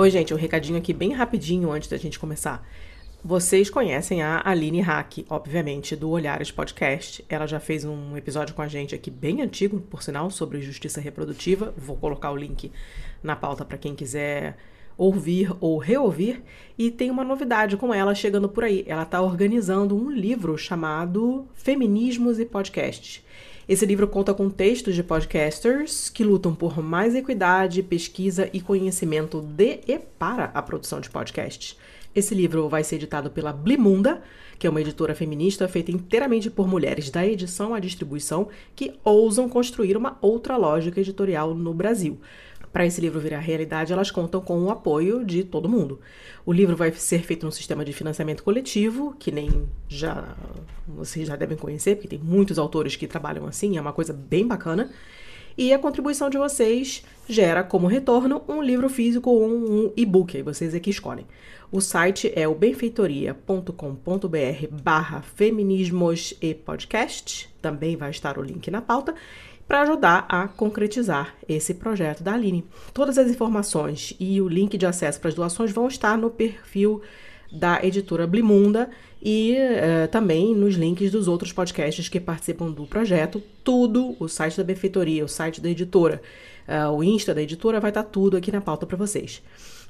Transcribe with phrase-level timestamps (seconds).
[0.00, 2.66] Oi, gente, um recadinho aqui bem rapidinho antes da gente começar.
[3.22, 7.22] Vocês conhecem a Aline Hack, obviamente, do Olhares Podcast.
[7.28, 11.02] Ela já fez um episódio com a gente aqui bem antigo, por sinal, sobre justiça
[11.02, 11.74] reprodutiva.
[11.76, 12.72] Vou colocar o link
[13.22, 14.56] na pauta para quem quiser
[14.96, 16.42] ouvir ou reouvir.
[16.78, 18.82] E tem uma novidade com ela chegando por aí.
[18.86, 23.22] Ela está organizando um livro chamado Feminismos e Podcasts.
[23.70, 29.40] Esse livro conta com textos de podcasters que lutam por mais equidade, pesquisa e conhecimento
[29.40, 31.78] de e para a produção de podcasts.
[32.12, 34.20] Esse livro vai ser editado pela Blimunda,
[34.58, 39.48] que é uma editora feminista feita inteiramente por mulheres da edição à distribuição que ousam
[39.48, 42.18] construir uma outra lógica editorial no Brasil.
[42.72, 45.98] Para esse livro virar realidade, elas contam com o apoio de todo mundo.
[46.46, 50.36] O livro vai ser feito num sistema de financiamento coletivo, que nem já
[50.86, 54.46] vocês já devem conhecer, porque tem muitos autores que trabalham assim, é uma coisa bem
[54.46, 54.90] bacana.
[55.58, 60.42] E a contribuição de vocês gera como retorno um livro físico ou um e-book, aí
[60.42, 61.26] vocês é que escolhem.
[61.72, 68.80] O site é o benfeitoria.com.br barra feminismos e podcast, também vai estar o link na
[68.80, 69.14] pauta,
[69.70, 72.64] para ajudar a concretizar esse projeto da Aline.
[72.92, 77.00] Todas as informações e o link de acesso para as doações vão estar no perfil
[77.52, 78.90] da editora Blimunda
[79.22, 83.40] e uh, também nos links dos outros podcasts que participam do projeto.
[83.62, 86.20] Tudo, o site da benfeitoria, o site da editora,
[86.66, 89.40] uh, o Insta da editora, vai estar tá tudo aqui na pauta para vocês.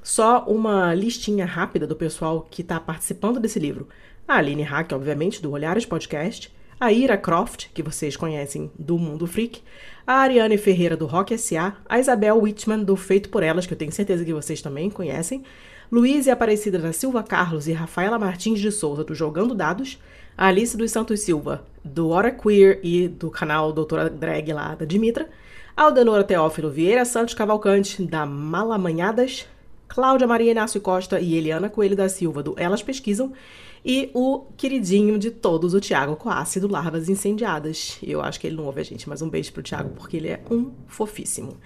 [0.02, 3.88] Só uma listinha rápida do pessoal que está participando desse livro.
[4.28, 9.26] A Aline Hack, obviamente, do Olhares Podcast, a Ira Croft, que vocês conhecem do Mundo
[9.26, 9.62] Freak,
[10.06, 13.78] a Ariane Ferreira do Rock SA, a Isabel Whitman do Feito por Elas, que eu
[13.78, 15.44] tenho certeza que vocês também conhecem,
[15.92, 20.00] Luiz e Aparecida da Silva Carlos e Rafaela Martins de Souza do Jogando Dados,
[20.38, 24.86] a Alice dos Santos Silva do Hora Queer e do canal Doutora Drag lá da
[24.86, 25.28] Dimitra,
[25.76, 29.46] Aldenora Teófilo Vieira Santos Cavalcante da Malamanhadas,
[29.86, 33.32] Cláudia Maria Inácio Costa e Eliana Coelho da Silva do Elas Pesquisam
[33.84, 37.98] e o queridinho de todos, o Tiago Coassi do Larvas Incendiadas.
[38.02, 40.28] Eu acho que ele não ouve a gente, mas um beijo pro Tiago porque ele
[40.28, 41.56] é um fofíssimo.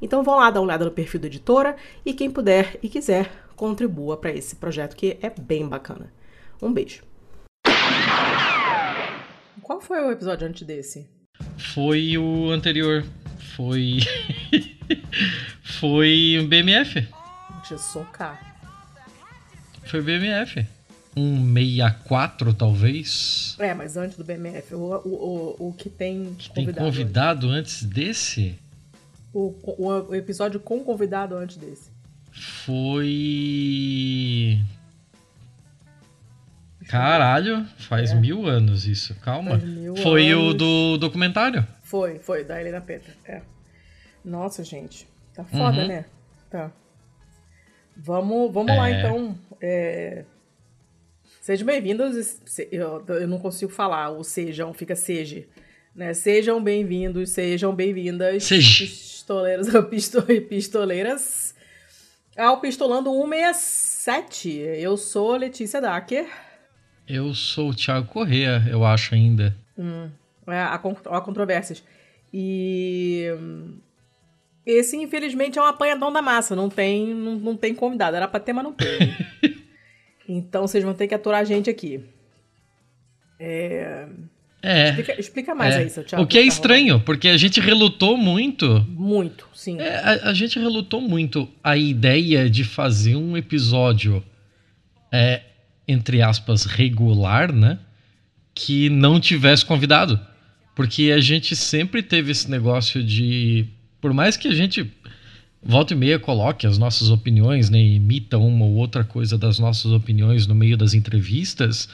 [0.00, 3.30] Então vão lá dar uma olhada no perfil da editora e quem puder e quiser
[3.54, 6.12] contribua para esse projeto que é bem bacana.
[6.60, 7.04] Um beijo.
[9.62, 11.08] Qual foi o episódio antes desse?
[11.56, 13.04] Foi o anterior.
[13.56, 13.98] Foi.
[15.62, 17.06] foi o BMF.
[17.58, 18.56] Deixa eu socar.
[19.84, 20.66] Foi o BMF.
[21.16, 23.54] Um 64, talvez.
[23.58, 24.74] É, mas antes do BMF.
[24.74, 26.76] O, o, o, o que tem que convidado.
[26.76, 28.58] Tem convidado antes desse?
[29.32, 31.90] O, o, o episódio com convidado antes desse.
[32.64, 34.58] Foi.
[36.88, 38.14] Caralho, faz é.
[38.14, 39.14] mil anos isso.
[39.16, 39.60] Calma.
[40.02, 40.54] Foi anos.
[40.54, 41.66] o do documentário?
[41.82, 43.14] Foi, foi, da Helena Petra.
[43.26, 43.42] É.
[44.24, 45.06] Nossa, gente.
[45.34, 45.88] Tá foda, uhum.
[45.88, 46.04] né?
[46.50, 46.70] Tá.
[47.96, 48.76] Vamos, vamos é.
[48.76, 49.38] lá, então.
[49.60, 50.24] É...
[51.42, 52.38] Sejam bem-vindos.
[52.70, 54.10] Eu, eu não consigo falar.
[54.10, 55.44] O sejam, fica seja.
[55.92, 56.14] Né?
[56.14, 58.48] Sejam bem-vindos, sejam bem-vindas.
[58.48, 61.52] Pistoleiros ou pistoleiras
[62.36, 64.50] ao Pistolando 167.
[64.50, 66.28] Eu sou Letícia Dacker.
[67.08, 69.52] Eu sou o Thiago Corrêa, eu acho ainda.
[69.76, 70.08] Hum,
[70.46, 71.82] é, há, há controvérsias.
[72.32, 73.26] E
[74.64, 76.54] esse, infelizmente, é um apanhadão da massa.
[76.54, 78.16] Não tem, não, não tem convidado.
[78.16, 78.86] Era pra ter, mas não tem.
[80.28, 82.00] então vocês vão ter que aturar a gente aqui.
[83.38, 84.06] É.
[84.62, 84.90] É.
[84.90, 85.78] Explica, explica mais é.
[85.78, 86.22] aí, seu Thiago.
[86.22, 88.86] O que é estranho, porque a gente relutou muito.
[88.88, 89.80] Muito, sim.
[89.80, 94.22] É, a, a, gente relutou muito a ideia de fazer um episódio,
[95.10, 95.42] é,
[95.88, 97.80] entre aspas, regular, né?
[98.54, 100.20] Que não tivesse convidado.
[100.76, 103.66] Porque a gente sempre teve esse negócio de.
[104.00, 104.88] Por mais que a gente
[105.62, 107.80] volta e meia coloque as nossas opiniões, né?
[107.80, 111.88] Imita uma ou outra coisa das nossas opiniões no meio das entrevistas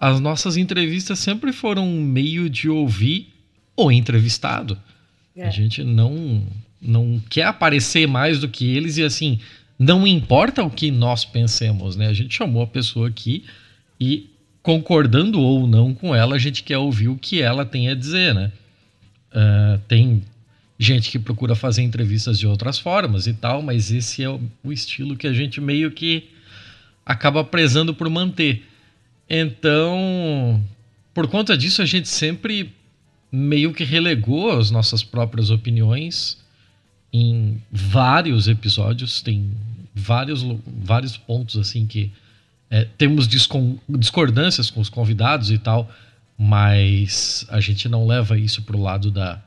[0.00, 3.28] as nossas entrevistas sempre foram um meio de ouvir
[3.76, 4.78] o entrevistado.
[5.36, 5.46] É.
[5.46, 6.42] A gente não
[6.80, 9.38] não quer aparecer mais do que eles e assim,
[9.78, 12.08] não importa o que nós pensemos, né?
[12.08, 13.44] A gente chamou a pessoa aqui
[14.00, 14.30] e
[14.62, 18.34] concordando ou não com ela, a gente quer ouvir o que ela tem a dizer,
[18.34, 18.50] né?
[19.30, 20.22] Uh, tem
[20.80, 24.40] gente que procura fazer entrevistas de outras formas e tal, mas esse é o,
[24.72, 26.30] estilo que a gente meio que
[27.04, 28.66] acaba prezando por manter.
[29.28, 30.64] Então,
[31.12, 32.72] por conta disso, a gente sempre
[33.30, 36.38] meio que relegou as nossas próprias opiniões
[37.12, 39.20] em vários episódios.
[39.20, 39.50] Tem
[39.94, 42.10] vários, vários pontos assim que
[42.70, 45.90] é, temos discordâncias com os convidados e tal,
[46.38, 49.42] mas a gente não leva isso pro lado da,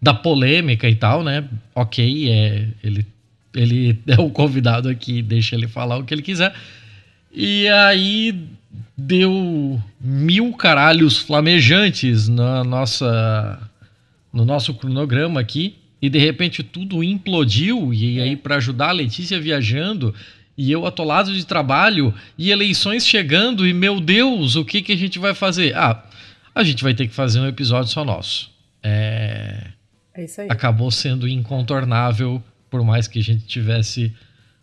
[0.00, 1.44] da polêmica e tal, né?
[1.74, 3.06] Ok, é, ele
[3.54, 6.54] ele é o convidado aqui, deixa ele falar o que ele quiser.
[7.32, 8.48] E aí
[8.96, 13.70] deu mil caralhos flamejantes na nossa
[14.32, 19.40] no nosso cronograma aqui e de repente tudo implodiu e aí para ajudar a Letícia
[19.40, 20.14] viajando
[20.56, 24.96] e eu atolado de trabalho e eleições chegando e meu Deus, o que que a
[24.96, 25.76] gente vai fazer?
[25.76, 26.02] Ah,
[26.54, 28.50] a gente vai ter que fazer um episódio só nosso.
[28.82, 29.68] É,
[30.16, 30.48] é isso aí.
[30.50, 34.14] Acabou sendo incontornável, por mais que a gente tivesse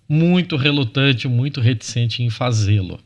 [0.07, 2.99] muito relutante, muito reticente em fazê-lo.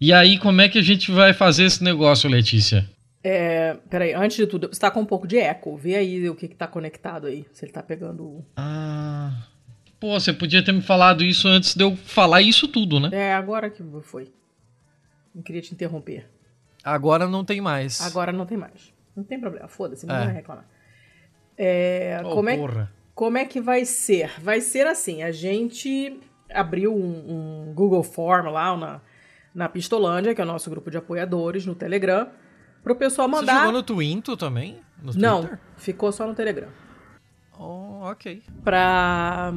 [0.00, 2.88] E aí, como é que a gente vai fazer esse negócio, Letícia?
[3.22, 5.76] É, peraí, antes de tudo, você tá com um pouco de eco.
[5.76, 7.46] Vê aí o que, que tá conectado aí.
[7.52, 8.44] Se ele tá pegando.
[8.56, 9.46] Ah.
[10.00, 13.10] Pô, você podia ter me falado isso antes de eu falar isso tudo, né?
[13.12, 14.32] É, agora que foi.
[15.32, 16.26] Não queria te interromper.
[16.82, 18.00] Agora não tem mais.
[18.00, 18.92] Agora não tem mais.
[19.14, 20.24] Não tem problema, foda-se, não é.
[20.24, 20.64] vai reclamar.
[21.64, 24.32] É, oh, como, é, como é que vai ser?
[24.40, 26.18] Vai ser assim, a gente
[26.52, 29.00] abriu um, um Google Form lá na,
[29.54, 32.28] na Pistolândia, que é o nosso grupo de apoiadores no Telegram,
[32.82, 33.52] pro pessoal mandar...
[33.52, 34.80] Você jogou no Twinto também?
[35.00, 36.68] No não, ficou só no Telegram.
[37.56, 38.42] Oh, ok.
[38.64, 39.52] Pra...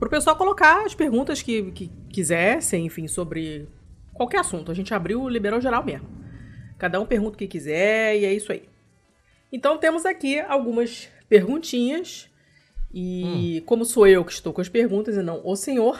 [0.00, 3.68] Pro pessoal colocar as perguntas que, que quisessem, enfim, sobre
[4.12, 4.72] qualquer assunto.
[4.72, 6.08] A gente abriu, liberou geral mesmo.
[6.78, 8.68] Cada um pergunta o que quiser e é isso aí.
[9.52, 12.28] Então temos aqui algumas perguntinhas.
[12.92, 13.64] E hum.
[13.64, 15.98] como sou eu que estou com as perguntas e não o senhor.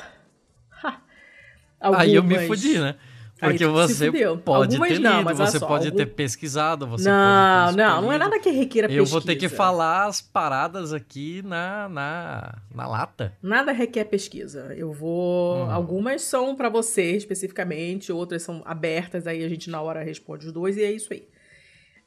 [0.84, 1.00] Ha,
[1.80, 2.06] algumas...
[2.06, 2.96] Aí eu me fudi, né?
[3.40, 4.12] Porque você
[4.44, 5.96] pode Algumas ter lido, não, você só, pode algum...
[5.96, 9.02] ter pesquisado, você não, pode ter Não, não é nada que requeira pesquisa.
[9.02, 13.36] Eu vou ter que falar as paradas aqui na, na, na lata.
[13.42, 14.72] Nada requer pesquisa.
[14.76, 15.56] Eu vou...
[15.56, 15.72] Hum.
[15.72, 20.52] Algumas são para você especificamente, outras são abertas, aí a gente na hora responde os
[20.52, 21.26] dois e é isso aí.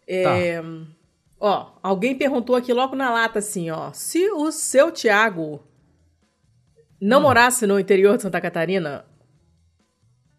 [0.07, 0.61] É...
[0.61, 0.67] Tá.
[1.47, 3.93] Ó, alguém perguntou aqui logo na lata assim, ó.
[3.93, 5.63] Se o seu Tiago
[6.99, 7.21] não hum.
[7.21, 9.05] morasse no interior de Santa Catarina,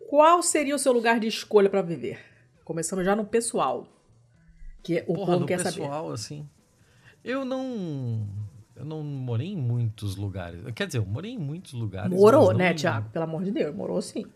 [0.00, 2.18] qual seria o seu lugar de escolha para viver?
[2.64, 3.86] Começando já no pessoal.
[4.82, 6.14] Que o Porra, povo quer pessoal, saber.
[6.14, 6.48] assim.
[7.22, 8.26] Eu não.
[8.74, 10.60] Eu não morei em muitos lugares.
[10.74, 12.10] Quer dizer, eu morei em muitos lugares.
[12.18, 12.74] Morou, né.
[12.74, 13.10] Tiago?
[13.10, 14.26] Pelo amor de Deus, morou sim.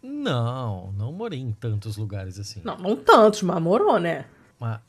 [0.00, 2.60] Não, não morei em tantos lugares assim.
[2.62, 4.26] Não, não tantos, mas morou, né?
[4.60, 4.80] Mas.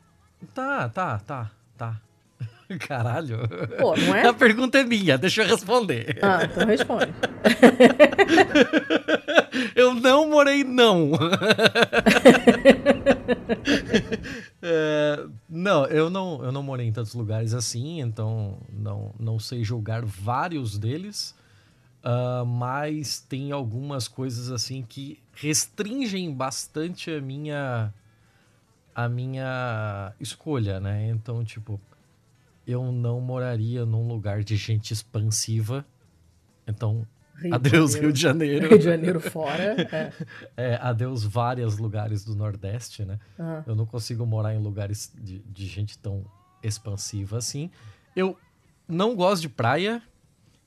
[0.53, 2.01] Tá, tá, tá, tá.
[2.87, 3.39] Caralho.
[3.79, 4.27] Pô, não é?
[4.27, 6.19] A pergunta é minha, deixa eu responder.
[6.21, 7.13] Ah, então responde.
[9.75, 11.11] eu não morei, não.
[14.61, 19.63] é, não, eu não, eu não morei em tantos lugares assim, então não, não sei
[19.63, 21.35] julgar vários deles.
[22.03, 27.93] Uh, mas tem algumas coisas assim que restringem bastante a minha
[28.95, 31.09] a minha escolha, né?
[31.09, 31.79] Então, tipo,
[32.65, 35.85] eu não moraria num lugar de gente expansiva.
[36.67, 37.05] Então,
[37.35, 38.67] Rio adeus Rio de Janeiro.
[38.67, 39.75] Rio de Janeiro fora.
[39.81, 40.13] É.
[40.55, 43.19] é adeus vários lugares do Nordeste, né?
[43.37, 43.63] Uhum.
[43.67, 46.23] Eu não consigo morar em lugares de, de gente tão
[46.61, 47.69] expansiva assim.
[48.15, 48.37] Eu
[48.87, 50.01] não gosto de praia,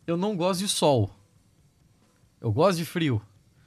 [0.07, 1.11] eu não gosto de sol.
[2.41, 3.23] Eu gosto de frio.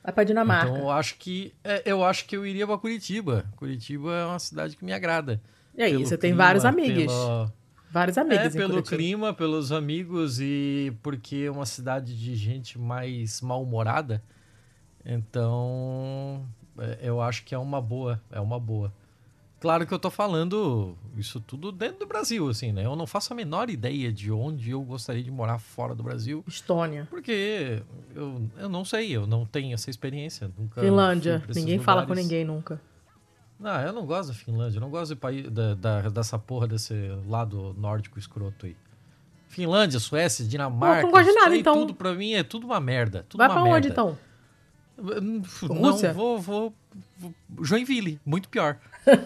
[0.10, 0.70] Vai pra Dinamarca.
[0.70, 3.46] Então eu acho que é, eu acho que eu iria para Curitiba.
[3.56, 5.39] Curitiba é uma cidade que me agrada.
[5.75, 7.06] E aí, você tem vários amigos.
[7.06, 7.54] Pela,
[7.92, 8.46] Vários amigos.
[8.46, 14.22] É, pelo clima, pelos amigos e porque é uma cidade de gente mais mal-humorada.
[15.06, 16.46] Então,
[16.78, 18.94] é, eu acho que é uma boa, é uma boa.
[19.60, 22.86] Claro que eu tô falando isso tudo dentro do Brasil, assim, né?
[22.86, 26.44] Eu não faço a menor ideia de onde eu gostaria de morar fora do Brasil.
[26.48, 27.08] Estônia.
[27.10, 27.84] Porque
[28.16, 30.50] eu, eu não sei, eu não tenho essa experiência.
[30.58, 31.44] Nunca Finlândia.
[31.48, 31.84] Ninguém lugares.
[31.84, 32.82] fala com ninguém nunca.
[33.60, 36.66] Não, eu não gosto da Finlândia, eu não gosto de país, da, da, dessa porra
[36.66, 36.94] desse
[37.28, 38.78] lado nórdico escroto aí.
[39.50, 41.01] Finlândia, Suécia, Dinamarca.
[41.01, 41.74] Não, não gosto de nada, então.
[41.74, 43.25] Tudo pra mim é tudo uma merda.
[43.28, 43.78] Tudo Vai uma pra merda.
[43.78, 44.18] onde então?
[44.98, 46.13] Não, Rússia?
[46.13, 46.74] vou, vou.
[47.62, 48.77] Joinville, muito pior.
[49.05, 49.19] uh...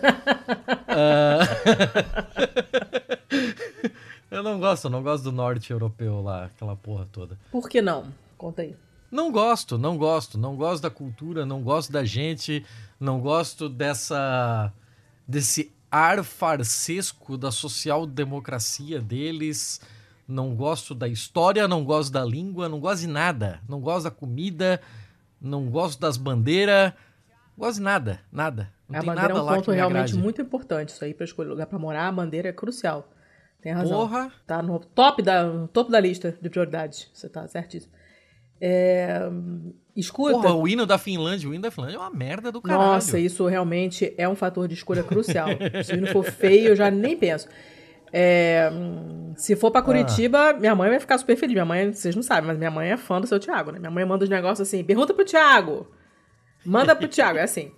[4.32, 7.38] eu não gosto, eu não gosto do norte europeu lá, aquela porra toda.
[7.52, 8.06] Por que não?
[8.38, 8.76] Conta aí.
[9.12, 12.66] Não gosto, não gosto, não gosto da cultura, não gosto da gente,
[13.00, 14.74] não gosto dessa
[15.28, 19.80] desse ar farsesco da social-democracia deles,
[20.28, 24.12] não gosto da história, não gosto da língua, não gosto de nada, não gosto da
[24.12, 24.82] comida,
[25.40, 26.94] não gosto das bandeiras,
[27.58, 28.72] gosto de nada, nada.
[28.88, 31.80] Não a bandeira é um ponto realmente muito importante, isso aí para escolher lugar para
[31.80, 33.10] morar, a bandeira é crucial.
[33.62, 33.98] Tem razão.
[33.98, 34.32] Porra.
[34.46, 37.94] Tá no top da, no topo da lista de prioridades, você tá certíssimo.
[38.60, 39.20] É,
[39.96, 40.34] escuta.
[40.34, 42.94] Porra, o hino da Finlândia, o hino da Finlândia é uma merda do caralho.
[42.94, 45.48] Nossa, isso realmente é um fator de escolha crucial.
[45.84, 47.48] Se o hino for feio, eu já nem penso.
[48.12, 48.70] É,
[49.36, 50.54] se for pra Curitiba, ah.
[50.54, 51.54] minha mãe vai ficar super feliz.
[51.54, 53.80] Minha mãe, vocês não sabem, mas minha mãe é fã do seu Thiago, né?
[53.80, 55.88] Minha mãe manda os negócios assim: pergunta pro Thiago.
[56.66, 57.72] Manda pro Thiago, é assim.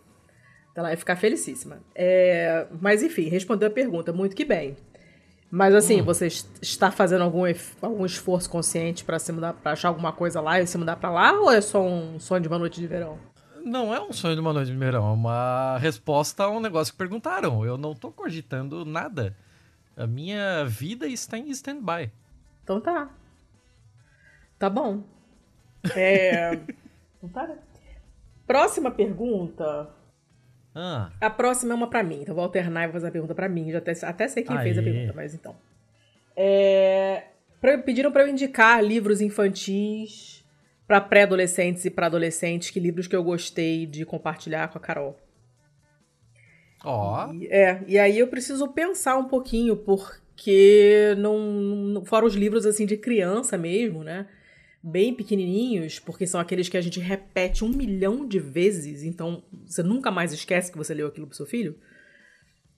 [0.71, 1.79] Então ela vai ficar felicíssima.
[1.93, 4.75] É, mas enfim, respondeu a pergunta, muito que bem.
[5.49, 6.03] Mas assim, hum.
[6.03, 6.27] você
[6.61, 7.43] está fazendo algum,
[7.81, 11.09] algum esforço consciente para se mudar, para achar alguma coisa lá e se mudar para
[11.09, 13.17] lá, ou é só um sonho de uma noite de verão?
[13.63, 16.93] Não é um sonho de uma noite de verão, é uma resposta a um negócio
[16.93, 17.65] que perguntaram.
[17.65, 19.35] Eu não tô cogitando nada.
[19.95, 22.11] A minha vida está em stand-by.
[22.63, 23.09] Então tá.
[24.59, 25.03] Tá bom.
[25.95, 26.53] É.
[27.17, 27.57] então tá, né?
[28.45, 29.89] Próxima pergunta.
[30.73, 31.11] Ah.
[31.21, 33.47] A próxima é uma para mim, então vou alternar e vou fazer a pergunta para
[33.47, 33.71] mim.
[33.71, 34.63] Já até, até sei quem Aê.
[34.63, 35.55] fez a pergunta, mas então.
[36.35, 37.23] É,
[37.61, 40.43] pra, pediram para eu indicar livros infantis
[40.85, 45.17] para pré-adolescentes e para adolescentes, que livros que eu gostei de compartilhar com a Carol.
[46.83, 47.27] Ó.
[47.27, 47.43] Oh.
[47.49, 52.85] É, e aí eu preciso pensar um pouquinho, porque não, não fora os livros assim
[52.85, 54.27] de criança mesmo, né?
[54.87, 59.81] Bem pequenininhos, porque são aqueles que a gente repete um milhão de vezes, então você
[59.81, 61.75] nunca mais esquece que você leu aquilo pro seu filho.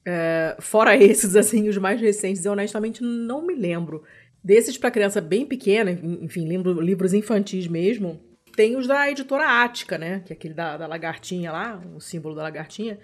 [0.05, 4.03] É, fora esses, assim, os mais recentes, eu honestamente não me lembro.
[4.41, 8.21] Desses para criança bem pequena, enfim, livro, livros infantis mesmo,
[8.55, 10.21] tem os da editora Ática, né?
[10.25, 12.97] Que é aquele da, da lagartinha lá, o símbolo da lagartinha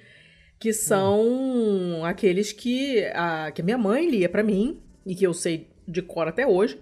[0.63, 2.05] que são hum.
[2.05, 6.01] aqueles que a, que a minha mãe lia para mim e que eu sei de
[6.01, 6.79] cor até hoje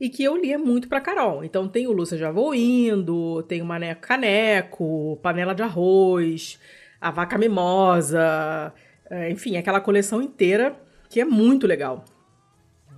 [0.00, 1.44] e que eu lia muito pra Carol.
[1.44, 6.58] Então tem o Lúcia Já Vou Indo, tem o Maneco Caneco, Panela de Arroz,
[6.98, 8.72] A Vaca Mimosa,
[9.10, 10.74] é, enfim, aquela coleção inteira
[11.10, 12.04] que é muito legal.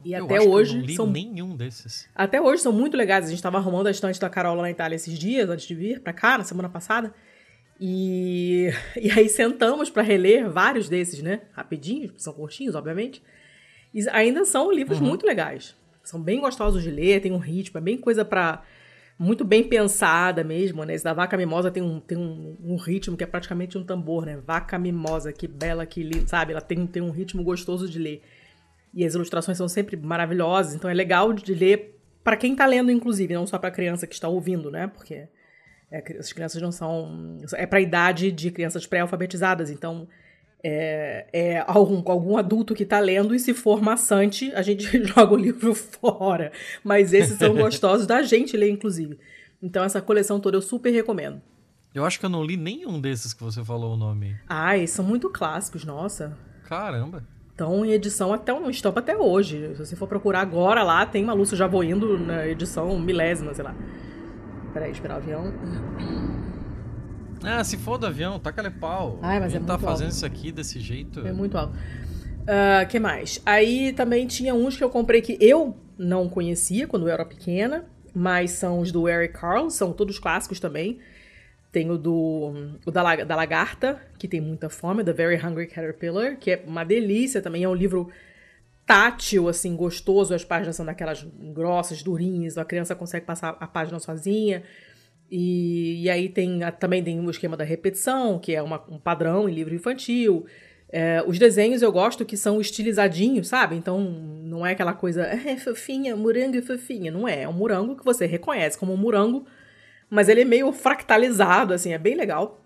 [0.05, 0.75] E eu até hoje.
[0.75, 2.09] eu não li são nenhum desses.
[2.15, 3.25] Até hoje são muito legais.
[3.25, 5.75] A gente estava arrumando a estante da Carol lá na Itália esses dias, antes de
[5.75, 7.13] vir pra cá, na semana passada.
[7.81, 11.43] E, e aí sentamos para reler vários desses, né?
[11.53, 13.23] Rapidinhos, são curtinhos, obviamente.
[13.95, 15.09] E ainda são livros uhum.
[15.09, 15.77] muito legais.
[16.05, 18.63] São bem gostosos de ler, tem um ritmo, é bem coisa para
[19.19, 20.95] muito bem pensada mesmo, né?
[20.95, 24.27] Esse da Vaca Mimosa tem um, tem um, um, ritmo que é praticamente um tambor,
[24.27, 24.37] né?
[24.37, 26.53] Vaca Mimosa, que bela, que linda, sabe?
[26.53, 28.23] Ela tem, tem um ritmo gostoso de ler.
[28.93, 32.91] E as ilustrações são sempre maravilhosas, então é legal de ler para quem tá lendo,
[32.91, 34.87] inclusive, não só para criança que está ouvindo, né?
[34.87, 35.29] Porque
[35.91, 37.39] é, as crianças não são.
[37.55, 40.09] É para a idade de crianças pré-alfabetizadas, então
[40.63, 45.35] é, é, algum, algum adulto que está lendo, e se for maçante, a gente joga
[45.35, 46.53] o livro fora.
[46.85, 49.19] Mas esses são gostosos da gente ler, inclusive.
[49.63, 51.41] Então, essa coleção toda eu super recomendo.
[51.95, 54.37] Eu acho que eu não li nenhum desses que você falou o nome.
[54.49, 56.37] Ah, eles são muito clássicos, nossa.
[56.65, 57.23] Caramba.
[57.51, 59.75] Estão em edição até um estampa até hoje.
[59.75, 63.63] Se você for procurar agora lá, tem uma Lúcia já voando na edição milésima, sei
[63.63, 63.75] lá.
[64.73, 65.53] Peraí, esperar o avião.
[67.45, 69.19] Ah, se for do avião, taca-lhe pau.
[69.23, 70.17] Ai, mas é tá fazendo alto.
[70.17, 71.27] isso aqui desse jeito.
[71.27, 71.75] É muito alto.
[72.43, 73.41] Uh, que mais?
[73.47, 77.85] Aí também tinha uns que eu comprei que eu não conhecia quando eu era pequena,
[78.15, 80.99] mas são os do Eric Carl, são todos clássicos também.
[81.71, 86.37] Tem o do o da, da Lagarta, que tem muita fome, The Very Hungry Caterpillar,
[86.37, 88.11] que é uma delícia também, é um livro
[88.85, 90.35] tátil, assim, gostoso.
[90.35, 91.23] As páginas são daquelas
[91.55, 94.63] grossas, durinhas, a criança consegue passar a página sozinha.
[95.35, 99.49] E, e aí tem também tem o esquema da repetição, que é uma, um padrão
[99.49, 100.45] em livro infantil.
[100.91, 103.75] É, os desenhos eu gosto que são estilizadinhos, sabe?
[103.75, 107.11] Então não é aquela coisa, é fofinha, morango e fofinha.
[107.11, 107.45] Não é.
[107.45, 109.47] É um morango que você reconhece como um morango,
[110.11, 112.63] mas ele é meio fractalizado, assim, é bem legal.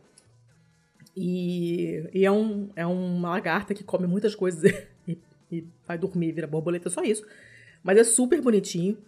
[1.17, 4.73] E, e é, um, é uma lagarta que come muitas coisas
[5.53, 7.25] e vai dormir, vira borboleta, só isso.
[7.81, 8.99] Mas é super bonitinho.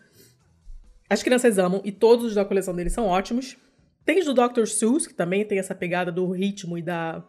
[1.08, 3.56] As crianças amam e todos os da coleção dele são ótimos.
[4.04, 4.66] Tem os do Dr.
[4.66, 7.24] Seuss, que também tem essa pegada do ritmo e da,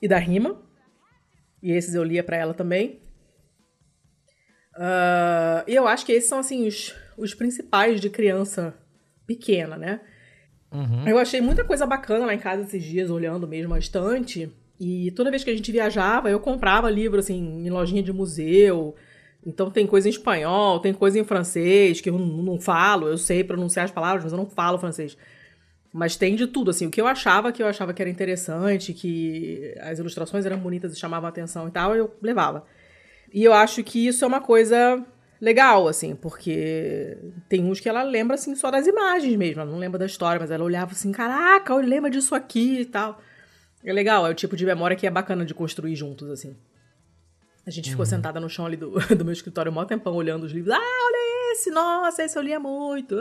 [0.00, 0.60] e da rima.
[1.62, 3.00] E esses eu lia para ela também.
[4.74, 8.74] Uh, e eu acho que esses são, assim, os, os principais de criança
[9.26, 10.00] pequena, né?
[10.72, 11.06] Uhum.
[11.06, 14.50] Eu achei muita coisa bacana lá em casa esses dias, olhando mesmo a estante.
[14.80, 18.94] E toda vez que a gente viajava, eu comprava livro, assim, em lojinha de museu.
[19.44, 23.42] Então tem coisa em espanhol, tem coisa em francês, que eu não, falo, eu sei
[23.42, 25.16] pronunciar as palavras, mas eu não falo francês.
[25.92, 28.94] Mas tem de tudo, assim, o que eu achava que eu achava que era interessante,
[28.94, 32.64] que as ilustrações eram bonitas e chamavam atenção e tal, eu levava.
[33.32, 35.04] E eu acho que isso é uma coisa
[35.40, 37.18] legal, assim, porque
[37.48, 40.38] tem uns que ela lembra, assim, só das imagens mesmo, ela não lembra da história,
[40.38, 43.20] mas ela olhava assim, caraca, eu lembro disso aqui e tal.
[43.84, 46.56] É legal, é o tipo de memória que é bacana de construir juntos, assim.
[47.66, 48.10] A gente ficou uhum.
[48.10, 50.74] sentada no chão ali do, do meu escritório um maior tempão olhando os livros.
[50.74, 51.70] Ah, olha esse!
[51.70, 53.16] Nossa, esse eu lia muito!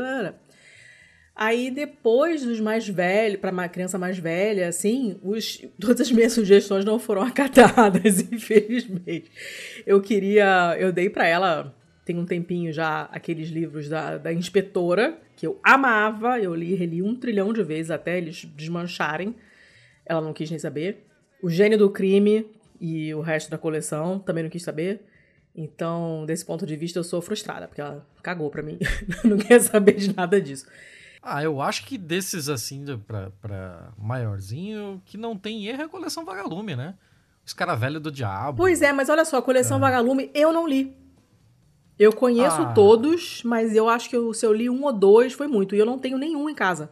[1.36, 6.34] Aí depois dos mais velhos, para uma criança mais velha, assim, os, todas as minhas
[6.34, 9.32] sugestões não foram acatadas, infelizmente.
[9.86, 15.18] Eu queria, eu dei para ela tem um tempinho já aqueles livros da, da inspetora,
[15.36, 19.36] que eu amava, eu li e reli um trilhão de vezes até eles desmancharem.
[20.06, 21.06] Ela não quis nem saber.
[21.42, 22.46] O Gênio do Crime
[22.82, 25.06] e o resto da coleção também não quis saber.
[25.56, 28.80] Então, desse ponto de vista, eu sou frustrada, porque ela cagou pra mim.
[29.24, 30.66] não quer saber de nada disso.
[31.22, 35.90] Ah, eu acho que desses assim, pra, pra maiorzinho, que não tem erro é a
[35.90, 36.96] coleção Vagalume, né?
[37.46, 38.58] Os cara velho do diabo.
[38.58, 39.82] Pois é, mas olha só, a coleção é.
[39.82, 40.98] Vagalume eu não li.
[42.00, 42.74] Eu conheço ah.
[42.74, 45.76] todos, mas eu acho que eu, se eu li um ou dois foi muito.
[45.76, 46.90] E eu não tenho nenhum em casa.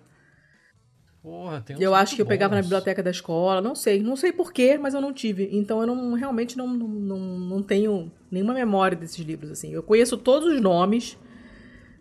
[1.21, 4.01] Porra, tem Eu acho que eu pegava na biblioteca da escola, não sei.
[4.01, 5.49] Não sei porquê, mas eu não tive.
[5.51, 9.71] Então eu não realmente não, não, não tenho nenhuma memória desses livros, assim.
[9.71, 11.17] Eu conheço todos os nomes,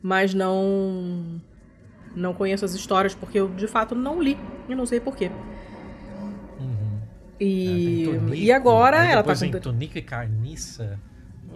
[0.01, 1.41] mas não.
[2.15, 4.39] Não conheço as histórias, porque eu de fato não li.
[4.69, 5.31] E não sei porquê.
[6.59, 7.01] Uhum.
[7.41, 9.61] E, é, tonico, e agora ela tá com.
[9.61, 10.99] Tonico e Carniça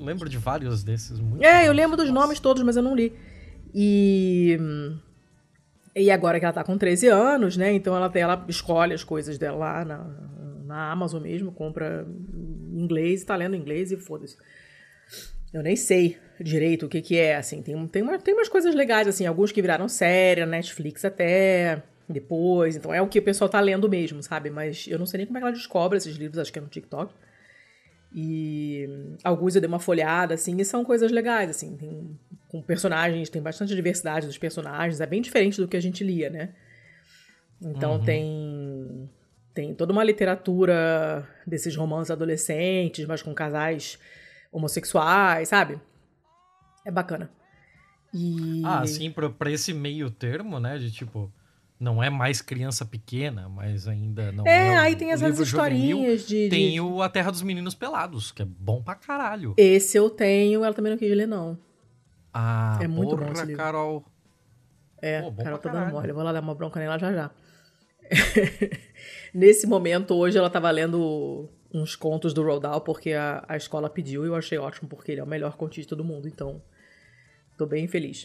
[0.02, 1.18] lembro de vários desses.
[1.20, 2.20] Muito é, eu lembro dos Nossa.
[2.20, 3.14] nomes todos, mas eu não li.
[3.74, 4.58] E.
[5.94, 7.72] E agora que ela tá com 13 anos, né?
[7.72, 10.04] Então ela, ela escolhe as coisas dela lá na,
[10.64, 12.06] na Amazon mesmo, compra
[12.72, 14.36] inglês, tá lendo inglês e foda-se.
[15.52, 17.60] Eu nem sei direito o que que é, assim.
[17.60, 22.74] Tem, tem, uma, tem umas coisas legais, assim, alguns que viraram série, Netflix até, depois.
[22.74, 24.48] Então é o que o pessoal tá lendo mesmo, sabe?
[24.48, 26.62] Mas eu não sei nem como é que ela descobre esses livros, acho que é
[26.62, 27.12] no TikTok.
[28.14, 32.18] E alguns eu dei uma folhada, assim, e são coisas legais, assim, tem
[32.52, 36.28] com personagens, tem bastante diversidade dos personagens, é bem diferente do que a gente lia,
[36.28, 36.50] né?
[37.58, 38.04] Então uhum.
[38.04, 39.10] tem
[39.54, 43.98] tem toda uma literatura desses romances adolescentes, mas com casais
[44.52, 45.80] homossexuais, sabe?
[46.84, 47.30] É bacana.
[48.12, 48.62] E...
[48.64, 50.76] Ah, sim, pra, pra esse meio termo, né?
[50.76, 51.32] De tipo,
[51.80, 54.68] não é mais criança pequena, mas ainda não é.
[54.68, 58.42] É, aí tem essas historinhas de, de, Tem o A Terra dos Meninos Pelados, que
[58.42, 59.54] é bom pra caralho.
[59.56, 61.58] Esse eu tenho, ela também não quis ler, não.
[62.32, 63.62] Ah, é muito porra, bom esse livro.
[63.62, 64.04] Carol.
[65.00, 66.08] É, Pô, Carol tá dando mole.
[66.08, 67.30] Eu vou lá dar uma bronca nela já já.
[69.34, 74.24] Nesse momento, hoje, ela tava lendo uns contos do Rodal, porque a, a escola pediu
[74.24, 76.62] e eu achei ótimo, porque ele é o melhor contista do mundo, então
[77.56, 78.24] tô bem feliz.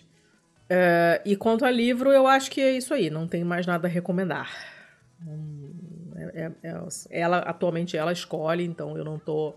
[0.70, 3.88] Uh, e quanto a livro, eu acho que é isso aí, não tem mais nada
[3.88, 4.52] a recomendar.
[5.26, 5.74] Hum,
[6.16, 9.56] é, é, é, ela atualmente ela escolhe, então eu não tô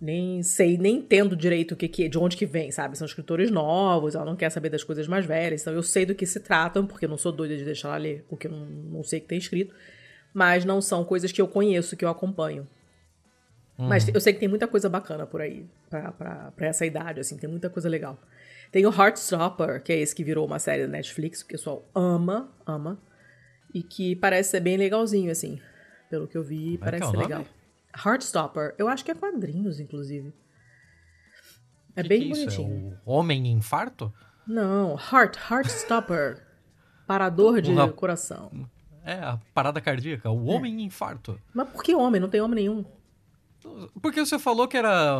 [0.00, 2.96] nem sei, nem entendo direito o que, que de onde que vem, sabe?
[2.96, 6.14] São escritores novos, ela não quer saber das coisas mais velhas, então eu sei do
[6.14, 8.50] que se tratam, porque eu não sou doida de deixar ela ler o que eu
[8.50, 9.74] não, não sei que tem escrito,
[10.32, 12.66] mas não são coisas que eu conheço, que eu acompanho.
[13.78, 13.88] Uhum.
[13.88, 17.20] Mas eu sei que tem muita coisa bacana por aí, pra, pra, pra essa idade,
[17.20, 18.18] assim, tem muita coisa legal.
[18.72, 21.84] Tem o Heartstopper, que é esse que virou uma série da Netflix, que o pessoal
[21.94, 22.98] ama, ama.
[23.74, 25.60] E que parece ser bem legalzinho, assim.
[26.08, 27.44] Pelo que eu vi, Como é parece é ser legal.
[27.94, 28.74] Heartstopper.
[28.78, 30.32] Eu acho que é quadrinhos, inclusive.
[31.96, 32.92] É que bem que é bonitinho.
[32.92, 34.12] É o Homem Infarto?
[34.46, 36.46] Não, Heart, Heartstopper.
[37.06, 37.90] Parador de Uma...
[37.92, 38.68] coração.
[39.04, 40.80] É, a parada cardíaca, o Homem é.
[40.82, 41.40] Infarto.
[41.52, 42.20] Mas por que homem?
[42.20, 42.84] Não tem homem nenhum.
[44.00, 45.18] Porque você falou que era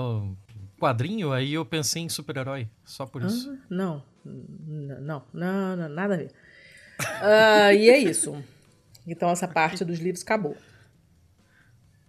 [0.78, 3.50] quadrinho, aí eu pensei em super-herói, só por isso.
[3.50, 4.02] Ah, não.
[4.24, 6.32] não, não, não, nada a ver.
[7.00, 8.42] Uh, e é isso.
[9.06, 10.56] Então essa parte dos livros acabou.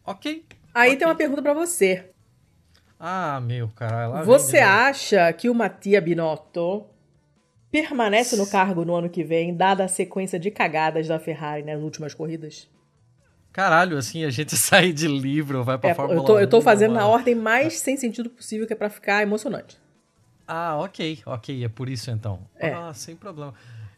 [0.06, 0.46] Ok.
[0.74, 0.98] Aí okay.
[0.98, 2.10] tem uma pergunta para você.
[3.00, 4.26] Ah, meu caralho.
[4.26, 6.86] Você acha que o Mattia Binotto
[7.72, 11.82] permanece no cargo no ano que vem, dada a sequência de cagadas da Ferrari nas
[11.82, 12.70] últimas corridas?
[13.52, 16.40] Caralho, assim, a gente sai de livro, vai pra é, Fórmula eu tô, 1.
[16.40, 19.80] Eu tô fazendo na ordem mais sem sentido possível, que é pra ficar emocionante.
[20.48, 22.40] Ah, ok, ok, é por isso então.
[22.58, 22.72] É.
[22.72, 23.54] Ah, sem problema.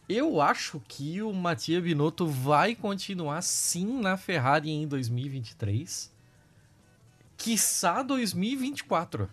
[0.08, 6.12] Eu acho que o Mattia Binotto vai continuar sim na Ferrari em 2023.
[7.36, 9.30] Quiçá 2024.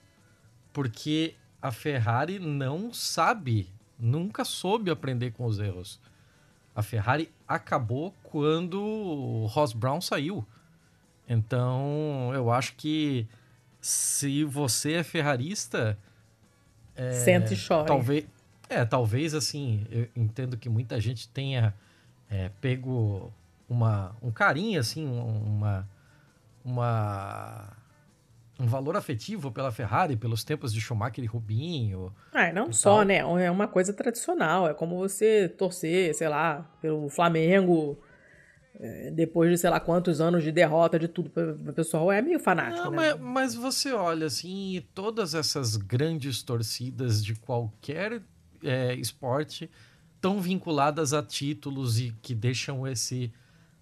[0.72, 6.00] Porque a Ferrari não sabe, nunca soube aprender com os erros.
[6.74, 10.46] A Ferrari acabou quando o Ross Brown saiu.
[11.28, 13.28] Então, eu acho que
[13.82, 15.98] se você é ferrarista.
[16.96, 17.86] É, Sente e chora.
[17.86, 18.26] Talvez,
[18.72, 21.74] é, talvez assim, eu entendo que muita gente tenha
[22.30, 23.32] é, pego
[23.68, 25.88] uma, um carinho, assim, uma,
[26.64, 27.78] uma
[28.58, 32.14] um valor afetivo pela Ferrari, pelos tempos de Schumacher e Rubinho.
[32.32, 33.06] Ah, não só, tal.
[33.06, 33.18] né?
[33.18, 34.70] É uma coisa tradicional.
[34.70, 38.00] É como você torcer, sei lá, pelo Flamengo
[38.80, 41.32] é, depois de sei lá quantos anos de derrota de tudo.
[41.68, 43.14] O pessoal é meio fanático, não, né?
[43.14, 48.22] Mas, mas, você olha assim, todas essas grandes torcidas de qualquer
[48.64, 49.70] é, esporte
[50.22, 53.34] tão vinculadas a títulos e que deixam esse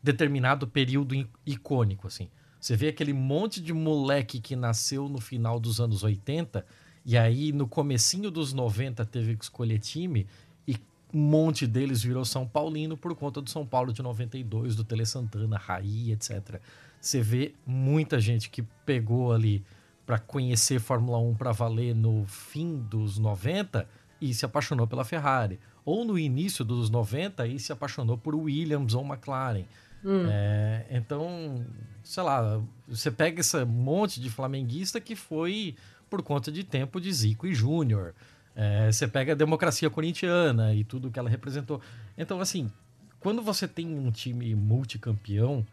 [0.02, 1.14] determinado período
[1.46, 2.30] icônico, assim.
[2.60, 6.66] Você vê aquele monte de moleque que nasceu no final dos anos 80
[7.06, 10.28] e aí no comecinho dos 90 teve que escolher time
[10.68, 10.76] e
[11.14, 15.06] um monte deles virou São Paulino por conta do São Paulo de 92, do Tele
[15.06, 16.62] Santana, Raí, etc.
[17.00, 19.64] Você vê muita gente que pegou ali
[20.06, 23.88] para conhecer Fórmula 1 para valer no fim dos 90
[24.22, 25.60] e se apaixonou pela Ferrari.
[25.86, 29.66] Ou no início dos 90 e se apaixonou por Williams ou McLaren.
[30.04, 30.26] Hum.
[30.30, 31.66] É, então,
[32.04, 35.76] sei lá, você pega esse monte de flamenguista que foi
[36.10, 38.14] por conta de tempo de Zico e Júnior.
[38.56, 41.82] É, você pega a democracia corintiana e tudo que ela representou.
[42.18, 42.72] Então, assim,
[43.20, 45.66] quando você tem um time multicampeão,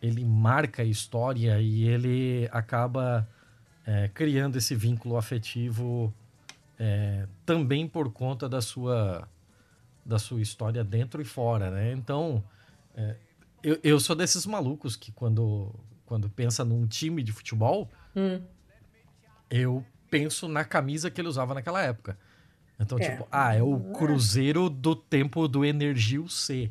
[0.00, 3.26] ele marca a história e ele acaba
[3.86, 6.12] é, criando esse vínculo afetivo
[6.78, 9.28] é, também por conta da sua
[10.04, 11.92] da sua história dentro e fora, né?
[11.92, 12.44] Então,
[12.94, 13.16] é,
[13.62, 18.42] eu, eu sou desses malucos que quando, quando pensa num time de futebol, hum.
[19.48, 22.18] eu penso na camisa que ele usava naquela época.
[22.78, 23.10] Então, é.
[23.10, 26.70] tipo, ah, é o Cruzeiro do tempo do Energio C.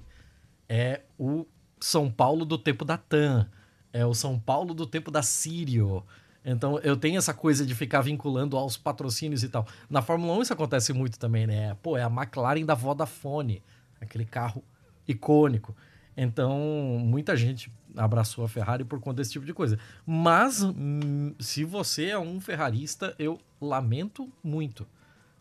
[0.69, 1.47] É o
[1.79, 3.49] São Paulo do tempo da TAM.
[3.91, 6.03] É o São Paulo do tempo da Sírio.
[6.45, 9.65] Então, eu tenho essa coisa de ficar vinculando aos patrocínios e tal.
[9.89, 11.75] Na Fórmula 1 isso acontece muito também, né?
[11.81, 13.63] Pô, é a McLaren da Vodafone.
[14.01, 14.63] Aquele carro
[15.07, 15.75] icônico.
[16.15, 16.59] Então,
[16.99, 19.79] muita gente abraçou a Ferrari por conta desse tipo de coisa.
[20.05, 24.85] Mas, hum, se você é um ferrarista, eu lamento muito.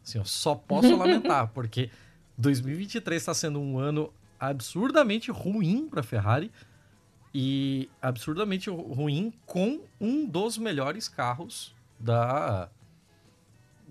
[0.04, 1.90] Assim, eu só posso lamentar, porque
[2.38, 6.50] 2023 está sendo um ano absurdamente ruim para a Ferrari
[7.34, 12.68] e absurdamente ruim com um dos melhores carros da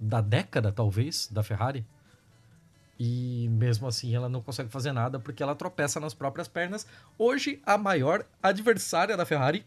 [0.01, 1.85] da década, talvez, da Ferrari.
[2.99, 6.87] E mesmo assim ela não consegue fazer nada porque ela tropeça nas próprias pernas.
[7.17, 9.65] Hoje, a maior adversária da Ferrari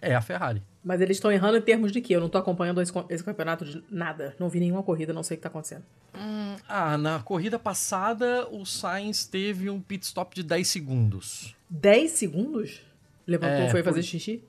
[0.00, 0.62] é a Ferrari.
[0.82, 2.16] Mas eles estão errando em termos de quê?
[2.16, 4.34] Eu não estou acompanhando esse, esse, campeonato de nada.
[4.38, 5.84] Não vi nenhuma corrida, não sei o que está acontecendo.
[6.14, 11.56] Hum, ah, na corrida passada o Sainz teve um pit stop de 10 segundos.
[11.72, 12.80] 10 segundos?
[13.26, 14.44] Levantou, é, foi fazer xixi?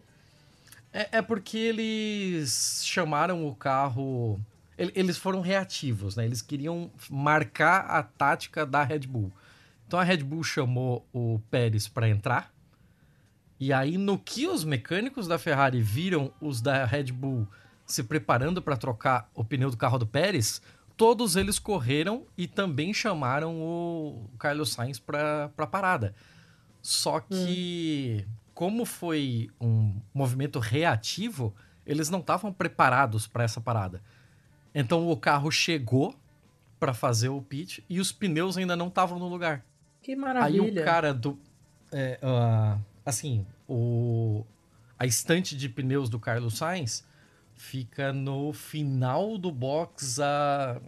[0.91, 4.39] É, é porque eles chamaram o carro
[4.77, 6.25] eles foram reativos, né?
[6.25, 9.31] Eles queriam marcar a tática da Red Bull.
[9.87, 12.51] Então a Red Bull chamou o Pérez para entrar.
[13.59, 17.47] E aí, no que os mecânicos da Ferrari viram os da Red Bull
[17.85, 20.61] se preparando para trocar o pneu do carro do Pérez,
[20.97, 26.15] todos eles correram e também chamaram o Carlos Sainz para a parada.
[26.83, 28.31] Só que, hum.
[28.53, 34.01] como foi um movimento reativo, eles não estavam preparados para essa parada.
[34.75, 36.13] Então o carro chegou
[36.77, 39.65] para fazer o pitch e os pneus ainda não estavam no lugar.
[40.01, 40.61] Que maravilha.
[40.61, 41.39] Aí o cara do.
[41.89, 44.45] É, uh, assim, o,
[44.99, 47.07] a estante de pneus do Carlos Sainz
[47.55, 50.81] fica no final do box a,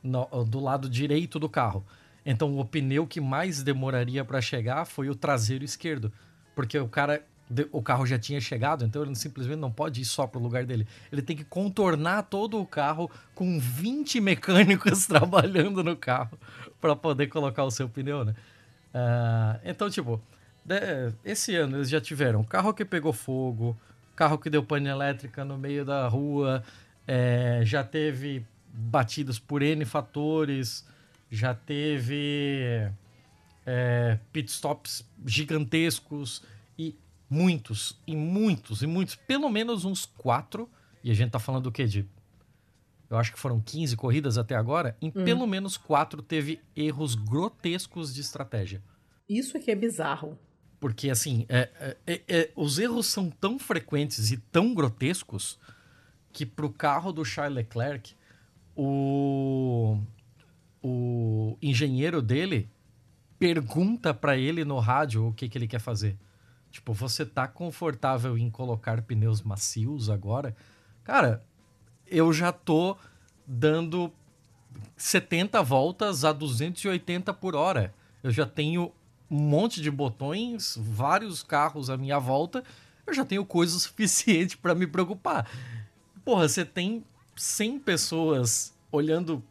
[0.00, 1.84] no, do lado direito do carro.
[2.24, 6.12] Então o pneu que mais demoraria para chegar foi o traseiro esquerdo.
[6.54, 7.24] Porque o cara
[7.70, 10.64] o carro já tinha chegado, então ele simplesmente não pode ir só para o lugar
[10.64, 10.86] dele.
[11.10, 16.38] Ele tem que contornar todo o carro com 20 mecânicos trabalhando no carro
[16.80, 18.34] para poder colocar o seu pneu, né?
[18.94, 20.20] Uh, então, tipo,
[21.24, 23.76] esse ano eles já tiveram carro que pegou fogo,
[24.14, 26.62] carro que deu pane elétrica no meio da rua,
[27.06, 30.86] é, já teve batidas por N fatores,
[31.32, 32.88] já teve
[33.66, 36.44] é, pitstops gigantescos
[36.78, 36.96] e
[37.32, 40.68] Muitos, e muitos, e muitos, pelo menos uns quatro,
[41.02, 41.86] e a gente tá falando do quê?
[41.86, 42.06] De.
[43.08, 45.24] Eu acho que foram 15 corridas até agora, em hum.
[45.24, 48.82] pelo menos quatro teve erros grotescos de estratégia.
[49.26, 50.38] Isso aqui é bizarro.
[50.78, 55.58] Porque, assim, é, é, é, os erros são tão frequentes e tão grotescos
[56.34, 58.14] que pro carro do Charles Leclerc,
[58.76, 59.98] o,
[60.82, 62.68] o engenheiro dele
[63.38, 66.16] pergunta para ele no rádio o que, que ele quer fazer.
[66.70, 70.56] Tipo, você tá confortável em colocar pneus macios agora?
[71.04, 71.42] Cara,
[72.06, 72.96] eu já tô
[73.46, 74.12] dando
[74.96, 77.94] 70 voltas a 280 por hora.
[78.22, 78.92] Eu já tenho
[79.30, 82.62] um monte de botões, vários carros à minha volta.
[83.06, 85.50] Eu já tenho coisa suficiente para me preocupar.
[86.24, 87.04] Porra, você tem
[87.36, 89.42] 100 pessoas olhando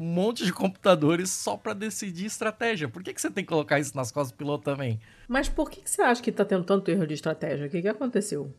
[0.00, 2.88] um monte de computadores só para decidir estratégia.
[2.88, 4.98] Por que, que você tem que colocar isso nas costas do piloto também?
[5.28, 7.66] Mas por que, que você acha que tá tendo tanto erro de estratégia?
[7.66, 8.50] O que, que aconteceu?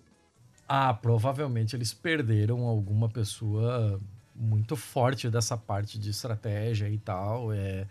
[0.69, 3.99] Ah, provavelmente eles perderam alguma pessoa
[4.35, 7.51] muito forte dessa parte de estratégia e tal.
[7.51, 7.87] É,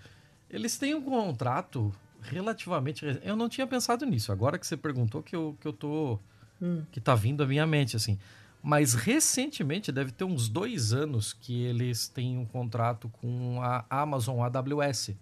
[0.49, 3.05] Eles têm um contrato relativamente.
[3.23, 4.31] Eu não tinha pensado nisso.
[4.31, 6.21] Agora que você perguntou que eu, que eu tô.
[6.63, 6.83] Hum.
[6.93, 8.19] que tá vindo à minha mente, assim.
[8.63, 14.41] Mas recentemente, deve ter uns dois anos que eles têm um contrato com a Amazon
[14.41, 15.15] AWS.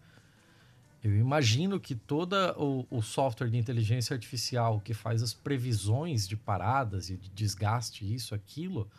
[1.03, 6.37] Eu imagino que todo o, o, software de inteligência artificial que faz as previsões de
[6.37, 8.91] paradas e de desgaste, isso, aquilo,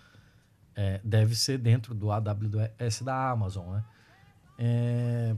[0.74, 3.74] é, deve ser dentro do AWS da Amazon.
[3.74, 3.84] Né?
[4.58, 5.36] É,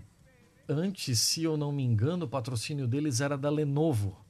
[0.70, 4.21] antes, se eu não me engano, o patrocínio deles era da Lenovo.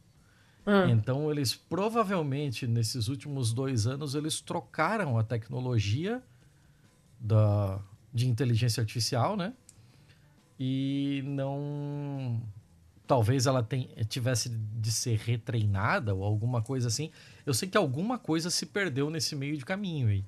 [0.65, 0.87] Ah.
[0.89, 6.21] Então, eles provavelmente, nesses últimos dois anos, eles trocaram a tecnologia
[7.19, 7.79] da,
[8.13, 9.53] de inteligência artificial, né?
[10.63, 12.39] e não
[13.07, 17.09] talvez ela tem, tivesse de ser retreinada ou alguma coisa assim.
[17.43, 20.23] Eu sei que alguma coisa se perdeu nesse meio de caminho aí.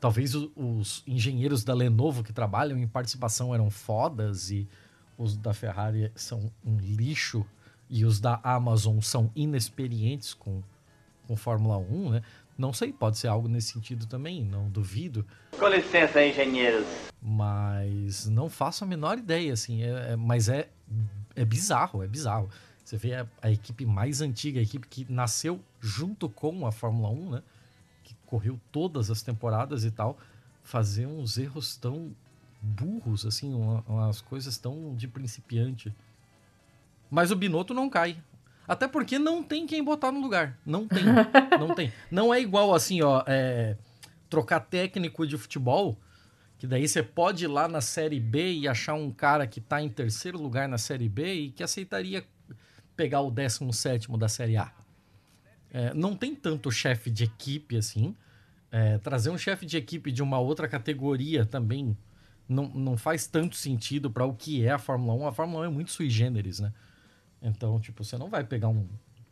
[0.00, 4.68] Talvez o, os engenheiros da Lenovo que trabalham em participação eram fodas e
[5.16, 7.46] os da Ferrari são um lixo
[7.88, 10.62] e os da Amazon são inexperientes com,
[11.26, 12.22] com Fórmula 1, né?
[12.58, 15.26] Não sei, pode ser algo nesse sentido também, não duvido.
[15.58, 16.86] Com licença, engenheiros.
[17.20, 19.82] Mas não faço a menor ideia, assim.
[19.82, 20.68] É, é, mas é,
[21.34, 22.48] é bizarro, é bizarro.
[22.82, 27.10] Você vê a, a, equipe mais antiga, a equipe que nasceu junto com a Fórmula
[27.10, 27.42] 1, né?
[28.02, 30.16] Que correu todas as temporadas e tal,
[30.62, 32.12] fazer uns erros tão
[32.62, 35.92] burros, assim, uma, umas coisas tão de principiante.
[37.10, 38.16] Mas o Binotto não cai.
[38.66, 40.58] Até porque não tem quem botar no lugar.
[40.64, 41.04] Não tem.
[41.58, 41.92] não tem.
[42.10, 43.22] Não é igual assim, ó.
[43.26, 43.76] É,
[44.28, 45.98] trocar técnico de futebol.
[46.58, 49.82] Que daí você pode ir lá na Série B e achar um cara que tá
[49.82, 52.24] em terceiro lugar na Série B e que aceitaria
[52.96, 54.72] pegar o 17 da Série A.
[55.70, 58.16] É, não tem tanto chefe de equipe assim.
[58.72, 61.96] É, trazer um chefe de equipe de uma outra categoria também
[62.48, 65.26] não, não faz tanto sentido para o que é a Fórmula 1.
[65.26, 66.72] A Fórmula 1 é muito sui generis, né?
[67.40, 68.88] Então, tipo, você não vai pegar um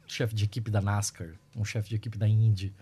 [0.06, 2.74] chefe de equipe da NASCAR, um chefe de equipe da Indy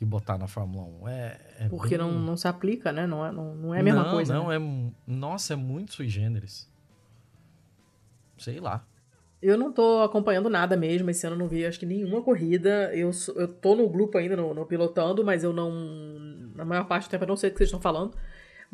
[0.00, 1.08] e botar na Fórmula 1.
[1.08, 1.98] É, é Porque bem...
[1.98, 3.06] não, não se aplica, né?
[3.06, 4.34] Não é, não, não é a mesma não, coisa.
[4.34, 4.56] Não, né?
[4.56, 4.92] é.
[5.06, 6.68] Nossa, é muito sui generis.
[8.36, 8.84] Sei lá.
[9.40, 11.10] Eu não tô acompanhando nada mesmo.
[11.10, 12.94] Esse ano eu não vi, acho que nenhuma corrida.
[12.94, 15.70] Eu, eu tô no grupo ainda, no, no pilotando, mas eu não.
[16.54, 18.16] Na maior parte do tempo eu não sei o que vocês estão falando.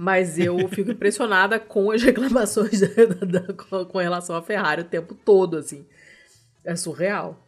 [0.01, 5.13] Mas eu fico impressionada com as reclamações da, da, com relação à Ferrari o tempo
[5.13, 5.85] todo, assim.
[6.65, 7.45] É surreal.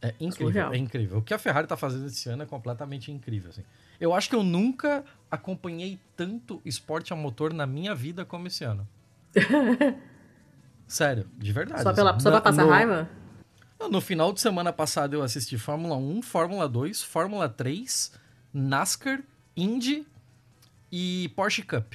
[0.00, 0.72] É incrível, surreal.
[0.72, 1.18] é incrível.
[1.18, 3.62] O que a Ferrari tá fazendo esse ano é completamente incrível, assim.
[4.00, 8.64] Eu acho que eu nunca acompanhei tanto esporte a motor na minha vida como esse
[8.64, 8.88] ano.
[10.88, 11.82] Sério, de verdade.
[11.82, 12.20] Só, pela, assim.
[12.20, 13.06] só pra passar no, raiva?
[13.90, 18.12] No final de semana passada eu assisti Fórmula 1, Fórmula 2, Fórmula 3,
[18.54, 19.20] NASCAR,
[19.54, 20.06] Indy
[20.98, 21.92] e Porsche Cup.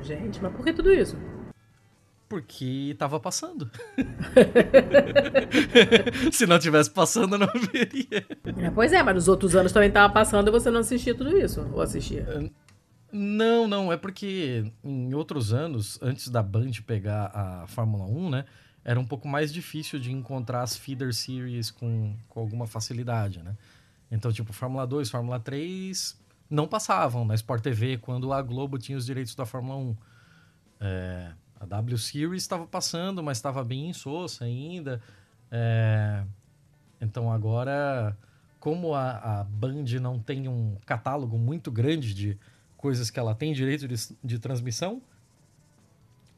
[0.00, 1.16] Gente, mas por que tudo isso?
[2.28, 3.68] Porque tava passando.
[6.30, 8.24] Se não tivesse passando, eu não veria.
[8.64, 11.36] É, pois é, mas nos outros anos também tava passando e você não assistia tudo
[11.36, 11.68] isso?
[11.72, 12.52] Ou assistia?
[13.10, 13.92] Não, não.
[13.92, 18.44] É porque em outros anos, antes da Band pegar a Fórmula 1, né?
[18.84, 23.56] Era um pouco mais difícil de encontrar as feeder series com, com alguma facilidade, né?
[24.08, 26.19] Então, tipo, Fórmula 2, Fórmula 3,
[26.50, 29.96] não passavam na Sport TV quando a Globo tinha os direitos da Fórmula 1.
[30.80, 35.00] É, a W Series estava passando, mas estava bem insossa ainda.
[35.50, 36.24] É,
[37.00, 38.16] então agora,
[38.58, 42.38] como a, a, Band não tem um catálogo muito grande de
[42.76, 45.00] coisas que ela tem direito de, de transmissão,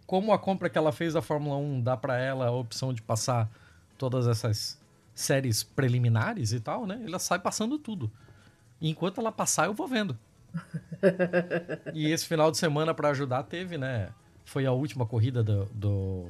[0.06, 3.00] como a compra que ela fez da Fórmula 1 dá para ela a opção de
[3.00, 3.48] passar
[3.96, 4.78] todas essas
[5.14, 7.02] séries preliminares e tal, né?
[7.06, 8.10] Ela sai passando tudo.
[8.82, 10.18] E enquanto ela passar, eu vou vendo.
[11.94, 14.10] e esse final de semana, para ajudar, teve, né?
[14.44, 16.26] Foi a última corrida do, do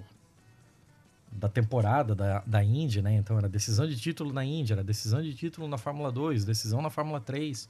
[1.33, 3.15] da temporada da, da Indy, né?
[3.15, 6.83] Então era decisão de título na Indy, era decisão de título na Fórmula 2, decisão
[6.83, 7.67] na Fórmula 3.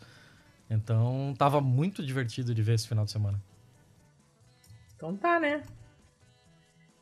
[0.69, 3.41] Então tava muito divertido de ver esse final de semana.
[4.97, 5.63] Então tá, né?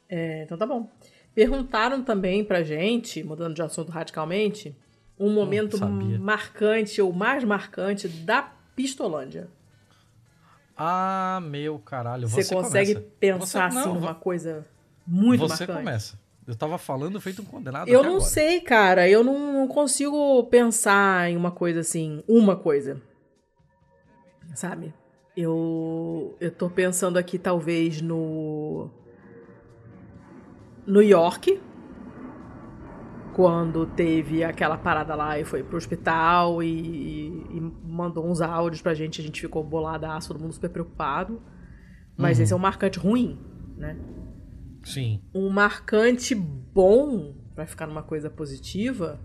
[0.07, 0.91] É, então tá bom.
[1.35, 4.77] Perguntaram também pra gente, mudando de assunto radicalmente,
[5.21, 5.79] um momento
[6.19, 9.49] marcante ou mais marcante da Pistolândia?
[10.75, 12.27] Ah, meu caralho.
[12.27, 13.13] Você, você consegue começa.
[13.21, 14.67] pensar você, assim numa coisa
[15.07, 15.73] muito você marcante?
[15.73, 16.19] Você começa.
[16.47, 17.87] Eu tava falando feito um condenado.
[17.87, 18.25] Eu não agora.
[18.31, 19.09] sei, cara.
[19.09, 23.01] Eu não consigo pensar em uma coisa assim, uma coisa.
[24.55, 24.95] Sabe?
[25.37, 28.91] Eu eu tô pensando aqui talvez no
[30.87, 31.61] New York,
[33.41, 38.93] quando teve aquela parada lá e foi pro hospital e, e mandou uns áudios pra
[38.93, 41.41] gente, a gente ficou boladaço, todo mundo super preocupado.
[42.19, 42.45] Mas uhum.
[42.45, 43.39] esse é um marcante ruim,
[43.79, 43.97] né?
[44.85, 45.23] Sim.
[45.35, 49.19] Um marcante bom, vai ficar numa coisa positiva.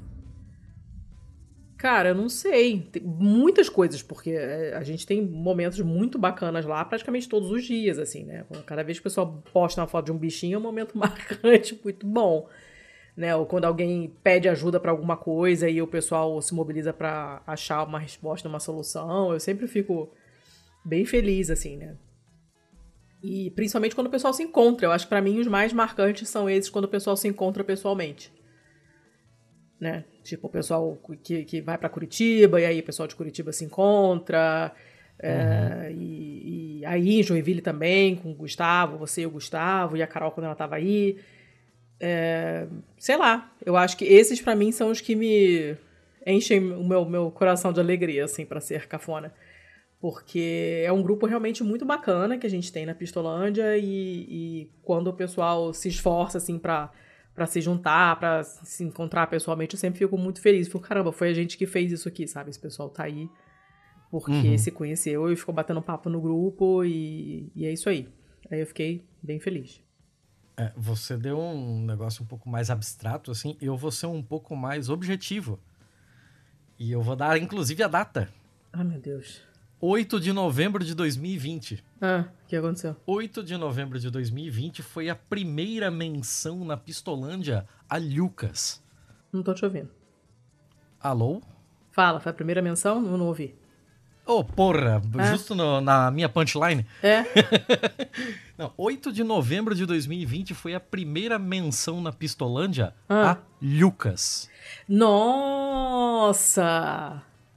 [1.78, 2.84] Cara, eu não sei.
[2.84, 7.66] Tem muitas coisas, porque é, a gente tem momentos muito bacanas lá praticamente todos os
[7.66, 8.46] dias, assim, né?
[8.66, 11.78] Cada vez que o pessoal posta uma foto de um bichinho é um momento marcante,
[11.84, 12.48] muito bom.
[13.16, 13.36] Né?
[13.36, 17.84] Ou quando alguém pede ajuda para alguma coisa e o pessoal se mobiliza para achar
[17.84, 20.12] uma resposta, uma solução, eu sempre fico
[20.84, 21.96] bem feliz, assim, né?
[23.24, 24.86] E principalmente quando o pessoal se encontra.
[24.86, 27.64] Eu acho que para mim os mais marcantes são esses quando o pessoal se encontra
[27.64, 28.32] pessoalmente.
[29.80, 30.06] Né?
[30.24, 33.66] Tipo, o pessoal que, que vai para Curitiba, e aí o pessoal de Curitiba se
[33.66, 34.72] encontra.
[35.18, 35.82] É, uhum.
[35.82, 40.04] É, e, e, aí em Joinville também, com o Gustavo, você e o Gustavo, e
[40.04, 41.18] a Carol quando ela tava aí.
[42.00, 45.76] É, sei lá, eu acho que esses para mim são os que me
[46.26, 49.34] enchem o meu, meu coração de alegria, assim, para ser cafona
[50.06, 54.72] porque é um grupo realmente muito bacana que a gente tem na Pistolândia e, e
[54.84, 56.92] quando o pessoal se esforça assim para
[57.34, 60.68] para se juntar, para se encontrar pessoalmente, eu sempre fico muito feliz.
[60.68, 62.52] Fico, caramba, foi a gente que fez isso aqui, sabe?
[62.52, 63.28] Esse pessoal tá aí
[64.10, 64.58] porque uhum.
[64.58, 68.08] se conheceu e ficou batendo papo no grupo e, e é isso aí.
[68.50, 69.82] Aí eu fiquei bem feliz.
[70.58, 74.56] É, você deu um negócio um pouco mais abstrato, assim, eu vou ser um pouco
[74.56, 75.60] mais objetivo.
[76.80, 78.30] E eu vou dar, inclusive, a data.
[78.72, 79.42] Ah, meu Deus.
[79.80, 81.84] 8 de novembro de 2020.
[82.02, 82.96] Ah, o que aconteceu?
[83.06, 88.82] 8 de novembro de 2020 foi a primeira menção na Pistolândia a Lucas.
[89.32, 89.90] Não tô te ouvindo.
[91.00, 91.42] Alô?
[91.92, 93.06] Fala, foi a primeira menção?
[93.06, 93.56] Eu não ouvi.
[94.26, 95.32] Ô, oh, porra, é?
[95.32, 96.84] justo no, na minha punchline.
[97.04, 97.24] É?
[98.58, 103.34] não, 8 de novembro de 2020 foi a primeira menção na Pistolândia ah.
[103.34, 104.50] a Lucas.
[104.90, 106.42] Nossa!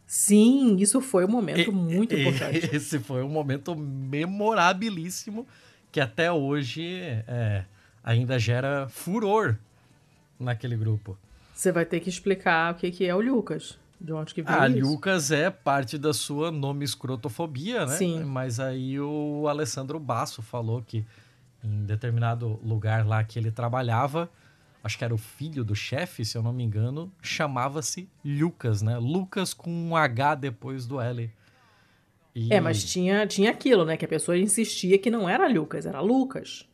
[0.07, 2.69] Sim, isso foi um momento e, muito importante.
[2.75, 5.47] Esse foi um momento memorabilíssimo
[5.91, 7.65] que até hoje é,
[8.05, 9.57] ainda gera furor
[10.39, 11.17] naquele grupo.
[11.55, 13.79] Você vai ter que explicar o que, que é o Lucas.
[14.01, 14.87] De onde que veio ah, isso?
[14.87, 17.97] Lucas é parte da sua nome escrotofobia, né?
[17.97, 18.23] Sim.
[18.23, 21.05] Mas aí o Alessandro Basso falou que
[21.65, 24.31] em determinado lugar lá que ele trabalhava,
[24.85, 28.97] acho que era o filho do chefe, se eu não me engano, chamava-se Lucas, né?
[28.99, 31.31] Lucas com um H depois do L.
[32.35, 32.53] E...
[32.53, 33.97] É, mas tinha, tinha aquilo, né?
[33.97, 36.69] Que a pessoa insistia que não era Lucas, era Lucas.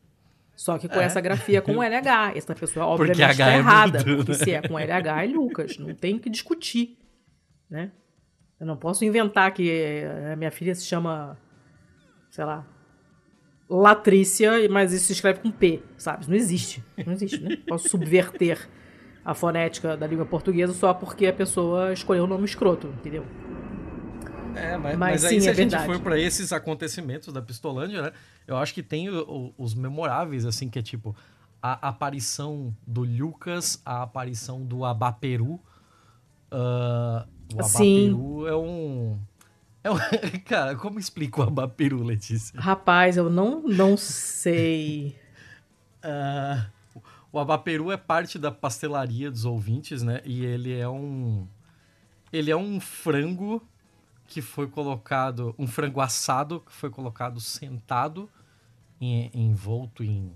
[0.55, 1.05] Só que com é.
[1.05, 2.37] essa grafia com LH.
[2.37, 4.05] Essa pessoa, obviamente, está é errada.
[4.05, 4.39] Muito, porque né?
[4.39, 5.79] se é com LH, é Lucas.
[5.79, 6.97] Não tem que discutir,
[7.75, 7.91] né?
[8.59, 11.37] Eu não posso inventar que a minha filha se chama,
[12.31, 12.65] sei lá,
[13.69, 16.29] Latrícia, mas isso se escreve com P, sabe?
[16.29, 16.85] Não existe.
[17.05, 17.57] Não existe, né?
[17.67, 18.69] Posso subverter
[19.25, 23.27] a fonética da língua portuguesa só porque a pessoa escolheu o nome escroto, entendeu?
[24.55, 27.43] É, mas, mas, mas aí sim, se é a gente for para esses acontecimentos da
[27.43, 28.13] Pistolândia, né?
[28.47, 31.17] Eu acho que tem o, o, os memoráveis, assim, que é tipo
[31.61, 35.61] a aparição do Lucas, a aparição do Abaperu.
[36.53, 39.19] Uh, o Abaperu é um
[39.85, 39.97] é um...
[40.47, 42.59] Cara, como explica o abaperu, Letícia?
[42.59, 45.15] Rapaz, eu não, não sei.
[46.03, 46.65] uh,
[47.31, 50.23] o abaperu é parte da pastelaria dos ouvintes, né?
[50.25, 51.47] E ele é um...
[52.33, 53.63] Ele é um frango
[54.27, 55.55] que foi colocado...
[55.59, 58.31] Um frango assado que foi colocado sentado,
[58.99, 60.33] em, envolto em...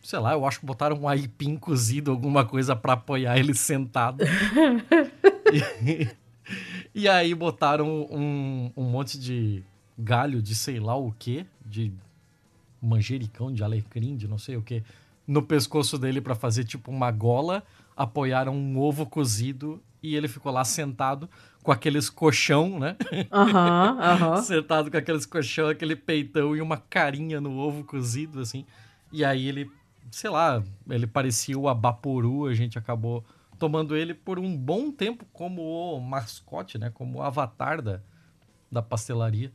[0.00, 4.24] Sei lá, eu acho que botaram um aipim cozido, alguma coisa para apoiar ele sentado.
[5.52, 6.08] e,
[6.94, 9.62] e aí botaram um, um monte de
[9.98, 11.92] galho de sei lá o que, de
[12.80, 14.82] manjericão, de alecrim, de não sei o que,
[15.26, 17.62] no pescoço dele para fazer tipo uma gola,
[17.96, 21.30] apoiaram um ovo cozido e ele ficou lá sentado
[21.62, 22.96] com aqueles colchão, né?
[23.30, 24.36] Aham, aham.
[24.42, 28.66] sentado com aqueles colchão, aquele peitão e uma carinha no ovo cozido, assim.
[29.12, 29.70] E aí ele,
[30.10, 33.24] sei lá, ele parecia o Abaporu, a gente acabou
[33.62, 36.90] tomando ele por um bom tempo como o mascote, né?
[36.92, 38.00] Como o avatar da,
[38.68, 39.52] da pastelaria.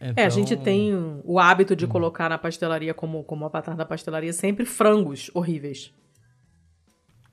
[0.00, 0.24] Então...
[0.24, 0.90] É, a gente então, tem
[1.22, 1.88] o hábito de hum.
[1.88, 5.94] colocar na pastelaria como, como avatar da pastelaria sempre frangos horríveis.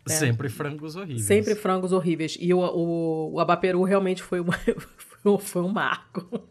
[0.07, 0.11] É.
[0.11, 1.25] Sempre frangos horríveis.
[1.25, 2.37] Sempre frangos horríveis.
[2.39, 6.47] E o, o, o Abaperu realmente foi, uma, foi, um, foi um marco.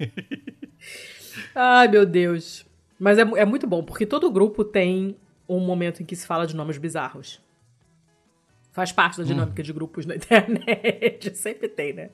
[1.54, 2.66] Ai, meu Deus.
[2.98, 5.16] Mas é, é muito bom, porque todo grupo tem
[5.48, 7.40] um momento em que se fala de nomes bizarros.
[8.72, 9.64] Faz parte da dinâmica hum.
[9.64, 11.36] de grupos na internet.
[11.36, 12.10] Sempre tem, né?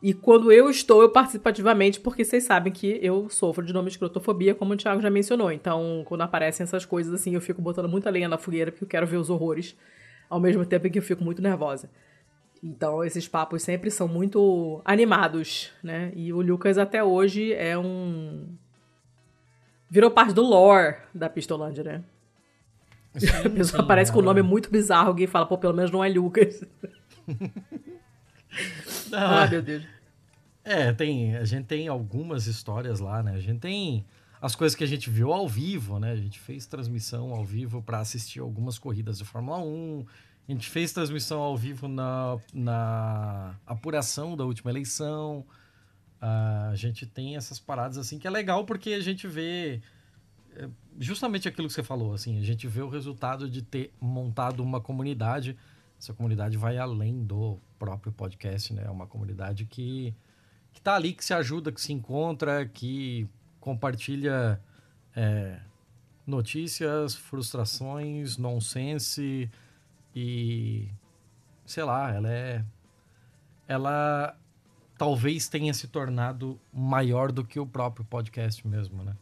[0.00, 3.86] E quando eu estou, eu participo ativamente, porque vocês sabem que eu sofro de nome
[3.86, 5.50] de escrotofobia, como o Thiago já mencionou.
[5.50, 8.88] Então, quando aparecem essas coisas assim, eu fico botando muita lenha na fogueira, porque eu
[8.88, 9.76] quero ver os horrores,
[10.30, 11.90] ao mesmo tempo em que eu fico muito nervosa.
[12.62, 16.12] Então, esses papos sempre são muito animados, né?
[16.14, 18.46] E o Lucas até hoje é um
[19.90, 22.04] Virou parte do lore da Pistolândia, né?
[23.20, 25.74] Sim, A pessoa sim, aparece com o ela- nome muito bizarro, alguém fala, pô, pelo
[25.74, 26.62] menos não é Lucas.
[29.10, 29.84] Não, ah, é- meu Deus.
[30.64, 33.32] É, tem, a gente tem algumas histórias lá, né?
[33.32, 34.04] A gente tem
[34.40, 36.12] as coisas que a gente viu ao vivo, né?
[36.12, 40.04] A gente fez transmissão ao vivo para assistir algumas corridas de Fórmula 1.
[40.48, 45.44] A gente fez transmissão ao vivo na, na apuração da última eleição.
[46.20, 49.80] Ah, a gente tem essas paradas assim que é legal porque a gente vê
[50.98, 54.80] justamente aquilo que você falou, assim, a gente vê o resultado de ter montado uma
[54.80, 55.56] comunidade.
[55.98, 58.84] Essa comunidade vai além do próprio podcast, né?
[58.84, 60.14] É uma comunidade que
[60.72, 63.26] que tá ali, que se ajuda, que se encontra, que
[63.58, 64.60] compartilha
[65.16, 65.58] é,
[66.26, 69.50] notícias, frustrações, nonsense
[70.14, 70.88] e
[71.66, 72.64] sei lá, ela é
[73.66, 74.36] ela
[74.96, 79.16] talvez tenha se tornado maior do que o próprio podcast mesmo, né?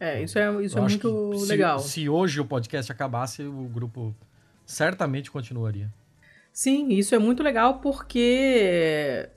[0.00, 1.78] É, isso é, isso é Eu muito se- legal.
[1.78, 4.14] Se, hoje o podcast acabasse, o grupo
[4.64, 5.88] certamente continuaria.
[6.52, 9.28] Sim, isso é muito legal porque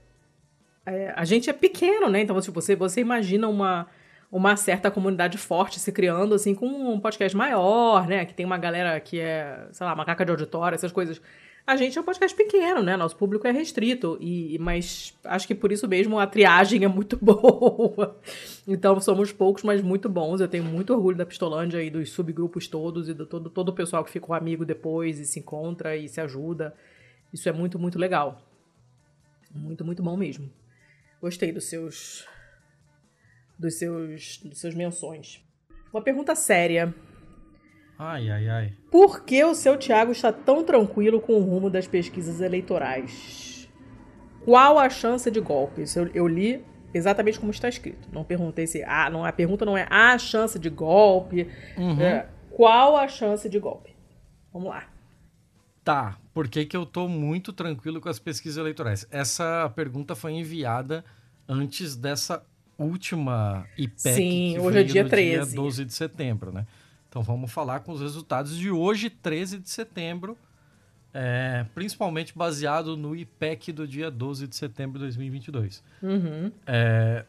[0.85, 2.21] é, a gente é pequeno, né?
[2.21, 3.87] Então, tipo, você, você imagina uma,
[4.31, 8.25] uma certa comunidade forte se criando, assim, com um podcast maior, né?
[8.25, 11.21] Que tem uma galera que é, sei lá, macaca de auditório, essas coisas.
[11.65, 12.97] A gente é um podcast pequeno, né?
[12.97, 17.15] Nosso público é restrito, e mas acho que por isso mesmo a triagem é muito
[17.23, 18.19] boa.
[18.67, 20.41] Então somos poucos, mas muito bons.
[20.41, 23.73] Eu tenho muito orgulho da Pistolândia e dos subgrupos todos e do todo, todo o
[23.73, 26.75] pessoal que ficou amigo depois e se encontra e se ajuda.
[27.31, 28.41] Isso é muito, muito legal.
[29.49, 30.51] Muito, muito bom mesmo.
[31.21, 32.27] Gostei dos seus
[33.57, 35.41] dos seus dos seus menções.
[35.93, 36.93] Uma pergunta séria.
[37.97, 38.73] Ai, ai, ai.
[38.91, 43.69] Por que o seu Thiago está tão tranquilo com o rumo das pesquisas eleitorais?
[44.43, 45.83] Qual a chance de golpe?
[45.83, 46.63] Isso eu, eu li
[46.93, 48.09] exatamente como está escrito.
[48.11, 48.83] Não perguntei se.
[48.83, 51.47] Ah, não, a pergunta não é a chance de golpe.
[51.77, 52.01] Uhum.
[52.01, 53.95] É, qual a chance de golpe?
[54.51, 54.87] Vamos lá.
[55.83, 59.05] Tá, por que, que eu tô muito tranquilo com as pesquisas eleitorais?
[59.11, 61.03] Essa pergunta foi enviada
[61.47, 62.41] antes dessa
[62.77, 65.51] última IPEC Sim, hoje é dia no 13.
[65.51, 66.65] dia 12 de setembro, né?
[67.13, 70.35] Então vamos falar com os resultados de hoje, 13 de setembro,
[71.13, 75.83] é, principalmente baseado no IPEC do dia 12 de setembro de 2022.
[76.01, 76.51] Uhum.
[76.65, 77.23] É,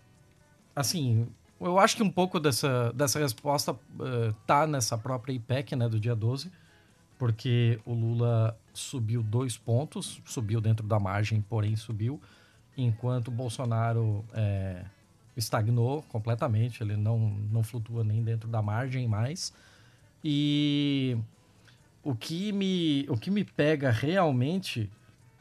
[0.74, 1.28] assim,
[1.60, 6.00] eu acho que um pouco dessa, dessa resposta eh, tá nessa própria IPEC, né, do
[6.00, 6.50] dia 12,
[7.18, 12.18] porque o Lula subiu dois pontos, subiu dentro da margem, porém subiu,
[12.74, 14.82] enquanto o Bolsonaro eh,
[15.36, 17.18] estagnou completamente, ele não,
[17.52, 19.52] não flutua nem dentro da margem mais.
[20.24, 21.18] E
[22.02, 24.90] o que me, o que me pega realmente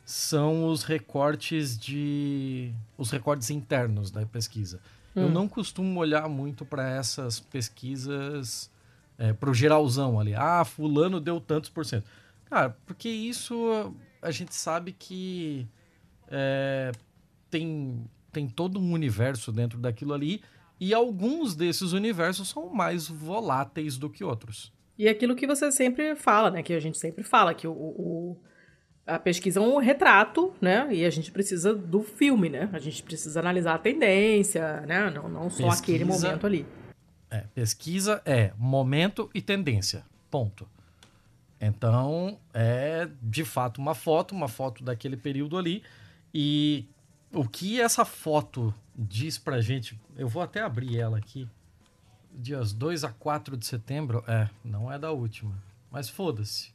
[0.04, 4.82] são os recortes de os recortes internos da pesquisa.
[5.16, 8.70] Eu não costumo olhar muito para essas pesquisas
[9.18, 10.34] é, para o geralzão ali.
[10.34, 12.10] Ah, fulano deu tantos por cento.
[12.46, 15.68] Cara, porque isso a gente sabe que
[16.28, 16.92] é,
[17.50, 20.42] tem, tem todo um universo dentro daquilo ali
[20.80, 24.73] e alguns desses universos são mais voláteis do que outros.
[24.98, 26.62] E aquilo que você sempre fala, né?
[26.64, 28.38] Que a gente sempre fala, que o, o-
[29.06, 30.88] a pesquisa é um retrato, né?
[30.94, 32.70] E a gente precisa do filme, né?
[32.72, 35.10] A gente precisa analisar a tendência, né?
[35.10, 36.66] Não, não só Pesquisa- aquele momento ali.
[37.30, 40.06] É, pesquisa é momento e tendência.
[40.30, 40.68] Ponto.
[41.60, 45.82] Então, é de fato uma foto, uma foto daquele período ali.
[46.34, 46.86] E
[47.34, 51.48] o que essa foto diz pra gente, eu vou até abrir ela aqui.
[52.36, 55.54] Dias 2 a 4 de setembro, é, não é da última,
[55.92, 56.72] mas foda-se.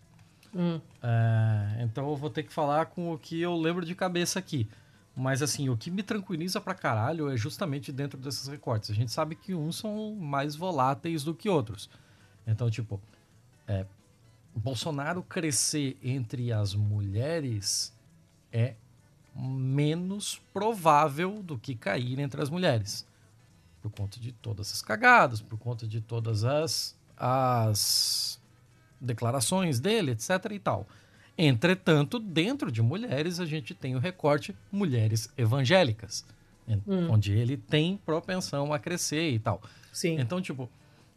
[0.54, 0.80] Hum.
[1.02, 4.68] É, então eu vou ter que falar com o que eu lembro de cabeça aqui.
[5.14, 8.90] Mas assim, o que me tranquiliza pra caralho é justamente dentro desses recortes.
[8.90, 11.90] A gente sabe que uns são mais voláteis do que outros.
[12.46, 13.00] Então, tipo,
[13.66, 13.84] é,
[14.54, 17.92] Bolsonaro crescer entre as mulheres
[18.52, 18.74] é
[19.34, 23.06] menos provável do que cair entre as mulheres.
[23.88, 28.40] Por conta de todas as cagadas, por conta de todas as, as
[29.00, 30.86] declarações dele, etc e tal.
[31.36, 36.24] Entretanto, dentro de mulheres, a gente tem o recorte mulheres evangélicas,
[36.66, 39.62] en- onde ele tem propensão a crescer e tal.
[39.92, 40.18] Sim.
[40.18, 40.68] Então, tipo,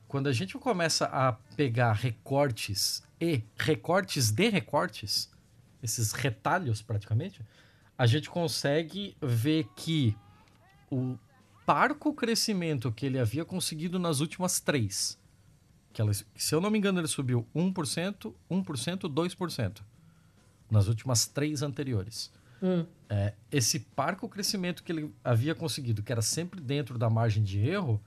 [0.08, 5.30] quando a gente começa a pegar recortes e recortes de recortes,
[5.82, 7.42] esses retalhos praticamente,
[7.98, 10.16] a gente consegue ver que
[10.92, 11.18] o
[11.72, 15.18] parco crescimento que ele havia conseguido nas últimas três,
[15.94, 19.82] que ela, se eu não me engano, ele subiu 1%, 1%, 2%,
[20.70, 22.30] nas últimas três anteriores.
[22.62, 22.86] Hum.
[23.10, 27.66] É, esse parco crescimento que ele havia conseguido, que era sempre dentro da margem de
[27.66, 28.02] erro,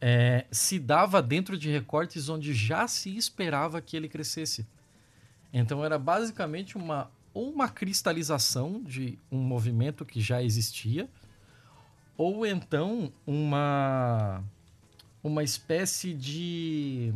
[0.00, 4.66] é, se dava dentro de recortes onde já se esperava que ele crescesse.
[5.52, 11.10] Então era basicamente uma ou uma cristalização de um movimento que já existia,
[12.16, 14.42] ou então uma
[15.22, 17.12] uma espécie de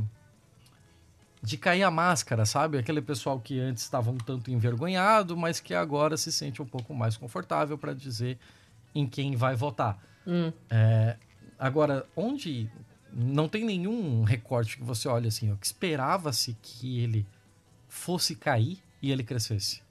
[1.42, 2.76] de cair a máscara, sabe?
[2.76, 6.92] Aquele pessoal que antes estava um tanto envergonhado, mas que agora se sente um pouco
[6.92, 8.38] mais confortável para dizer
[8.94, 9.98] em quem vai votar.
[10.26, 10.52] Hum.
[10.68, 11.16] É,
[11.58, 12.70] agora, onde
[13.10, 17.26] não tem nenhum recorte que você olha assim, ó, que esperava-se que ele
[17.88, 19.82] fosse cair e ele crescesse.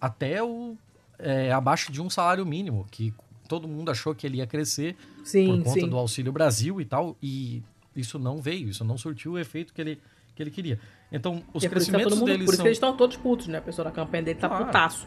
[0.00, 0.76] Até o
[1.18, 3.14] é, abaixo de um salário mínimo, que
[3.52, 5.88] todo mundo achou que ele ia crescer sim, por conta sim.
[5.88, 7.62] do Auxílio Brasil e tal, e
[7.94, 10.00] isso não veio, isso não surtiu o efeito que ele,
[10.34, 10.80] que ele queria.
[11.12, 12.62] Então, os E por isso tá crescimentos mundo- deles Por isso são...
[12.64, 13.58] que eles estão todos putos, né?
[13.58, 14.64] A pessoa da campanha dele tá Claro.
[14.64, 15.06] putaço.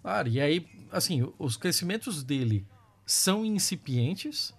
[0.00, 2.64] Claro, e aí, assim, os crescimentos dele
[3.04, 4.54] são incipientes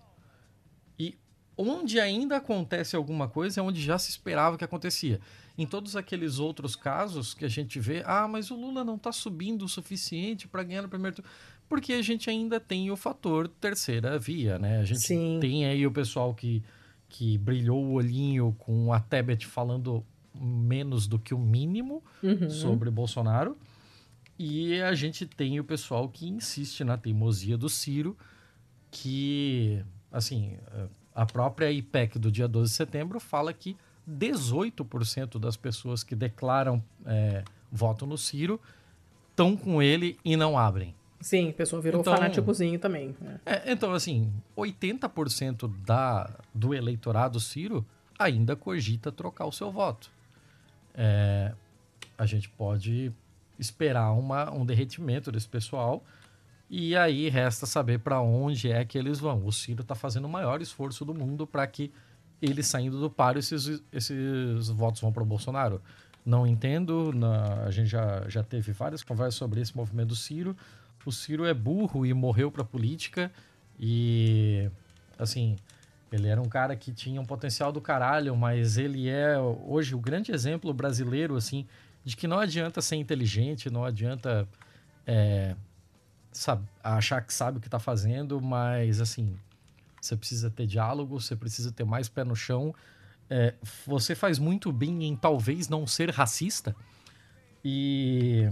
[0.99, 1.17] e
[1.57, 5.21] onde ainda acontece alguma coisa é onde já se esperava que acontecia.
[5.57, 9.13] Em todos aqueles outros casos que a gente vê, ah, mas o Lula não está
[9.13, 11.31] subindo o suficiente para ganhar no primeiro turno.
[11.67, 14.79] Porque a gente ainda tem o fator terceira via, né?
[14.79, 15.39] A gente Sim.
[15.41, 16.63] tem aí o pessoal que,
[17.09, 22.49] que brilhou o olhinho com a Tebet falando menos do que o mínimo Uhum.
[22.49, 23.57] sobre Bolsonaro.
[24.37, 28.17] E a gente tem o pessoal que insiste na teimosia do Ciro,
[28.91, 30.57] que, assim,
[31.13, 36.83] a própria IPEC do dia 12 de setembro fala que 18% das pessoas que declaram
[37.05, 38.59] é, voto no Ciro
[39.29, 40.93] estão com ele e não abrem.
[41.21, 43.15] Sim, a pessoa virou Então- fanáticozinho também.
[43.21, 43.39] né?
[43.45, 47.85] É, então, assim, 80% da, do eleitorado Ciro
[48.19, 50.09] ainda cogita trocar o seu voto.
[50.93, 51.53] É,
[52.17, 53.11] a gente pode
[53.59, 56.03] esperar uma, um derretimento desse pessoal
[56.69, 59.45] e aí resta saber para onde é que eles vão.
[59.45, 61.91] O Ciro está fazendo o maior esforço do mundo para que
[62.41, 65.81] ele saindo do páreo, esses, esses votos vão para o Bolsonaro.
[66.25, 70.55] Não entendo, na- a gente já, já teve várias conversas sobre esse movimento do Ciro.
[71.05, 73.31] O Ciro é burro e morreu para política
[73.79, 74.69] e,
[75.19, 75.55] assim,
[76.11, 79.99] ele era um cara que tinha um potencial do caralho, mas ele é hoje o
[79.99, 81.67] grande exemplo brasileiro, assim,
[82.03, 84.47] de que não adianta ser inteligente, não adianta
[85.05, 85.55] é,
[86.31, 89.37] sab- achar que sabe o que está fazendo, mas, assim,
[90.01, 92.73] você precisa ter diálogo, você precisa ter mais pé no chão.
[93.29, 96.75] É, você faz muito bem em talvez não ser racista.
[97.63, 98.49] E.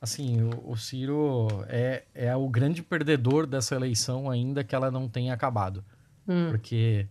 [0.00, 5.08] Assim, o, o Ciro é, é o grande perdedor dessa eleição, ainda que ela não
[5.08, 5.84] tenha acabado.
[6.26, 6.48] Hum.
[6.50, 7.06] Porque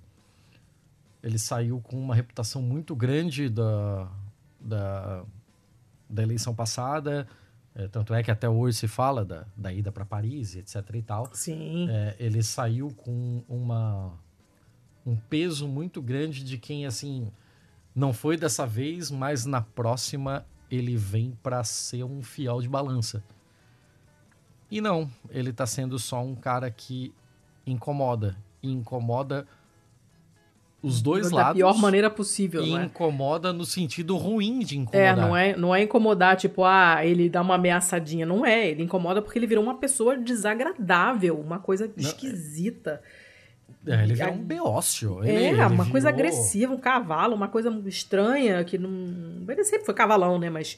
[1.22, 4.10] ele saiu com uma reputação muito grande da,
[4.60, 5.24] da,
[6.10, 7.28] da eleição passada.
[7.76, 10.96] É, tanto é que até hoje se fala da, da ida para Paris, etc.
[10.96, 11.30] e tal.
[11.34, 11.88] Sim.
[11.90, 14.14] É, ele saiu com uma,
[15.06, 17.32] um peso muito grande de quem, assim,
[17.94, 23.24] não foi dessa vez, mas na próxima ele vem para ser um fiel de balança.
[24.70, 27.14] E não, ele tá sendo só um cara que
[27.66, 28.36] incomoda.
[28.62, 29.48] E incomoda
[30.82, 31.54] os dois da lados.
[31.54, 32.86] pior maneira possível, e não é?
[32.86, 35.02] incomoda no sentido ruim de incomodar.
[35.02, 38.26] É, não é, não é incomodar, tipo, ah, ele dá uma ameaçadinha.
[38.26, 43.02] Não é, ele incomoda porque ele virou uma pessoa desagradável, uma coisa esquisita.
[43.04, 43.27] É,
[43.86, 45.24] ele virou um beócio.
[45.24, 48.90] Ele- é, ele uma coisa virou- agressiva, um cavalo, uma coisa estranha, que não.
[49.48, 50.50] Ele sempre foi cavalão, né?
[50.50, 50.78] Mas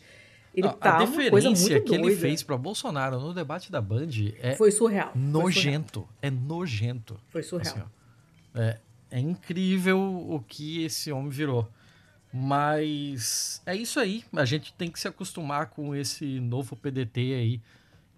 [0.53, 3.71] ele a, tá a uma coisa deferência muito que ele fez para Bolsonaro no debate
[3.71, 4.07] da Band
[4.41, 5.11] é Foi surreal.
[5.13, 6.07] foi surreal, nojento.
[6.21, 7.19] É nojento.
[7.29, 7.75] Foi surreal.
[7.75, 7.83] Assim,
[8.55, 8.77] é,
[9.11, 11.67] é incrível o que esse homem virou.
[12.31, 14.23] Mas é isso aí.
[14.33, 17.61] A gente tem que se acostumar com esse novo PDT aí,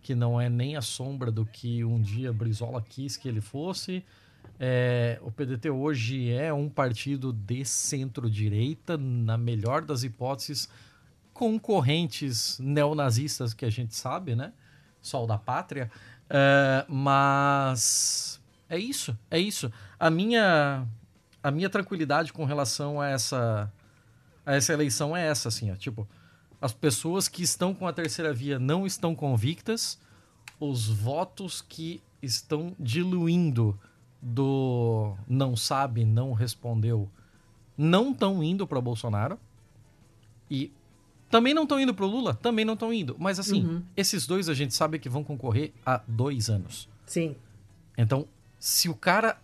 [0.01, 4.03] que não é nem a sombra do que um dia Brizola quis que ele fosse.
[4.59, 10.69] É, o PDT hoje é um partido de centro-direita, na melhor das hipóteses,
[11.33, 14.53] concorrentes neonazistas que a gente sabe, né?
[15.01, 15.89] Sol da Pátria.
[16.29, 18.39] É, mas
[18.69, 19.71] é isso, é isso.
[19.99, 20.87] A minha,
[21.41, 23.73] a minha tranquilidade com relação a essa,
[24.45, 26.07] a essa eleição é essa, assim, ó, tipo,
[26.61, 29.99] as pessoas que estão com a terceira via não estão convictas,
[30.59, 33.79] os votos que estão diluindo
[34.21, 37.09] do não sabe, não respondeu,
[37.77, 39.39] não estão indo para Bolsonaro
[40.49, 40.71] e
[41.29, 43.15] também não estão indo para Lula, também não estão indo.
[43.17, 43.83] Mas assim, Uhum.
[43.95, 46.87] esses dois a gente sabe que vão concorrer há dois anos.
[47.05, 47.35] Sim.
[47.97, 48.27] Então,
[48.59, 49.37] se o cara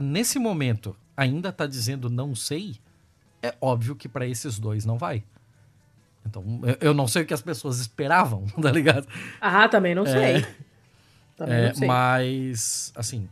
[0.00, 2.76] nesse momento ainda tá dizendo não sei,
[3.42, 5.24] é óbvio que para esses dois não vai.
[6.24, 6.44] Então,
[6.80, 9.08] eu- não sei o que as pessoas esperavam, tá ligado?
[9.40, 10.44] Ah, também não sei.
[11.36, 11.88] Também É, não sei.
[11.88, 13.26] mas, assim,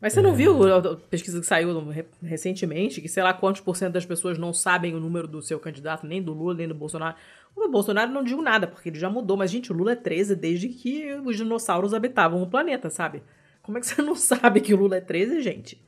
[0.00, 1.86] Mas você não viu a pesquisa que saiu
[2.22, 5.60] recentemente, que sei lá quantos por cento das pessoas não sabem o número do seu
[5.60, 7.16] candidato, nem do Lula, nem do Bolsonaro.
[7.54, 10.36] O Bolsonaro não digo nada, porque ele já mudou, mas, gente, o Lula é 13
[10.36, 13.22] desde que os dinossauros habitavam o planeta, sabe?
[13.62, 15.80] Como é que você não sabe que o Lula é 13, gente?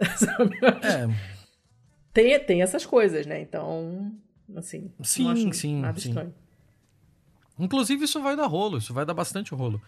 [0.82, 1.36] É.
[2.12, 3.42] Tem, tem essas coisas, né?
[3.42, 4.12] Então,
[4.56, 4.90] assim.
[5.02, 5.82] Sim, sim, sim.
[5.94, 6.34] Estranho.
[7.58, 9.80] Inclusive, isso vai dar rolo, isso vai dar bastante rolo.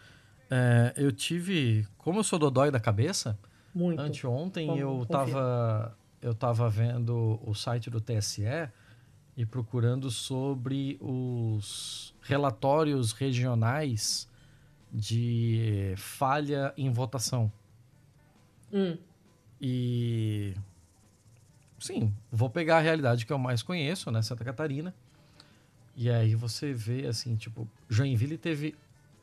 [0.50, 1.86] É, eu tive.
[1.96, 3.38] Como eu sou dodói da cabeça,
[3.74, 4.00] Muito.
[4.00, 8.42] anteontem Como, eu estava eu tava vendo o site do TSE
[9.36, 14.28] e procurando sobre os relatórios regionais
[14.92, 17.52] de falha em votação.
[18.72, 18.96] Hum.
[19.60, 20.54] E.
[21.78, 24.20] Sim, vou pegar a realidade que eu mais conheço, né?
[24.22, 24.92] Santa Catarina.
[25.94, 28.74] E aí você vê, assim, tipo, Joinville teve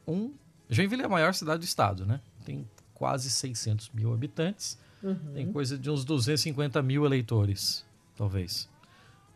[0.08, 0.34] um
[0.70, 2.20] Joinville é a maior cidade do estado, né?
[2.46, 4.78] Tem quase 600 mil habitantes.
[5.04, 5.34] Uhum.
[5.34, 7.86] Tem coisa de uns 250 mil eleitores,
[8.16, 8.68] talvez.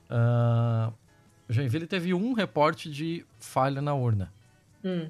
[0.10, 0.92] Uh,
[1.48, 4.34] Joinville teve um reporte de falha na urna.
[4.84, 5.08] Hum.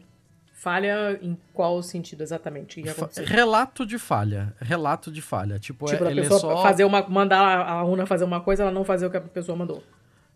[0.54, 2.84] Falha em qual sentido exatamente?
[3.26, 4.54] Relato de falha.
[4.60, 5.58] Relato de falha.
[5.58, 6.62] Tipo, tipo é, a pessoa é só...
[6.62, 9.58] fazer uma, mandar a urna fazer uma coisa, ela não fazer o que a pessoa
[9.58, 9.82] mandou.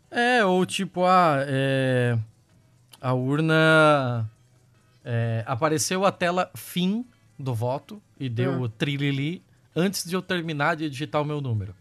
[0.10, 2.18] É, ou tipo, ah, é...
[3.02, 4.30] a urna
[5.04, 7.06] é, apareceu a tela fim
[7.38, 8.62] do voto e deu hum.
[8.62, 9.44] o trilili
[9.76, 11.76] antes de eu terminar de digitar o meu número.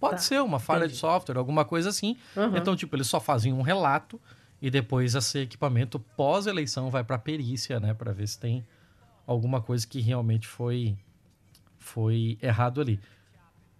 [0.00, 0.94] Pode tá, ser uma falha entendi.
[0.94, 2.16] de software, alguma coisa assim.
[2.36, 2.56] Uhum.
[2.56, 4.20] Então, tipo, eles só fazem um relato
[4.62, 8.64] e depois esse equipamento pós-eleição vai para perícia, né, para ver se tem
[9.26, 10.96] alguma coisa que realmente foi
[11.78, 13.00] foi errado ali.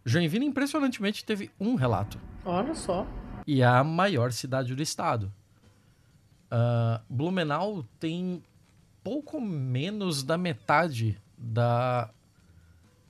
[0.05, 2.19] Joinville impressionantemente teve um relato.
[2.45, 3.07] Olha só.
[3.47, 5.33] E é a maior cidade do estado.
[6.51, 8.43] Uh, Blumenau tem
[9.09, 12.11] pouco menos da metade da,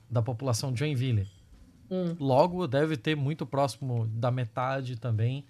[0.09, 1.29] da população de Joinville.
[1.91, 2.15] Hum.
[2.21, 5.45] Logo, deve ter muito próximo da metade também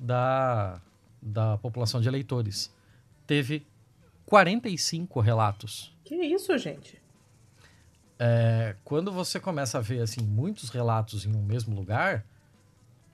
[0.00, 0.80] da,
[1.20, 2.72] da população de eleitores.
[3.26, 3.66] Teve
[4.24, 5.94] 45 relatos.
[6.02, 6.98] Que isso, gente?
[8.18, 12.24] É, quando você começa a ver assim muitos relatos em um mesmo lugar,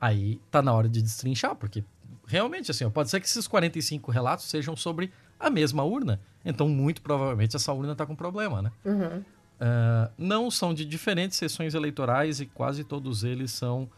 [0.00, 1.82] aí tá na hora de destrinchar, porque
[2.24, 6.20] realmente assim, pode ser que esses 45 relatos sejam sobre a mesma urna.
[6.44, 8.72] Então, muito provavelmente, essa urna está com problema, né?
[8.84, 9.18] Uhum.
[9.18, 13.88] Uh, não são de diferentes sessões eleitorais e quase todos eles são.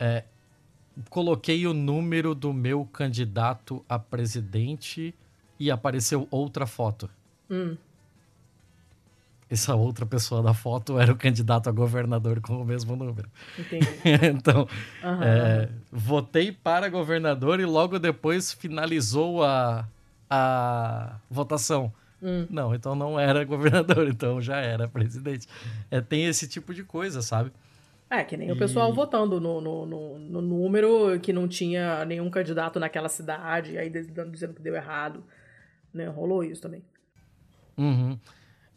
[0.00, 0.24] É,
[1.10, 5.14] coloquei o número do meu candidato a presidente
[5.58, 7.10] e apareceu outra foto.
[7.50, 7.76] Hum.
[9.50, 13.28] Essa outra pessoa da foto era o candidato a governador com o mesmo número.
[13.58, 13.86] Entendi.
[14.30, 14.68] então,
[15.02, 19.88] uhum, é, votei para governador e logo depois finalizou a,
[20.28, 21.92] a votação.
[22.22, 22.46] Hum.
[22.50, 25.46] Não, então não era governador, então já era presidente.
[25.90, 27.52] É, tem esse tipo de coisa, sabe?
[28.10, 28.52] É, que nem e...
[28.52, 33.76] o pessoal votando no, no, no, no, número que não tinha nenhum candidato naquela cidade,
[33.76, 35.22] aí dizendo que deu errado.
[35.92, 36.06] Né?
[36.08, 36.82] Rolou isso também.
[37.76, 38.18] Uhum.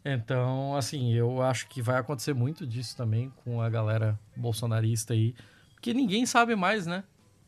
[0.04, 5.34] Então, assim, eu acho que vai acontecer muito disso também com a galera bolsonarista aí.
[5.74, 7.04] Porque ninguém sabe mais, né?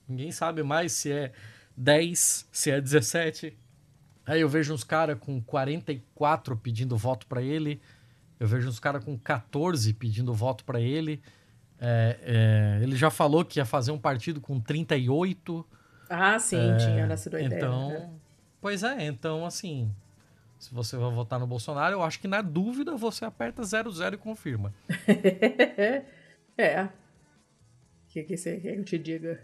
[0.09, 1.33] Ninguém sabe mais se é
[1.77, 3.57] 10, se é 17,
[4.27, 7.81] Aí eu vejo uns caras com 44 pedindo voto para ele.
[8.41, 11.23] Eu vejo uns caras com 14 pedindo voto para ele.
[11.79, 15.67] É, é, ele já falou que ia fazer um partido com 38.
[16.09, 17.59] Ah, sim, é, tinha nascido a ideia.
[17.59, 18.11] Então, né?
[18.61, 19.91] pois é, então assim,
[20.59, 24.17] se você vai votar no Bolsonaro, eu acho que na dúvida você aperta 00 e
[24.17, 24.73] confirma.
[26.57, 26.85] é.
[26.85, 26.89] O
[28.09, 29.41] que, que você quer que eu te diga?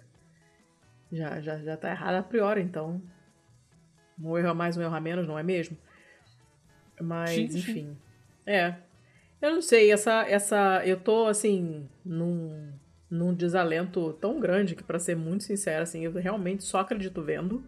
[1.13, 3.03] Já, já, já tá errado a priori, então
[4.23, 5.77] um erro a mais, um erro a menos, não é mesmo?
[7.01, 7.73] Mas, sim, enfim.
[7.73, 7.97] Sim.
[8.47, 8.75] É.
[9.41, 10.23] Eu não sei, essa.
[10.29, 12.73] essa eu tô, assim, num,
[13.11, 17.65] num desalento tão grande que, para ser muito sincera, assim, eu realmente só acredito vendo.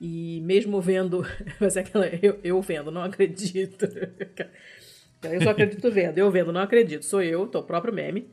[0.00, 1.24] E mesmo vendo.
[1.58, 2.06] Vai ser aquela.
[2.06, 3.86] Eu, eu vendo, não acredito.
[5.22, 6.18] eu só acredito vendo.
[6.18, 7.04] Eu vendo, não acredito.
[7.04, 8.28] Sou eu, tô o próprio meme.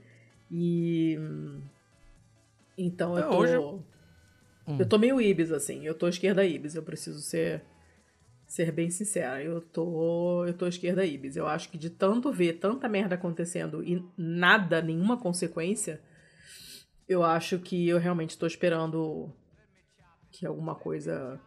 [0.52, 1.18] E.
[2.78, 3.38] Então eu é, tô.
[3.38, 3.84] Hoje,
[4.68, 4.78] Hum.
[4.80, 5.86] Eu tô meio Ibis, assim.
[5.86, 6.76] Eu tô esquerda Ibis.
[6.76, 7.64] Eu preciso ser
[8.46, 9.42] ser bem sincera.
[9.42, 11.36] Eu tô, eu tô esquerda Ibis.
[11.36, 16.00] Eu acho que de tanto ver tanta merda acontecendo e nada, nenhuma consequência,
[17.08, 19.34] eu acho que eu realmente tô esperando
[20.32, 21.40] que alguma coisa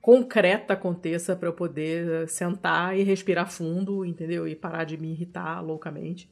[0.00, 4.46] concreta aconteça para eu poder sentar e respirar fundo, entendeu?
[4.46, 6.30] E parar de me irritar loucamente.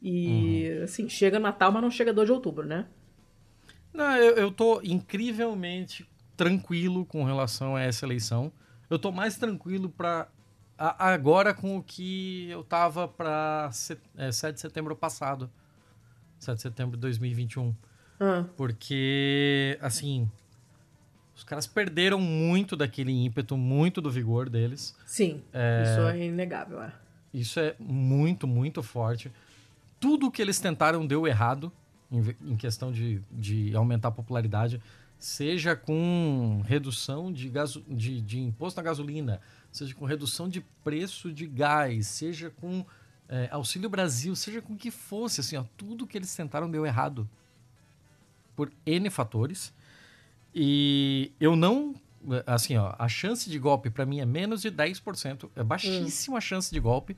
[0.00, 0.84] E, uhum.
[0.84, 2.86] assim, chega Natal, mas não chega 2 de outubro, né?
[3.94, 8.52] Não, eu, eu tô incrivelmente tranquilo com relação a essa eleição.
[8.90, 10.26] Eu tô mais tranquilo para
[10.76, 13.70] agora com o que eu tava para
[14.16, 15.48] é, 7 de setembro passado.
[16.40, 17.72] 7 de setembro de 2021.
[18.18, 18.44] Ah.
[18.56, 20.28] Porque, assim,
[21.36, 24.96] os caras perderam muito daquele ímpeto, muito do vigor deles.
[25.06, 25.82] Sim, é...
[25.84, 26.82] isso é inegável.
[26.82, 26.92] É.
[27.32, 29.32] Isso é muito, muito forte.
[29.98, 31.72] Tudo que eles tentaram deu errado
[32.10, 34.80] em, em questão de, de aumentar a popularidade,
[35.18, 39.40] seja com redução de, gaso, de, de imposto na gasolina,
[39.72, 42.84] seja com redução de preço de gás, seja com
[43.28, 46.84] é, Auxílio Brasil, seja com o que fosse, assim, ó, tudo que eles tentaram deu
[46.84, 47.28] errado.
[48.54, 49.72] Por N fatores.
[50.54, 51.94] E eu não.
[52.46, 55.50] Assim, ó, a chance de golpe para mim é menos de 10%.
[55.56, 56.38] É baixíssima hum.
[56.38, 57.16] a chance de golpe.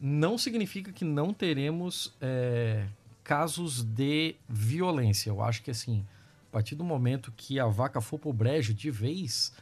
[0.00, 2.86] Não significa que não teremos é,
[3.26, 5.30] casos de violência.
[5.30, 6.06] Eu acho que, assim,
[6.48, 9.52] a partir do momento que a vaca for pro brejo de vez,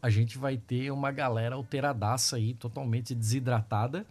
[0.00, 4.06] a gente vai ter uma galera alteradaça aí, totalmente desidratada,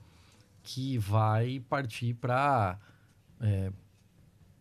[0.61, 2.77] que vai partir para
[3.41, 3.71] é,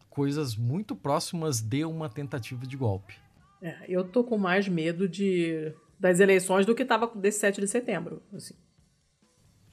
[0.08, 3.16] coisas muito próximas de uma tentativa de golpe.
[3.60, 7.66] É, eu tô com mais medo de das eleições do que tava desse 7 de
[7.66, 8.54] setembro, assim.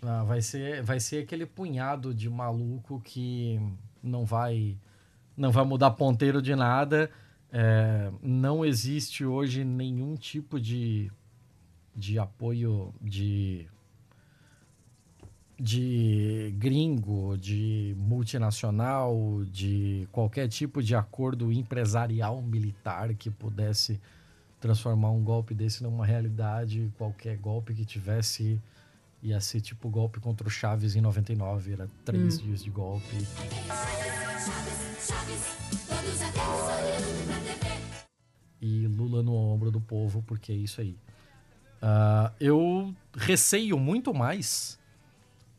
[0.01, 3.59] Ah, vai ser vai ser aquele punhado de maluco que
[4.06, 4.78] não vai
[5.36, 7.10] não vai mudar ponteiro de nada.
[7.51, 11.12] É, não existe hoje nenhum tipo de,
[11.95, 13.68] de apoio de
[15.58, 24.01] de gringo, de multinacional, de qualquer tipo de acordo empresarial militar que pudesse
[24.60, 26.91] transformar um golpe desse numa realidade.
[26.97, 28.60] Qualquer golpe que tivesse
[29.26, 32.43] ia ser tipo golpe contra o Chaves em 99, era três hum.
[32.43, 33.17] dias de golpe.
[38.61, 40.95] E Lula no ombro do povo, porque é isso aí.
[41.82, 44.80] Uh, eu receio muito mais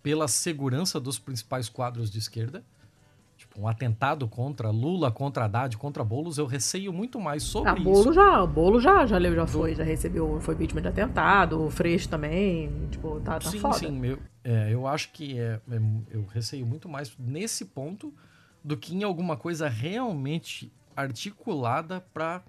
[0.00, 2.64] pela segurança dos principais quadros de esquerda.
[3.59, 8.00] Um atentado contra Lula, contra Haddad, contra Boulos, eu receio muito mais sobre ah, Bolo
[8.00, 8.12] isso.
[8.12, 12.09] Já, o Bolo já, já, já foi, já recebeu, foi vítima de atentado, o Freixo
[12.09, 13.78] também, tipo, tá, tá sim, foda.
[13.78, 15.80] Sim, sim, é, eu acho que é, é,
[16.11, 18.12] eu receio muito mais nesse ponto
[18.62, 22.42] do que em alguma coisa realmente articulada para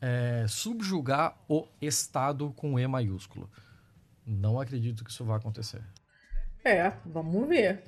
[0.00, 3.50] é, subjugar o Estado com E maiúsculo.
[4.26, 5.82] Não acredito que isso vá acontecer.
[6.64, 7.82] É, vamos ver.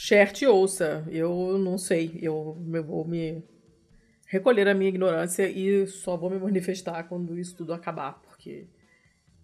[0.00, 3.42] Xerte ouça, eu não sei, eu, eu vou me
[4.28, 8.68] recolher a minha ignorância e só vou me manifestar quando isso tudo acabar, porque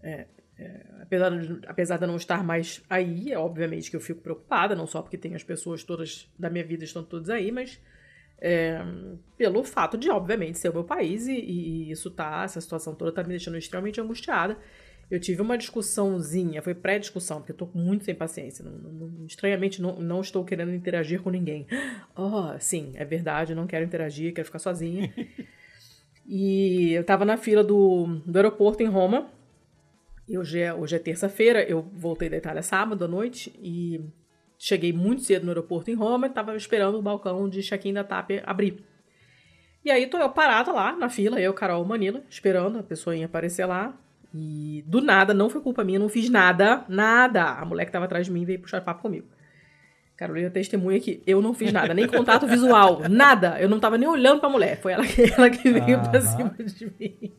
[0.01, 4.01] é, é, apesar, de, apesar de eu não estar mais aí, é obviamente que eu
[4.01, 7.51] fico preocupada, não só porque tem as pessoas todas da minha vida estão todas aí,
[7.51, 7.81] mas
[8.39, 8.81] é,
[9.37, 13.11] pelo fato de, obviamente, ser o meu país e, e, isso tá, essa situação toda
[13.11, 14.57] tá me deixando extremamente angustiada.
[15.11, 18.65] Eu tive uma discussãozinha, foi pré-discussão, porque eu tô muito sem paciência.
[18.65, 21.67] Não, não, estranhamente, não, não estou querendo interagir com ninguém.
[22.17, 25.13] Oh, sim, é verdade, não quero interagir, quero ficar sozinha.
[26.25, 29.29] e eu tava na fila do, do aeroporto em Roma.
[30.29, 34.01] E hoje é, hoje é terça-feira, eu voltei da Itália sábado à noite e
[34.57, 38.05] cheguei muito cedo no aeroporto em Roma e tava esperando o balcão de check-in da
[38.05, 38.85] TAP abrir.
[39.85, 43.67] E aí tô eu parada lá na fila, eu, Carol Manila, esperando a pessoa aparecer
[43.67, 43.95] lá.
[44.37, 47.45] E do nada, não foi culpa minha, não fiz nada, nada.
[47.45, 49.29] A mulher que tava atrás de mim veio puxar papo comigo.
[50.17, 53.61] Carolina testemunha que eu não fiz nada, nem contato visual, nada.
[53.61, 54.81] Eu não tava nem olhando pra mulher.
[54.81, 57.33] Foi ela que, ela que veio pra cima de mim.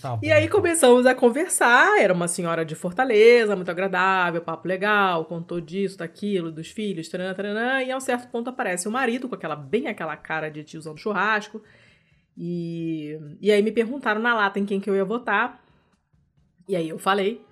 [0.00, 2.00] Tá e aí começamos a conversar.
[2.00, 7.34] Era uma senhora de Fortaleza, muito agradável, papo legal, contou disso, daquilo, dos filhos, taranã,
[7.34, 10.64] taranã, e a um certo ponto aparece o marido com aquela bem aquela cara de
[10.64, 11.62] tiozão do churrasco.
[12.38, 15.65] E, e aí me perguntaram na lata em quem que eu ia votar.
[16.68, 17.44] E aí eu falei.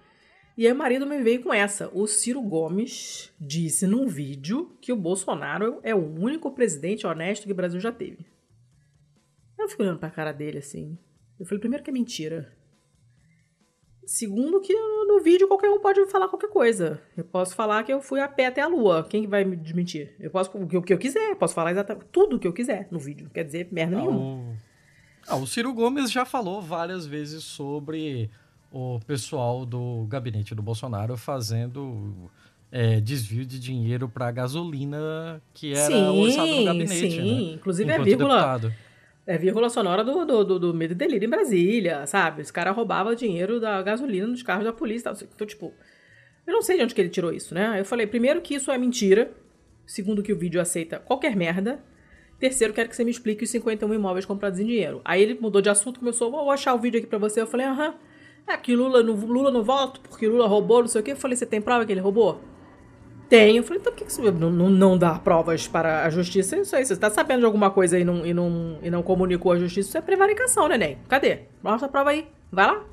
[0.57, 1.91] E aí o marido me veio com essa.
[1.93, 7.53] O Ciro Gomes disse num vídeo que o Bolsonaro é o único presidente honesto que
[7.53, 8.25] o Brasil já teve.
[9.59, 10.97] Eu fico olhando pra cara dele assim.
[11.39, 12.53] Eu falei, primeiro que é mentira.
[14.07, 17.01] Segundo que no, vídeo qualquer um pode falar qualquer coisa.
[17.17, 19.07] Eu posso falar que eu fui a pé até a lua.
[19.09, 20.15] Quem vai me desmentir?
[20.21, 21.31] Eu posso o que, eu quiser.
[21.31, 23.31] Eu posso falar exatamente tudo o que eu quiser no vídeo.
[23.33, 24.57] Quer dizer, merda nenhuma.
[25.27, 28.31] Ah, o Ciro Gomes já falou várias vezes sobre
[28.75, 32.29] o pessoal do gabinete do Bolsonaro fazendo
[32.73, 37.11] é, desvio de dinheiro para gasolina que era sim, orçado no gabinete.
[37.11, 37.53] Sim, né?
[37.53, 38.35] inclusive é vírgula.
[38.35, 38.75] Deputado.
[39.25, 42.43] É vírgula sonora do, do, do, do medo e delírio em Brasília, sabe?
[42.43, 45.13] Esse cara roubava dinheiro da gasolina nos carros da polícia.
[45.35, 45.73] Então, tipo,
[46.45, 47.79] eu não sei de onde que ele tirou isso, né?
[47.79, 49.31] Eu falei, primeiro, que isso é mentira.
[49.87, 51.79] Segundo, que o vídeo aceita qualquer merda.
[52.41, 55.01] Terceiro, quero que você me explique os 51 imóveis comprados em dinheiro.
[55.05, 57.41] Aí ele mudou de assunto, começou, vou achar o vídeo aqui pra você.
[57.41, 57.95] Eu falei, aham.
[58.47, 61.13] Ah, que Lula não, Lula não volta porque Lula roubou, não sei o quê.
[61.13, 62.41] Eu falei, você tem prova que ele roubou?
[63.29, 63.59] Tenho.
[63.59, 66.57] Eu falei, então por que você não, não, não dá provas para a justiça?
[66.57, 69.53] Isso aí, você está sabendo de alguma coisa e não, e, não, e não comunicou
[69.53, 70.99] à justiça, isso é prevaricação, neném.
[71.09, 71.41] Cadê?
[71.63, 72.29] Mostra a prova aí.
[72.53, 72.85] Vai lá.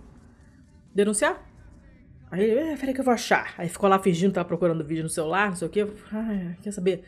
[0.95, 1.41] Denunciar.
[2.31, 3.53] Aí eh, peraí que eu vou achar.
[3.57, 5.85] Aí ficou lá fingindo tava procurando vídeo no celular, não sei o quê.
[6.13, 7.03] Ai, quer saber?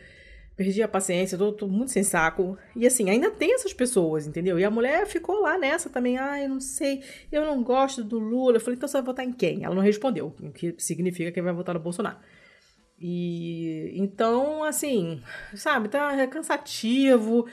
[0.56, 2.56] Perdi a paciência, tô, tô, muito sem saco.
[2.76, 4.58] E assim, ainda tem essas pessoas, entendeu?
[4.58, 6.16] E a mulher ficou lá nessa também.
[6.16, 7.02] Ai, eu não sei,
[7.32, 8.56] eu não gosto do Lula.
[8.56, 9.64] Eu falei, então você vai votar em quem?
[9.64, 12.18] Ela não respondeu, o que significa que vai votar no Bolsonaro.
[13.00, 15.20] E então, assim,
[15.56, 17.46] sabe, tá é cansativo.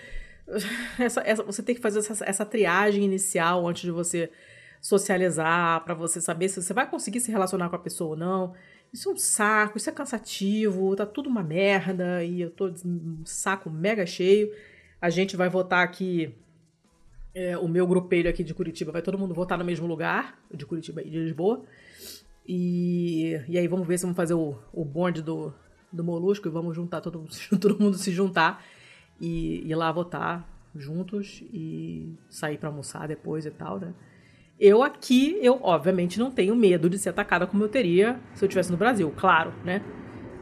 [0.99, 4.29] Essa, essa, você tem que fazer essa, essa triagem inicial antes de você
[4.81, 8.53] socializar, para você saber se você vai conseguir se relacionar com a pessoa ou não.
[8.93, 13.25] Isso é um saco, isso é cansativo, tá tudo uma merda e eu tô um
[13.25, 14.53] saco mega cheio.
[14.99, 16.35] A gente vai votar aqui,
[17.33, 20.65] é, o meu grupelho aqui de Curitiba, vai todo mundo votar no mesmo lugar, de
[20.65, 21.63] Curitiba e de Lisboa.
[22.45, 25.53] E, e aí vamos ver se vamos fazer o, o bonde do,
[25.91, 27.25] do Molusco e vamos juntar, todo,
[27.61, 28.63] todo mundo se juntar
[29.21, 33.93] e ir lá votar juntos e sair para almoçar depois e tal, né?
[34.61, 38.47] Eu aqui, eu obviamente não tenho medo de ser atacada como eu teria se eu
[38.47, 39.81] estivesse no Brasil, claro, né?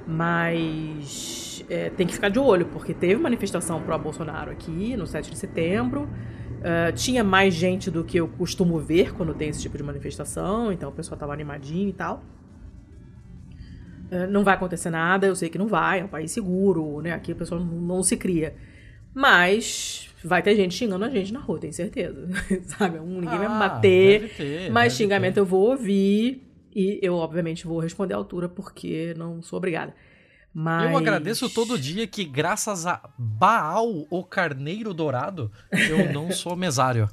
[0.06, 5.32] Mas é, tem que ficar de olho, porque teve manifestação pro Bolsonaro aqui no 7
[5.32, 6.02] de setembro.
[6.02, 10.70] Uh, tinha mais gente do que eu costumo ver quando tem esse tipo de manifestação,
[10.70, 12.22] então o pessoal tava animadinho e tal.
[14.12, 17.14] Uh, não vai acontecer nada, eu sei que não vai, é um país seguro, né?
[17.14, 18.54] Aqui o pessoal não, não se cria.
[19.14, 22.28] Mas vai ter gente xingando a gente na rua, tenho certeza.
[22.78, 23.00] Sabe?
[23.00, 25.40] Um, ninguém ah, vai me bater, ter, mas xingamento ter.
[25.40, 29.94] eu vou ouvir e eu, obviamente, vou responder à altura porque não sou obrigada.
[30.54, 30.92] Mas...
[30.92, 37.10] Eu agradeço todo dia que, graças a Baal, o Carneiro Dourado, eu não sou mesário.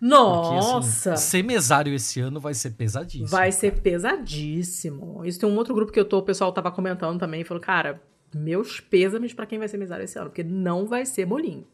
[0.00, 1.10] Nossa!
[1.10, 3.26] Porque, assim, ser mesário esse ano vai ser pesadíssimo.
[3.26, 5.22] Vai ser pesadíssimo.
[5.24, 8.00] Isso tem um outro grupo que eu tô, o pessoal tava comentando também, falou, cara,
[8.32, 11.66] meus pêsames para quem vai ser mesário esse ano, porque não vai ser bolinho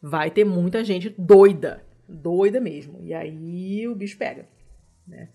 [0.00, 3.00] vai ter muita gente doida, doida mesmo.
[3.02, 4.46] E aí o bicho pega,
[5.06, 5.28] né?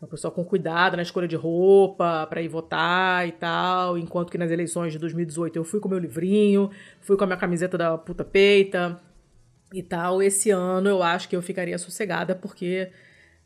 [0.00, 4.36] Uma pessoa com cuidado na escolha de roupa para ir votar e tal, enquanto que
[4.36, 6.70] nas eleições de 2018 eu fui com meu livrinho,
[7.00, 9.00] fui com a minha camiseta da puta peita
[9.72, 10.22] e tal.
[10.22, 12.90] Esse ano eu acho que eu ficaria sossegada porque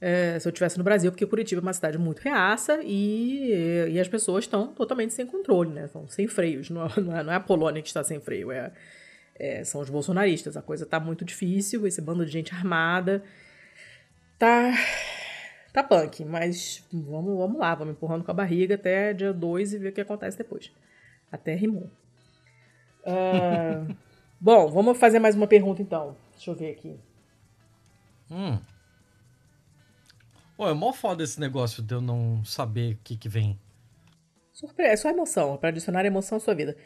[0.01, 4.01] é, se eu estivesse no Brasil, porque Curitiba é uma cidade muito reaça e, e
[4.01, 5.85] as pessoas estão totalmente sem controle, né?
[5.85, 6.69] Estão sem freios.
[6.69, 8.73] Não é, não é a Polônia que está sem freio, é
[9.41, 10.57] é, são os bolsonaristas.
[10.57, 13.25] A coisa tá muito difícil, esse bando de gente armada.
[14.39, 14.73] Tá.
[15.73, 19.79] Tá punk, mas vamos, vamos lá, vamos empurrando com a barriga até dia 2 e
[19.79, 20.71] ver o que acontece depois.
[21.31, 21.89] Até rimou.
[23.03, 23.97] Uh,
[24.41, 26.17] bom, vamos fazer mais uma pergunta então.
[26.33, 26.99] Deixa eu ver aqui.
[28.31, 28.59] Hum.
[30.57, 33.59] Pô, é mó foda esse negócio de eu não saber o que, que vem.
[34.53, 36.77] Surpresa, é só emoção, para adicionar emoção à sua vida.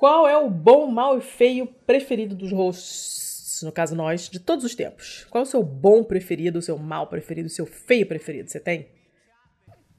[0.00, 4.64] Qual é o bom, mal e feio preferido dos hosts, no caso nós, de todos
[4.64, 5.26] os tempos?
[5.28, 8.48] Qual é o seu bom preferido, o seu mal preferido, o seu feio preferido?
[8.48, 8.88] Você tem?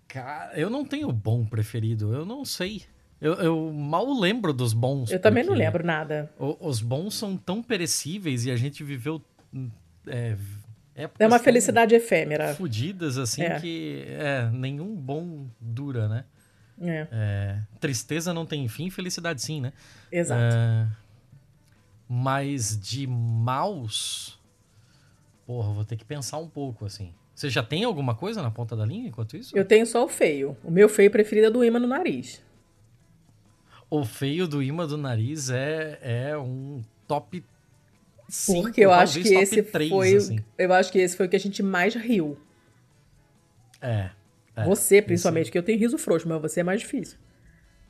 [0.08, 2.82] Cara, eu não tenho bom preferido, eu não sei.
[3.22, 5.12] Eu, eu mal lembro dos bons.
[5.12, 6.34] Eu também não lembro nada.
[6.40, 9.22] os bons são tão perecíveis e a gente viveu.
[10.08, 10.36] É,
[11.20, 12.56] é uma felicidade efêmera.
[12.56, 13.60] Fudidas, assim, é.
[13.60, 16.26] que é, nenhum bom dura, né?
[16.82, 17.08] É.
[17.12, 19.72] É, tristeza não tem fim, felicidade sim, né?
[20.12, 20.42] Exato.
[20.42, 20.88] É,
[22.10, 24.40] mas de maus.
[25.46, 27.14] Porra, vou ter que pensar um pouco, assim.
[27.34, 29.58] Você já tem alguma coisa na ponta da linha enquanto isso?
[29.58, 30.58] Eu tenho só o feio.
[30.64, 32.42] O meu feio preferido é do imã no nariz.
[33.90, 37.44] O feio do imã do nariz é, é um top
[38.30, 40.16] 5, Porque eu acho que esse 3, foi.
[40.16, 40.40] Assim.
[40.58, 42.38] Eu acho que esse foi o que a gente mais riu.
[43.82, 44.12] É.
[44.56, 45.52] É, você, principalmente, esse...
[45.52, 47.18] que eu tenho riso frouxo, mas você é mais difícil.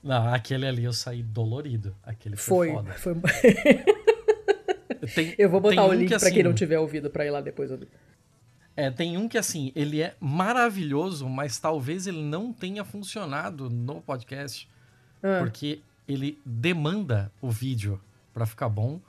[0.03, 1.95] Não, aquele ali eu saí dolorido.
[2.03, 2.93] Aquele foi, foi foda.
[2.93, 3.16] Foi...
[5.14, 7.32] tem, eu vou botar o link que, pra assim, quem não tiver ouvido pra ir
[7.32, 7.88] lá depois ouvir.
[8.76, 14.01] É, tem um que assim, ele é maravilhoso, mas talvez ele não tenha funcionado no
[14.01, 14.68] podcast.
[15.22, 15.39] Ah.
[15.39, 18.01] Porque ele demanda o vídeo
[18.34, 18.99] para ficar bom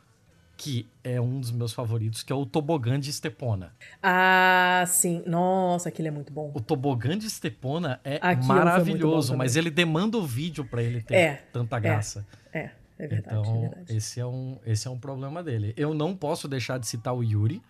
[0.63, 3.75] que é um dos meus favoritos, que é o Tobogã de Estepona.
[4.01, 5.21] Ah, sim.
[5.27, 6.53] Nossa, aquele é muito bom.
[6.55, 11.15] O Tobogã de Estepona é Aquilo maravilhoso, mas ele demanda o vídeo para ele ter
[11.17, 12.25] é, tanta graça.
[12.53, 13.39] É, é, é verdade.
[13.41, 13.97] Então, é verdade.
[13.97, 15.75] Esse, é um, esse é um problema dele.
[15.77, 17.61] Eu não posso deixar de citar o Yuri.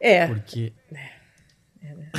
[0.00, 0.28] É.
[0.28, 0.72] Porque...
[0.94, 1.10] É,
[1.88, 2.10] é, né?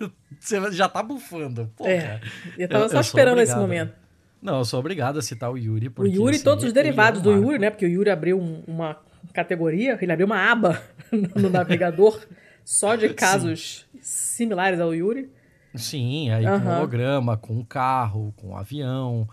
[0.38, 1.72] Você já tá bufando.
[1.74, 1.90] Porra.
[1.90, 2.20] É,
[2.58, 3.94] eu tava eu, só eu esperando esse momento.
[4.42, 5.88] Não, eu sou obrigado a citar o Yuri.
[5.88, 7.70] Porque, o Yuri, assim, todos os derivados do Yuri, né?
[7.70, 8.98] Porque o Yuri abriu um, uma
[9.32, 12.20] categoria, ele abriu uma aba no navegador
[12.64, 13.98] só de casos Sim.
[14.00, 15.30] similares ao Yuri.
[15.74, 16.60] Sim, aí uhum.
[16.60, 19.28] com holograma, com carro, com avião,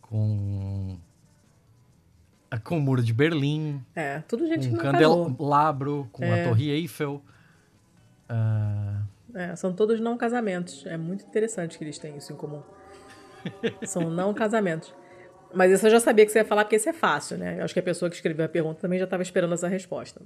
[0.00, 0.98] com
[2.64, 3.80] com o muro de Berlim.
[3.94, 6.42] É, tudo gente com que candelabro, com é.
[6.42, 7.22] a Torre Eiffel.
[8.28, 9.00] Uh...
[9.34, 10.84] É, são todos não casamentos.
[10.86, 12.62] É muito interessante que eles têm isso em comum.
[13.86, 14.92] são não casamentos.
[15.52, 17.58] Mas isso eu já sabia que você ia falar, porque isso é fácil, né?
[17.58, 20.20] Eu acho que a pessoa que escreveu a pergunta também já estava esperando essa resposta.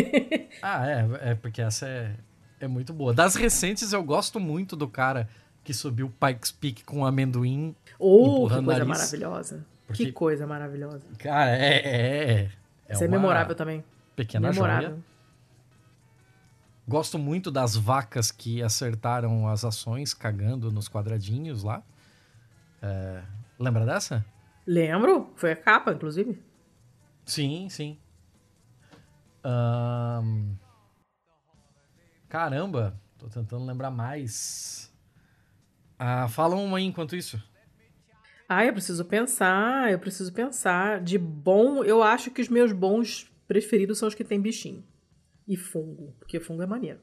[0.62, 2.14] ah, é, é porque essa é,
[2.60, 3.12] é muito boa.
[3.12, 5.28] Das recentes, eu gosto muito do cara
[5.64, 7.74] que subiu o Pikes Peak com amendoim.
[7.98, 9.66] Oh, que coisa maravilhosa.
[9.86, 11.04] Porque, que coisa maravilhosa.
[11.18, 11.74] Cara, é.
[11.74, 12.50] é,
[12.88, 13.82] é Isso é memorável também.
[14.14, 14.90] Pequena memorável.
[14.90, 15.10] joia.
[16.86, 21.82] Gosto muito das vacas que acertaram as ações cagando nos quadradinhos lá.
[22.82, 23.22] É,
[23.58, 24.24] lembra dessa?
[24.70, 26.40] Lembro, foi a capa, inclusive.
[27.26, 27.98] Sim, sim.
[29.44, 30.54] Um...
[32.28, 34.94] Caramba, tô tentando lembrar mais.
[35.98, 37.42] Ah, fala uma aí enquanto isso.
[38.48, 41.00] Ah, eu preciso pensar, eu preciso pensar.
[41.00, 44.84] De bom, eu acho que os meus bons preferidos são os que tem bichinho.
[45.48, 47.00] E fungo, porque fungo é maneiro.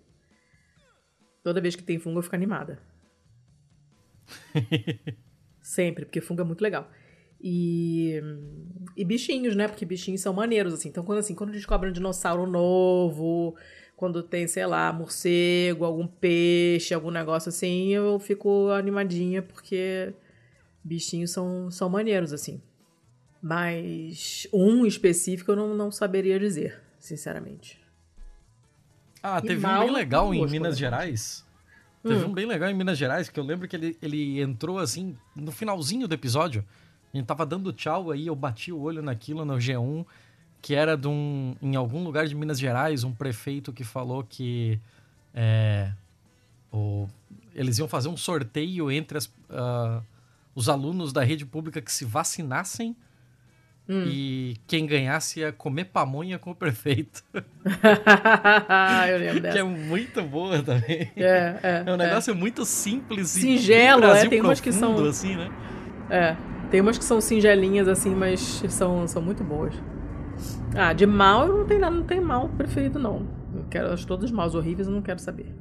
[1.43, 2.81] Toda vez que tem fungo eu fico animada.
[5.61, 6.89] Sempre, porque fungo é muito legal.
[7.39, 8.21] E,
[8.95, 9.67] e bichinhos, né?
[9.67, 10.89] Porque bichinhos são maneiros, assim.
[10.89, 13.55] Então, quando, assim, quando descobre um dinossauro novo,
[13.95, 20.13] quando tem, sei lá, morcego, algum peixe, algum negócio assim, eu fico animadinha, porque
[20.83, 22.61] bichinhos são, são maneiros, assim.
[23.41, 27.79] Mas um específico eu não, não saberia dizer, sinceramente.
[29.21, 31.45] Ah, teve um bem legal em Minas Gerais.
[32.03, 32.27] Teve hum.
[32.27, 35.51] um bem legal em Minas Gerais, que eu lembro que ele, ele entrou assim, no
[35.51, 36.63] finalzinho do episódio.
[37.17, 40.05] A gente tava dando tchau aí, eu bati o olho naquilo no G1,
[40.61, 41.55] que era de um.
[41.61, 44.79] Em algum lugar de Minas Gerais, um prefeito que falou que.
[45.33, 45.91] É,
[46.71, 47.07] o,
[47.53, 50.03] eles iam fazer um sorteio entre as, uh,
[50.53, 52.95] os alunos da rede pública que se vacinassem
[53.89, 54.03] Hum.
[54.05, 57.23] E quem ganhasse ia comer pamonha com o prefeito.
[59.09, 59.53] eu lembro dessa.
[59.53, 61.09] Que é muito boa também.
[61.15, 62.33] É, é, é um negócio é.
[62.33, 64.27] muito simples Singelo, e é.
[64.27, 64.97] Tem umas que são.
[65.05, 65.49] Assim, né?
[66.09, 66.56] É.
[66.69, 68.39] Tem umas que são singelinhas, assim, mas
[68.69, 69.73] são, são muito boas.
[70.75, 73.27] Ah, de mal eu não tenho nada, não tenho mal preferido, não.
[73.53, 75.53] Eu quero, acho todos maus horríveis, eu não quero saber.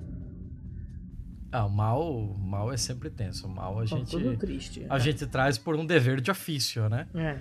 [1.53, 3.47] Ah, o mal, mal é sempre tenso.
[3.47, 4.11] O mal a gente.
[4.11, 4.85] Tudo triste.
[4.91, 5.01] A é.
[5.01, 7.09] gente traz por um dever de ofício, né?
[7.15, 7.41] É.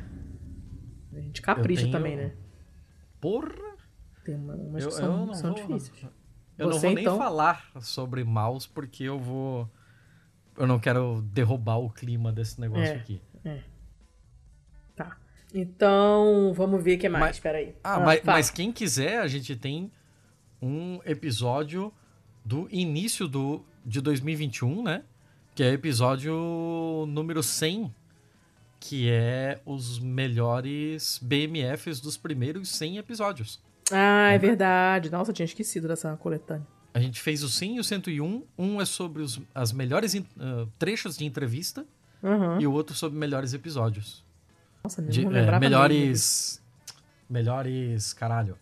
[1.17, 1.91] A gente capricha tenho...
[1.91, 2.33] também, né?
[3.19, 3.75] Porra!
[4.23, 6.05] Tem uma, umas eu, que são, são vou, difíceis.
[6.57, 7.17] Eu Você, não vou nem então...
[7.17, 9.69] falar sobre mouse porque eu vou.
[10.57, 13.21] Eu não quero derrubar o clima desse negócio é, aqui.
[13.45, 13.61] É.
[14.95, 15.17] Tá.
[15.53, 17.25] Então, vamos ver o que mais.
[17.25, 17.75] Mas, Espera aí.
[17.83, 19.91] Ah, ah mas, mas, quem quiser, a gente tem
[20.61, 21.93] um episódio
[22.43, 25.03] do início do, de 2021, né?
[25.53, 27.93] Que é episódio número 100
[28.87, 33.59] que é os melhores BMFs dos primeiros 100 episódios.
[33.91, 35.09] Ah, é verdade.
[35.09, 36.67] Nossa, eu tinha esquecido dessa coletânea.
[36.93, 38.43] A gente fez o 100 e o 101.
[38.57, 40.23] Um é sobre os as melhores uh,
[40.77, 41.85] trechos de entrevista
[42.25, 42.59] uhum.
[42.59, 44.25] e o outro sobre melhores episódios.
[44.83, 46.61] Nossa, de, não é, melhores.
[47.29, 48.13] Melhores.
[48.13, 48.57] Caralho.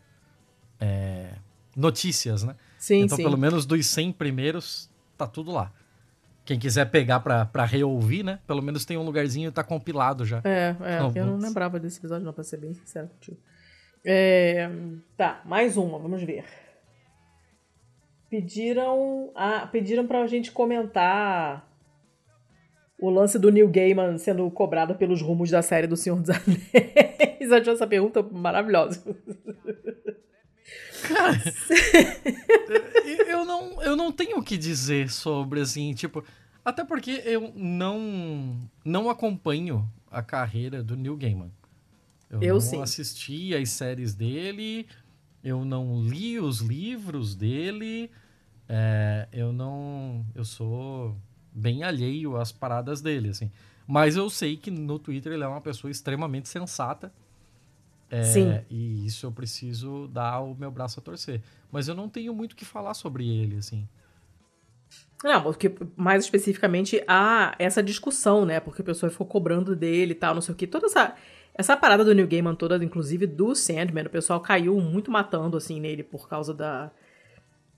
[0.80, 1.34] É,
[1.76, 2.56] notícias, né?
[2.78, 3.24] Sim, então, sim.
[3.24, 5.72] pelo menos dos 100 primeiros, tá tudo lá.
[6.46, 8.40] Quem quiser pegar pra, pra reouvir, né?
[8.46, 10.42] Pelo menos tem um lugarzinho e tá compilado já.
[10.44, 11.20] É, é.
[11.20, 13.38] eu não lembrava desse episódio, não, pra ser bem sincero contigo.
[14.06, 14.70] É,
[15.16, 16.44] tá, mais uma, vamos ver.
[18.30, 21.73] Pediram, a, pediram pra gente comentar
[23.04, 27.42] o lance do Neil Gaiman sendo cobrado pelos rumos da série do Senhor dos Anéis.
[27.42, 29.04] Eu achei essa pergunta maravilhosa.
[31.06, 31.34] Cara,
[33.28, 36.24] eu, não, eu não tenho o que dizer sobre, assim, tipo...
[36.64, 41.52] Até porque eu não, não acompanho a carreira do Neil Gaiman.
[42.30, 42.82] Eu, eu não sim.
[42.82, 44.88] assisti as séries dele,
[45.44, 48.10] eu não li os livros dele,
[48.70, 50.26] é, eu não...
[50.34, 51.18] Eu sou
[51.54, 53.52] bem alheio às paradas dele, assim.
[53.88, 57.12] Mas eu sei que no Twitter ele é uma pessoa extremamente sensata
[58.14, 58.62] é, Sim.
[58.70, 61.42] E isso eu preciso dar o meu braço a torcer.
[61.72, 63.88] Mas eu não tenho muito o que falar sobre ele, assim.
[65.24, 68.60] Não, porque mais especificamente há essa discussão, né?
[68.60, 70.68] Porque a pessoa ficou cobrando dele e tal, não sei o que.
[70.68, 71.16] Toda essa,
[71.56, 75.80] essa parada do New Gaiman toda, inclusive do Sandman, o pessoal caiu muito matando, assim,
[75.80, 76.92] nele por causa da...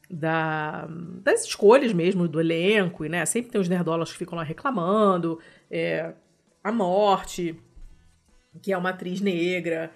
[0.10, 0.88] Da,
[1.24, 3.26] das escolhas mesmo do elenco, e, né?
[3.26, 5.40] Sempre tem os nerdolas que ficam lá reclamando,
[5.70, 6.14] é,
[6.64, 7.60] a morte,
[8.62, 9.92] que é uma atriz negra,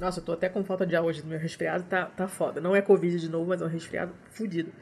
[0.00, 2.58] nossa, eu tô até com falta de ar hoje no meu resfriado, tá, tá foda.
[2.58, 4.72] Não é Covid de novo, mas é um resfriado fudido.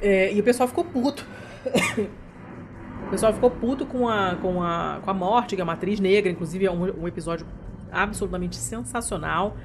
[0.00, 1.24] É, e o pessoal ficou puto.
[3.06, 6.00] o pessoal ficou puto com a, com a, com a morte, que é uma atriz
[6.00, 7.46] negra, inclusive é um, um episódio
[7.92, 9.56] absolutamente sensacional.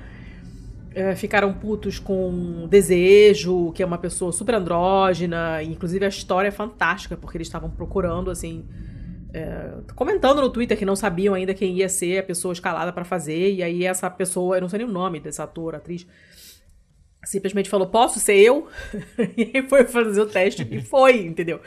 [0.96, 6.52] É, ficaram putos com Desejo, que é uma pessoa super andrógena, inclusive a história é
[6.52, 8.66] fantástica, porque eles estavam procurando, assim,
[9.34, 13.04] é, comentando no Twitter que não sabiam ainda quem ia ser a pessoa escalada para
[13.04, 16.06] fazer, e aí essa pessoa, eu não sei nem o nome dessa ator, atriz,
[17.26, 18.68] simplesmente falou: Posso ser eu?
[19.36, 21.60] e foi fazer o teste e foi, entendeu?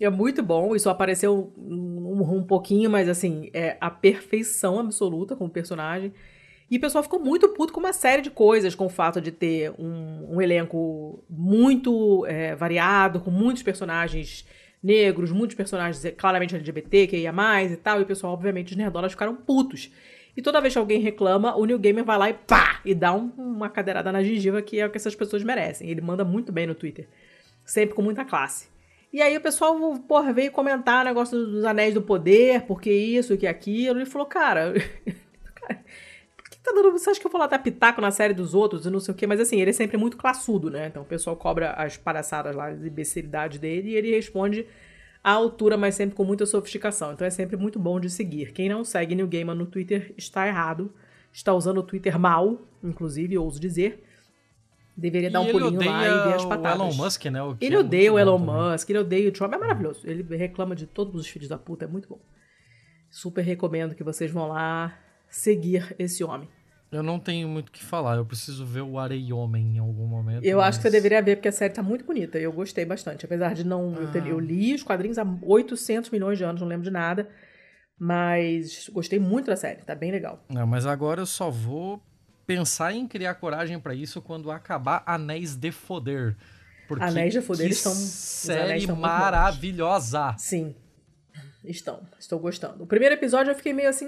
[0.00, 5.50] É muito bom, isso apareceu um, um pouquinho, mas assim, é a perfeição absoluta como
[5.50, 6.12] personagem.
[6.70, 9.32] E o pessoal ficou muito puto com uma série de coisas, com o fato de
[9.32, 14.46] ter um, um elenco muito é, variado, com muitos personagens
[14.82, 18.72] negros, muitos personagens é, claramente LGBT, que ia mais e tal, e o pessoal, obviamente,
[18.72, 19.90] os nerdolas ficaram putos.
[20.36, 22.80] E toda vez que alguém reclama, o New Gamer vai lá e pá!
[22.84, 25.88] E dá um, uma cadeirada na gengiva, que é o que essas pessoas merecem.
[25.90, 27.08] Ele manda muito bem no Twitter.
[27.64, 28.68] Sempre com muita classe.
[29.12, 29.74] E aí o pessoal,
[30.06, 33.98] porra, veio comentar o negócio dos anéis do poder, porque isso, que aquilo.
[33.98, 34.74] Ele falou, cara.
[35.64, 36.07] que
[36.68, 36.92] tá dando.
[36.92, 39.12] Você acha que eu vou lá dar pitaco na série dos outros e não sei
[39.12, 39.26] o quê?
[39.26, 40.86] Mas assim, ele é sempre muito classudo, né?
[40.86, 44.66] Então o pessoal cobra as palhaçadas lá, as imbecilidades dele, e ele responde
[45.22, 47.12] à altura, mas sempre com muita sofisticação.
[47.12, 48.52] Então é sempre muito bom de seguir.
[48.52, 50.92] Quem não segue New Gamer no Twitter está errado.
[51.32, 54.04] Está usando o Twitter mal, inclusive, ouso dizer.
[54.96, 56.80] Deveria dar um pulinho lá e ver as patadas.
[56.80, 57.38] O Elon Musk, né?
[57.60, 59.52] Ele é odeia o Elon Musk, ele odeia o Trump.
[59.52, 60.00] É maravilhoso.
[60.04, 62.18] Ele reclama de todos os filhos da puta, é muito bom.
[63.08, 64.98] Super recomendo que vocês vão lá
[65.28, 66.48] seguir esse homem.
[66.90, 70.06] Eu não tenho muito o que falar, eu preciso ver o Arei Homem em algum
[70.06, 70.42] momento.
[70.42, 70.68] Eu mas...
[70.68, 72.38] acho que você deveria ver, porque a série tá muito bonita.
[72.38, 73.26] Eu gostei bastante.
[73.26, 73.94] Apesar de não.
[73.94, 74.16] Ah.
[74.16, 77.28] Eu, eu li os quadrinhos há 800 milhões de anos, não lembro de nada.
[77.98, 80.42] Mas gostei muito da série, tá bem legal.
[80.48, 82.00] Não, mas agora eu só vou
[82.46, 86.36] pensar em criar coragem para isso quando acabar Anéis de Foder.
[86.86, 87.92] Porque Anéis de Foder estão.
[87.92, 90.34] Série maravilhosa!
[90.38, 90.74] Sim.
[91.62, 92.00] Estão.
[92.18, 92.84] Estou gostando.
[92.84, 94.06] O primeiro episódio eu fiquei meio assim.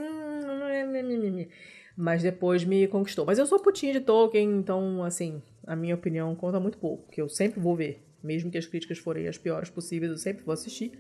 [2.01, 3.26] Mas depois me conquistou.
[3.26, 7.05] Mas eu sou putinha de Tolkien, então, assim, a minha opinião conta muito pouco.
[7.05, 8.03] Porque eu sempre vou ver.
[8.24, 10.92] Mesmo que as críticas forem as piores possíveis, eu sempre vou assistir.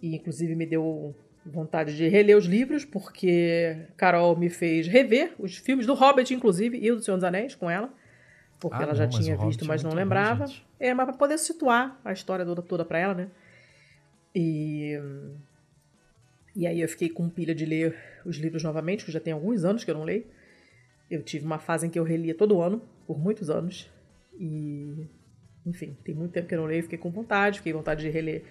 [0.00, 1.14] E, inclusive, me deu
[1.44, 6.78] vontade de reler os livros, porque Carol me fez rever os filmes do Hobbit, inclusive,
[6.78, 7.92] e o do Senhor dos Anéis com ela.
[8.58, 10.46] Porque ah, ela não, já tinha visto, mas é não lembrava.
[10.46, 13.28] Bom, é, mas pra poder situar a história toda, toda pra ela, né?
[14.34, 14.98] E.
[16.56, 17.94] E aí eu fiquei com pilha de ler
[18.24, 20.24] os livros novamente, que já tem alguns anos que eu não leio.
[21.10, 23.90] Eu tive uma fase em que eu relia todo ano, por muitos anos.
[24.38, 25.06] E,
[25.66, 28.08] enfim, tem muito tempo que eu não leio, fiquei com vontade, fiquei com vontade de
[28.08, 28.42] reler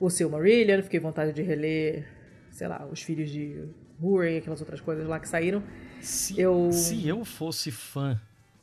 [0.00, 2.08] o Silmarillion, fiquei com vontade de reler,
[2.50, 3.68] sei lá, os filhos de
[4.00, 5.62] Húrin, aquelas outras coisas lá que saíram.
[6.00, 8.18] Se eu, se eu fosse fã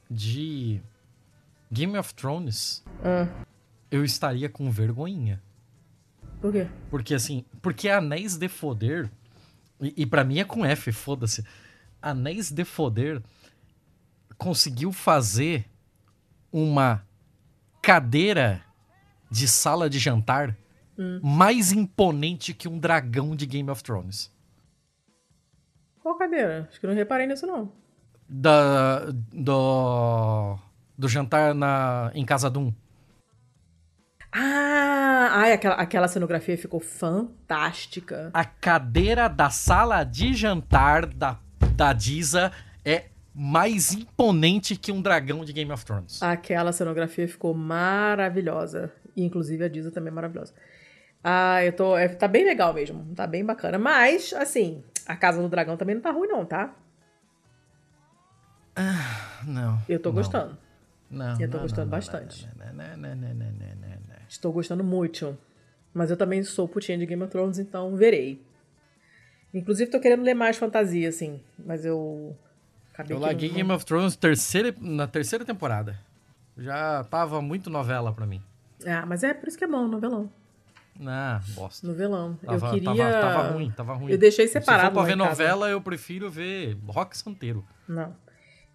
[0.10, 0.82] de
[1.72, 3.28] Game of Thrones, ah.
[3.92, 5.42] eu estaria com vergonhinha.
[6.42, 6.68] Por quê?
[6.90, 9.10] Porque assim, porque Anéis de Foder
[9.82, 11.46] e, e para mim é com F, foda-se.
[12.02, 13.22] Anéis de Foder
[14.38, 15.66] conseguiu fazer
[16.52, 17.04] uma
[17.82, 18.62] cadeira
[19.30, 20.56] de sala de jantar
[20.98, 21.20] hum.
[21.22, 24.32] mais imponente que um dragão de Game of Thrones.
[26.02, 26.68] Qual cadeira?
[26.70, 27.72] Acho que não reparei nisso, não.
[28.28, 30.58] Da, do,
[30.98, 32.72] do jantar na, em Casa Doom.
[34.32, 38.30] Ah, ai, aquela, aquela cenografia ficou fantástica.
[38.34, 41.40] A cadeira da sala de jantar da,
[41.76, 42.52] da Diza
[42.86, 46.22] é mais imponente que um dragão de Game of Thrones.
[46.22, 48.92] Aquela cenografia ficou maravilhosa.
[49.16, 50.54] E, inclusive, a Diza também é maravilhosa.
[51.24, 51.98] Ah, eu tô.
[51.98, 53.14] É, tá bem legal mesmo.
[53.16, 53.78] Tá bem bacana.
[53.78, 56.74] Mas, assim, a Casa do Dragão também não tá ruim, não, tá?
[58.76, 59.82] Ah, não.
[59.90, 60.16] Eu tô não.
[60.16, 60.58] gostando.
[61.10, 61.40] Não.
[61.40, 62.48] Eu tô não, gostando não, bastante.
[62.58, 63.99] Não, não, não, não, não, não, não.
[64.30, 65.36] Estou gostando muito.
[65.92, 68.40] Mas eu também sou putinha de Game of Thrones, então verei.
[69.52, 71.42] Inclusive, tô querendo ler mais fantasia, assim.
[71.58, 72.38] Mas eu.
[72.94, 76.00] Acabei eu larguei Game of Thrones terceira, na terceira temporada.
[76.56, 78.42] Já tava muito novela pra mim.
[78.86, 80.32] Ah, mas é por isso que é bom, novelão.
[81.04, 81.88] Ah, bosta.
[81.88, 82.38] Novelão.
[82.46, 83.12] Tava, eu queria.
[83.12, 84.12] Tava, tava, ruim, tava ruim.
[84.12, 84.90] Eu deixei separado.
[84.90, 87.66] Se for pra ver novela, eu prefiro ver rock santeiro.
[87.88, 88.16] Não.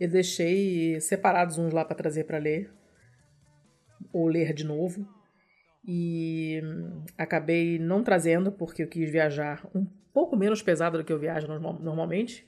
[0.01, 2.73] Eu deixei separados uns lá para trazer para ler.
[4.13, 5.07] Ou ler de novo
[5.87, 6.63] e
[7.19, 11.47] acabei não trazendo porque eu quis viajar um pouco menos pesado do que eu viajo
[11.47, 12.47] normalmente.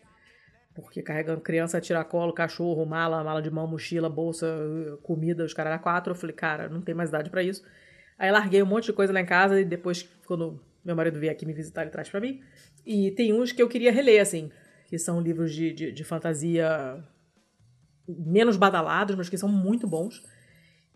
[0.75, 4.47] Porque carregando criança, tiracolo, cachorro, mala, mala de mão, mochila, bolsa,
[5.03, 6.13] comida, os caras quatro.
[6.13, 7.63] Eu falei, cara, não tem mais idade para isso.
[8.19, 11.33] Aí larguei um monte de coisa lá em casa e depois, quando meu marido vier
[11.33, 12.41] aqui me visitar, ele traz para mim.
[12.85, 14.51] E tem uns que eu queria reler, assim,
[14.87, 17.03] que são livros de, de, de fantasia
[18.09, 20.23] menos badalados, mas que são muito bons.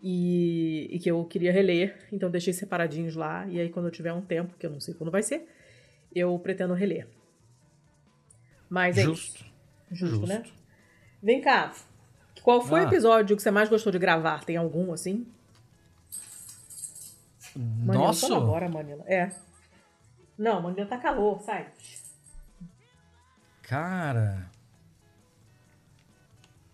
[0.01, 3.45] E, e, que eu queria reler, então deixei separadinhos lá.
[3.47, 5.47] E aí, quando eu tiver um tempo, que eu não sei quando vai ser,
[6.13, 7.07] eu pretendo reler.
[8.69, 9.35] Mas é Justo.
[9.35, 9.45] isso.
[9.91, 10.27] Justo, Justo.
[10.27, 10.43] né?
[11.21, 11.73] Vem cá.
[12.41, 12.87] Qual foi o Ah.
[12.87, 14.43] episódio que você mais gostou de gravar?
[14.43, 15.27] Tem algum assim?
[17.55, 18.27] Manila, Nossa!
[18.27, 19.03] toma agora, Manila.
[19.05, 19.29] É.
[20.37, 21.67] Não, Manila tá calor, sai.
[23.61, 24.49] Cara.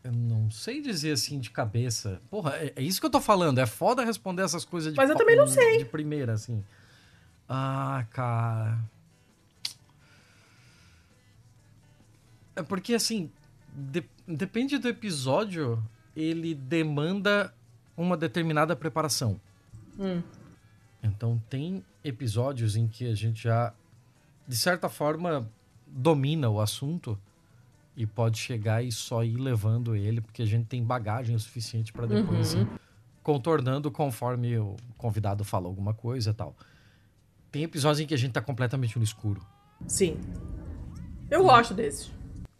[0.08, 2.22] Eu não sei dizer assim de cabeça.
[2.30, 3.58] Porra, é, é isso que eu tô falando.
[3.60, 5.80] É foda responder essas coisas de Mas eu também não sei.
[5.80, 6.64] De primeira, assim.
[7.50, 8.80] Ah, cara.
[12.56, 13.30] É porque, assim,
[13.76, 15.84] de- depende do episódio,
[16.16, 17.54] ele demanda
[17.98, 19.38] uma determinada preparação.
[20.00, 20.24] Hum.
[21.04, 23.74] Então, tem episódios em que a gente já,
[24.48, 25.50] de certa forma,
[25.86, 27.20] domina o assunto
[27.98, 31.92] e pode chegar e só ir levando ele, porque a gente tem bagagem o suficiente
[31.92, 32.62] para depois Uhum.
[32.62, 32.68] ir
[33.24, 36.56] contornando conforme o convidado fala alguma coisa e tal.
[37.52, 39.44] Tem episódios em que a gente tá completamente no escuro.
[39.88, 40.18] Sim.
[41.30, 42.12] Eu gosto desses.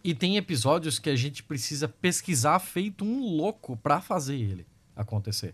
[0.04, 4.66] E tem episódios que a gente precisa pesquisar feito um louco pra fazer ele
[4.96, 5.54] acontecer.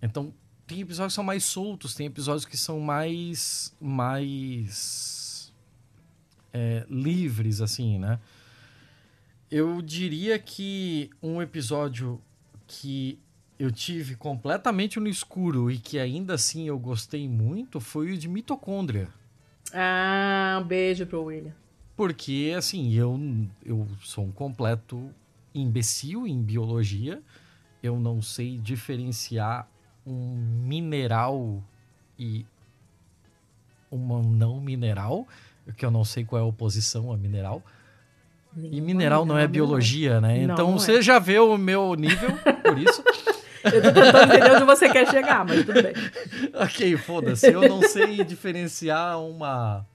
[0.00, 0.32] Então,
[0.66, 3.74] tem episódios que são mais soltos, tem episódios que são mais.
[3.80, 5.21] mais.
[6.52, 8.18] É, livres, assim, né?
[9.50, 12.20] Eu diria que um episódio
[12.66, 13.18] que
[13.58, 18.28] eu tive completamente no escuro e que ainda assim eu gostei muito foi o de
[18.28, 19.08] mitocôndria.
[19.72, 21.52] Ah, um beijo pro William.
[21.96, 23.18] Porque, assim, eu,
[23.64, 25.10] eu sou um completo
[25.54, 27.22] imbecil em biologia.
[27.82, 29.68] Eu não sei diferenciar
[30.06, 30.34] um
[30.64, 31.62] mineral
[32.18, 32.46] e
[33.90, 35.28] um não mineral,
[35.76, 37.62] que eu não sei qual é a oposição a mineral.
[38.56, 40.46] E mineral não é biologia, né?
[40.46, 40.78] Não, então não é.
[40.78, 42.30] você já vê o meu nível,
[42.62, 43.02] por isso.
[43.64, 45.92] Eu tô tentando entender onde você quer chegar, mas tudo bem.
[46.54, 47.46] ok, foda-se.
[47.46, 49.86] Eu não sei diferenciar uma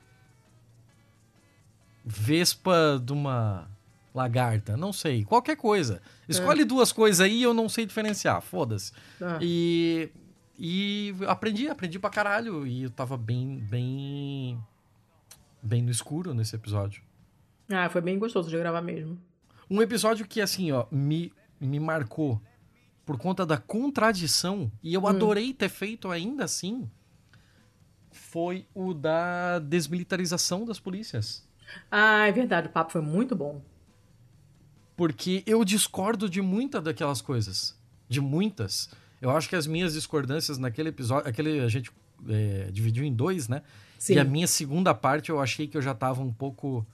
[2.05, 3.67] vespa de uma
[4.15, 4.77] lagarta.
[4.77, 5.25] Não sei.
[5.25, 6.01] Qualquer coisa.
[6.29, 8.41] Escolhe duas coisas aí e eu não sei diferenciar.
[8.41, 8.93] Foda-se.
[9.21, 9.37] Ah.
[9.41, 10.09] E,
[10.57, 12.65] e aprendi, aprendi pra caralho.
[12.65, 14.57] E eu tava bem, bem,
[15.61, 17.01] bem no escuro nesse episódio.
[17.69, 19.19] Ah, foi bem gostoso de gravar mesmo.
[19.69, 22.41] Um episódio que, assim, ó, me, me marcou
[23.05, 26.89] por conta da contradição, e eu adorei ter feito ainda assim,
[28.11, 31.47] foi o da desmilitarização das polícias.
[31.89, 33.61] Ah, é verdade, o papo foi muito bom.
[34.97, 37.79] Porque eu discordo de muitas daquelas coisas.
[38.09, 38.89] De muitas.
[39.21, 41.29] Eu acho que as minhas discordâncias naquele episódio.
[41.29, 41.91] Aquele a gente
[42.27, 43.61] é, dividiu em dois, né?
[43.97, 44.15] Sim.
[44.15, 46.85] E a minha segunda parte eu achei que eu já tava um pouco.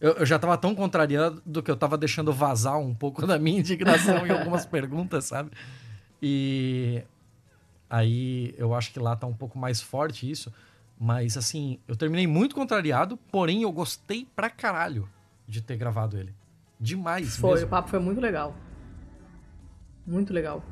[0.00, 3.38] Eu, eu já tava tão contrariado do que eu tava deixando vazar um pouco da
[3.38, 5.50] minha indignação em algumas perguntas, sabe?
[6.20, 7.02] E
[7.88, 10.52] aí eu acho que lá tá um pouco mais forte isso.
[10.98, 15.08] Mas assim, eu terminei muito contrariado, porém eu gostei pra caralho
[15.48, 16.32] de ter gravado ele.
[16.78, 17.66] Demais Foi, mesmo.
[17.66, 18.54] o papo foi muito legal.
[20.06, 20.64] Muito legal.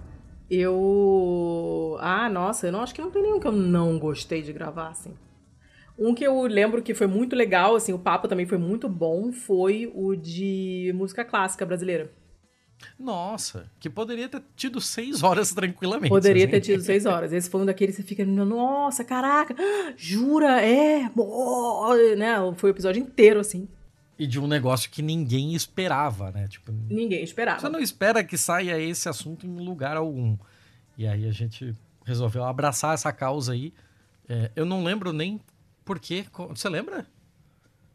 [0.51, 1.97] Eu.
[2.01, 4.89] Ah, nossa, eu não acho que não tem nenhum que eu não gostei de gravar,
[4.89, 5.15] assim.
[6.01, 9.31] Um que eu lembro que foi muito legal, assim, o papo também foi muito bom,
[9.31, 12.11] foi o de música clássica brasileira.
[12.99, 16.09] Nossa, que poderia ter tido seis horas tranquilamente.
[16.09, 16.53] Poderia assim.
[16.53, 17.35] ter tido seis horas.
[17.35, 19.55] Esse foi um daqueles que você fica, nossa, caraca,
[19.95, 22.37] jura, é, ó", né?
[22.57, 23.69] Foi o episódio inteiro, assim.
[24.19, 26.49] E de um negócio que ninguém esperava, né?
[26.49, 27.61] Tipo, Ninguém esperava.
[27.61, 30.39] você não espera que saia esse assunto em lugar algum.
[30.97, 31.75] E aí a gente
[32.07, 33.73] resolveu abraçar essa causa aí.
[34.29, 35.41] É, eu não lembro nem
[35.91, 36.25] por quê.
[36.51, 37.05] Você lembra?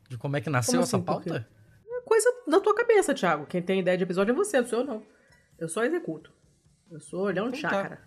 [0.10, 1.06] De como é que nasceu essa assim, quê?
[1.06, 1.48] pauta?
[1.88, 3.46] É coisa da tua cabeça, Thiago.
[3.46, 5.04] Quem tem ideia de episódio é você, não sou eu, não.
[5.58, 6.30] Eu só executo.
[6.92, 7.76] Eu sou olhão de Então tá.
[7.78, 8.02] chácara.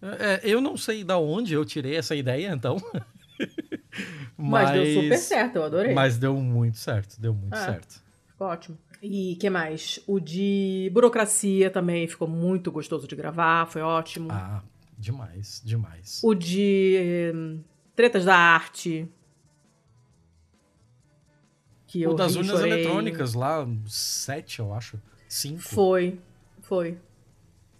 [0.00, 2.76] É, eu não sei da onde eu tirei essa ideia, então.
[4.38, 5.92] Mas, deu super certo, eu adorei.
[5.92, 7.64] Mas deu muito certo, deu muito É.
[7.64, 8.02] certo.
[8.28, 8.78] Ficou ótimo.
[9.02, 10.00] E que mais?
[10.06, 14.28] O de burocracia também ficou muito gostoso de gravar, foi ótimo.
[14.32, 14.62] Ah,
[14.96, 16.22] demais, demais.
[16.24, 17.60] O de hum,
[17.94, 19.06] tretas da arte.
[21.96, 22.72] Que eu O das urnas chorei.
[22.72, 25.00] eletrônicas lá, sete, eu acho.
[25.28, 25.62] Cinco.
[25.62, 26.20] Foi,
[26.60, 26.98] foi.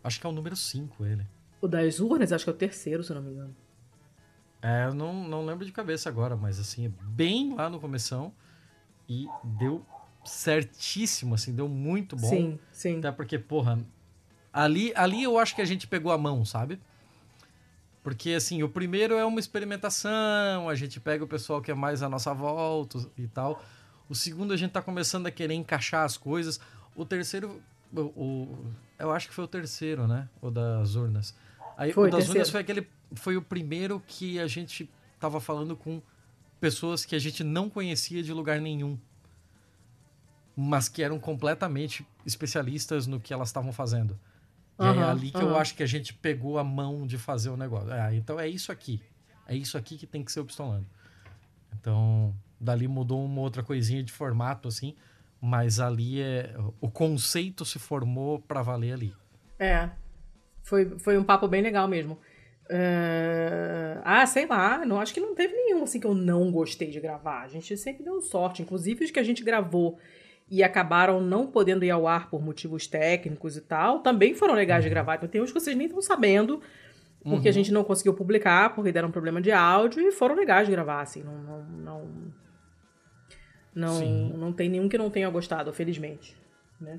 [0.02, 1.26] Acho que é o número cinco ele.
[1.60, 3.54] O das urnas, acho que é o terceiro, se eu não me engano.
[4.62, 8.32] É, eu não, não lembro de cabeça agora, mas assim, é bem lá no começão.
[9.08, 9.84] E deu
[10.24, 12.28] certíssimo, assim, deu muito bom.
[12.28, 12.98] Sim, sim.
[12.98, 13.78] Até porque, porra,
[14.52, 16.80] ali, ali eu acho que a gente pegou a mão, sabe?
[18.02, 22.02] Porque, assim, o primeiro é uma experimentação, a gente pega o pessoal que é mais
[22.02, 23.62] à nossa volta e tal.
[24.08, 26.60] O segundo a gente tá começando a querer encaixar as coisas.
[26.94, 27.60] O terceiro
[27.92, 30.28] o, o, eu acho que foi o terceiro, né?
[30.40, 31.34] O das urnas.
[31.76, 32.38] Aí, Foi, o das terceiro.
[32.38, 32.88] urnas foi aquele.
[33.14, 36.00] Foi o primeiro que a gente tava falando com
[36.60, 38.98] pessoas que a gente não conhecia de lugar nenhum.
[40.56, 44.18] Mas que eram completamente especialistas no que elas estavam fazendo.
[44.78, 45.58] E aí é ali que eu aham.
[45.58, 47.92] acho que a gente pegou a mão de fazer o negócio.
[47.92, 49.00] Ah, então é isso aqui.
[49.46, 50.86] É isso aqui que tem que ser o Pistolando.
[51.78, 54.94] Então, dali mudou uma outra coisinha de formato, assim.
[55.40, 56.54] Mas ali é.
[56.80, 59.14] O conceito se formou pra valer ali.
[59.58, 59.90] É.
[60.62, 62.18] Foi, foi um papo bem legal mesmo.
[62.68, 66.90] É, Ah, sei lá, não acho que não teve nenhum assim que eu não gostei
[66.90, 67.42] de gravar.
[67.42, 69.98] A gente sempre deu sorte, inclusive os que a gente gravou
[70.50, 74.84] e acabaram não podendo ir ao ar por motivos técnicos e tal, também foram legais
[74.84, 75.16] de gravar.
[75.16, 76.60] Então tem uns que vocês nem estão sabendo,
[77.22, 80.66] porque a gente não conseguiu publicar, porque deram um problema de áudio e foram legais
[80.66, 82.08] de gravar, assim, não não não,
[83.76, 84.32] não, Sim.
[84.34, 86.34] não tem nenhum que não tenha gostado, felizmente,
[86.80, 86.98] né?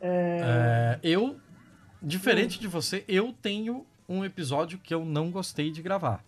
[0.00, 1.38] É, eu,
[2.02, 2.62] diferente Hum.
[2.62, 6.24] de você, eu tenho um episódio que eu não gostei de gravar.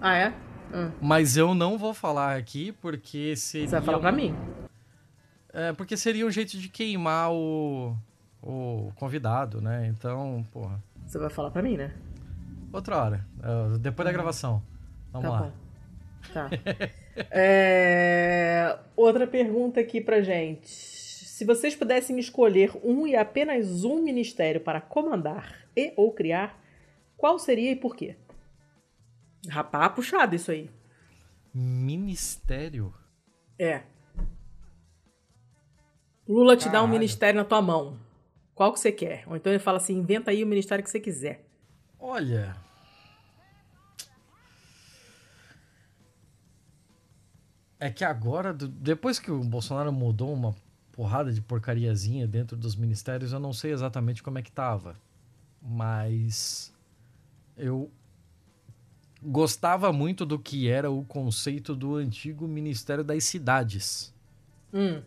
[0.00, 0.28] Ah, é?
[0.72, 0.92] Hum.
[1.00, 3.66] Mas eu não vou falar aqui porque seria.
[3.68, 4.34] Você vai falar pra mim.
[5.52, 7.96] É, porque seria um jeito de queimar o,
[8.42, 9.86] o convidado, né?
[9.88, 10.82] Então, porra.
[11.06, 11.94] Você vai falar pra mim, né?
[12.70, 13.26] Outra hora.
[13.42, 14.62] é, depois da gravação.
[15.10, 15.40] Vamos tá lá.
[15.40, 15.52] bom.
[16.34, 16.50] Tá.
[17.30, 20.68] É, Outra pergunta aqui pra gente.
[20.68, 26.58] Se vocês pudessem escolher um e apenas um ministério para comandar e ou criar,
[27.16, 28.16] qual seria e por quê?
[29.48, 30.70] Rapá, puxado isso aí.
[31.52, 32.92] Ministério?
[33.58, 33.82] É.
[36.28, 36.92] Lula te dá um Caralho.
[36.92, 37.98] ministério na tua mão.
[38.54, 39.24] Qual que você quer?
[39.28, 41.44] Ou então ele fala assim, inventa aí o ministério que você quiser.
[41.98, 42.56] Olha.
[47.86, 50.52] É que agora, depois que o Bolsonaro mudou uma
[50.90, 54.96] porrada de porcariazinha dentro dos ministérios, eu não sei exatamente como é que tava.
[55.62, 56.74] Mas
[57.56, 57.88] eu
[59.22, 64.12] gostava muito do que era o conceito do antigo Ministério das Cidades.
[64.74, 65.00] Hum,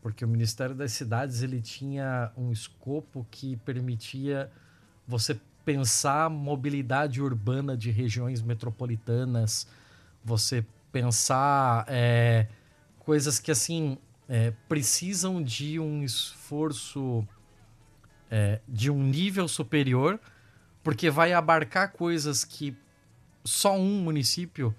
[0.00, 4.48] Porque o Ministério das Cidades ele tinha um escopo que permitia
[5.08, 9.66] você pensar mobilidade urbana de regiões metropolitanas,
[10.24, 10.64] você
[10.94, 12.46] pensar é,
[13.00, 13.98] coisas que assim
[14.28, 17.26] é, precisam de um esforço
[18.30, 20.20] é, de um nível superior,
[20.84, 22.76] porque vai abarcar coisas que
[23.42, 24.72] só um município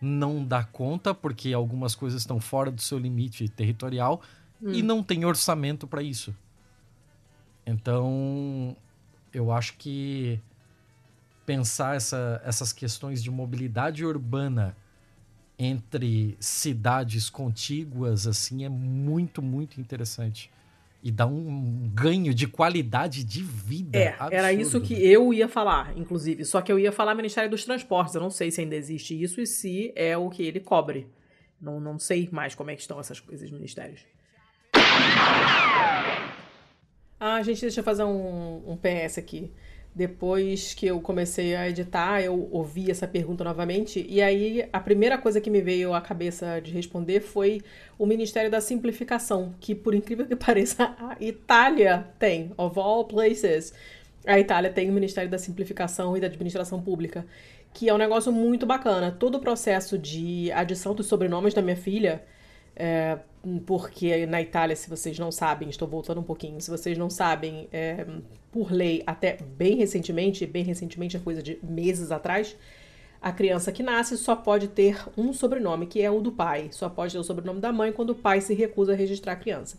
[0.00, 4.22] não dá conta, porque algumas coisas estão fora do seu limite territorial
[4.62, 6.34] e não tem orçamento para isso.
[7.66, 8.74] Então,
[9.34, 10.40] eu acho que
[11.44, 14.74] pensar essa- essas questões de mobilidade urbana
[15.58, 20.50] entre cidades contíguas assim é muito, muito interessante.
[21.02, 23.98] E dá um ganho de qualidade de vida.
[23.98, 26.44] É, era absurdo, isso que eu ia falar, inclusive.
[26.44, 28.14] Só que eu ia falar Ministério dos Transportes.
[28.14, 31.06] Eu não sei se ainda existe isso e se é o que ele cobre.
[31.60, 34.00] Não, não sei mais como é que estão essas coisas, ministérios.
[37.20, 39.52] Ah, gente, deixa eu fazer um, um PS aqui.
[39.98, 44.06] Depois que eu comecei a editar, eu ouvi essa pergunta novamente.
[44.08, 47.62] E aí, a primeira coisa que me veio à cabeça de responder foi
[47.98, 53.74] o Ministério da Simplificação, que, por incrível que pareça, a Itália tem, of all places.
[54.24, 57.26] A Itália tem o Ministério da Simplificação e da Administração Pública,
[57.74, 59.10] que é um negócio muito bacana.
[59.10, 62.22] Todo o processo de adição dos sobrenomes da minha filha,
[62.78, 63.18] é,
[63.66, 67.68] porque na Itália, se vocês não sabem, estou voltando um pouquinho, se vocês não sabem,
[67.72, 68.06] é,
[68.52, 72.56] por lei, até bem recentemente, bem recentemente é coisa de meses atrás,
[73.20, 76.68] a criança que nasce só pode ter um sobrenome, que é o do pai.
[76.70, 79.36] Só pode ter o sobrenome da mãe quando o pai se recusa a registrar a
[79.36, 79.76] criança.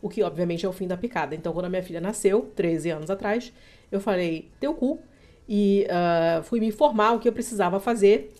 [0.00, 1.34] O que, obviamente, é o fim da picada.
[1.34, 3.52] Então, quando a minha filha nasceu, 13 anos atrás,
[3.92, 4.98] eu falei, teu cu,
[5.46, 8.32] e ah, fui me informar o que eu precisava fazer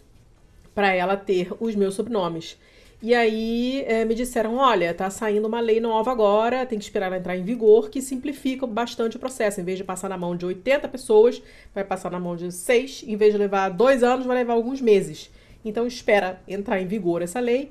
[0.74, 2.56] para ela ter os meus sobrenomes.
[3.00, 7.06] E aí eh, me disseram, olha, tá saindo uma lei nova agora, tem que esperar
[7.06, 9.60] ela entrar em vigor, que simplifica bastante o processo.
[9.60, 11.40] Em vez de passar na mão de 80 pessoas,
[11.72, 13.04] vai passar na mão de 6.
[13.06, 15.30] Em vez de levar dois anos, vai levar alguns meses.
[15.64, 17.70] Então espera entrar em vigor essa lei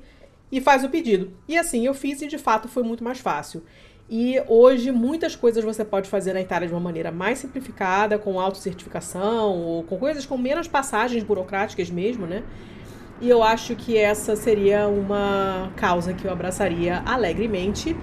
[0.50, 1.30] e faz o pedido.
[1.46, 3.62] E assim eu fiz e de fato foi muito mais fácil.
[4.08, 8.40] E hoje muitas coisas você pode fazer na Itália de uma maneira mais simplificada, com
[8.40, 12.42] autocertificação ou com coisas com menos passagens burocráticas mesmo, né?
[13.20, 17.96] E eu acho que essa seria uma causa que eu abraçaria alegremente.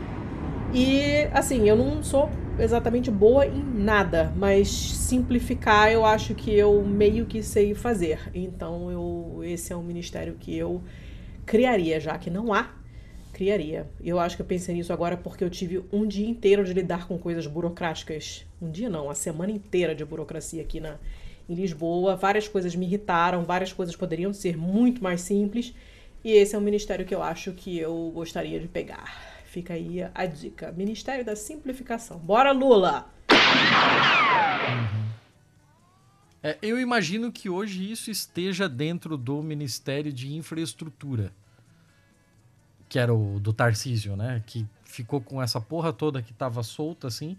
[0.73, 2.29] E assim, eu não sou
[2.59, 8.19] exatamente boa em nada, mas simplificar eu acho que eu meio que sei fazer.
[8.33, 10.81] Então eu esse é um ministério que eu
[11.45, 12.73] criaria, já que não há.
[13.31, 13.89] Criaria.
[14.01, 17.07] Eu acho que eu pensei nisso agora porque eu tive um dia inteiro de lidar
[17.07, 18.45] com coisas burocráticas.
[18.61, 20.95] Um dia não, a semana inteira de burocracia aqui na,
[21.47, 22.15] em Lisboa.
[22.15, 25.73] Várias coisas me irritaram, várias coisas poderiam ser muito mais simples.
[26.23, 29.43] E esse é um ministério que eu acho que eu gostaria de pegar.
[29.45, 30.71] Fica aí a dica.
[30.71, 32.17] Ministério da Simplificação.
[32.17, 33.09] Bora, Lula!
[36.43, 41.31] É, eu imagino que hoje isso esteja dentro do Ministério de Infraestrutura
[42.87, 44.43] que era o do Tarcísio, né?
[44.45, 47.37] Que ficou com essa porra toda que tava solta, assim,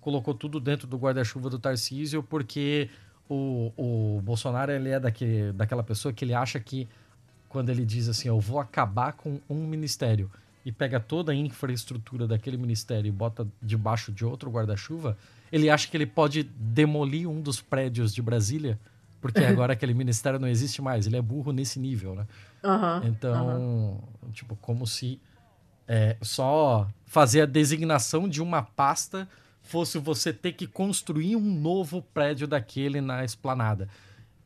[0.00, 2.90] colocou tudo dentro do guarda-chuva do Tarcísio, porque
[3.28, 6.88] o, o Bolsonaro, ele é daquele, daquela pessoa que ele acha que
[7.48, 10.30] quando ele diz assim, eu vou acabar com um ministério
[10.64, 15.16] e pega toda a infraestrutura daquele ministério e bota debaixo de outro guarda-chuva,
[15.50, 18.78] ele acha que ele pode demolir um dos prédios de Brasília,
[19.20, 21.06] porque agora aquele ministério não existe mais.
[21.06, 22.26] Ele é burro nesse nível, né?
[22.62, 24.30] Uhum, então, uhum.
[24.32, 25.18] tipo, como se
[25.86, 29.26] é, só fazer a designação de uma pasta
[29.68, 33.88] fosse você ter que construir um novo prédio daquele na esplanada.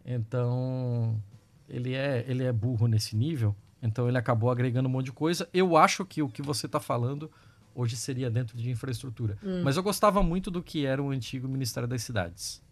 [0.05, 1.23] Então,
[1.69, 3.55] ele é, ele é burro nesse nível.
[3.81, 5.49] Então, ele acabou agregando um monte de coisa.
[5.55, 7.31] Eu acho que o que você está falando
[7.75, 9.39] hoje seria dentro de infraestrutura.
[9.43, 9.63] Hum.
[9.63, 12.63] Mas eu gostava muito do que era o antigo Ministério das Cidades.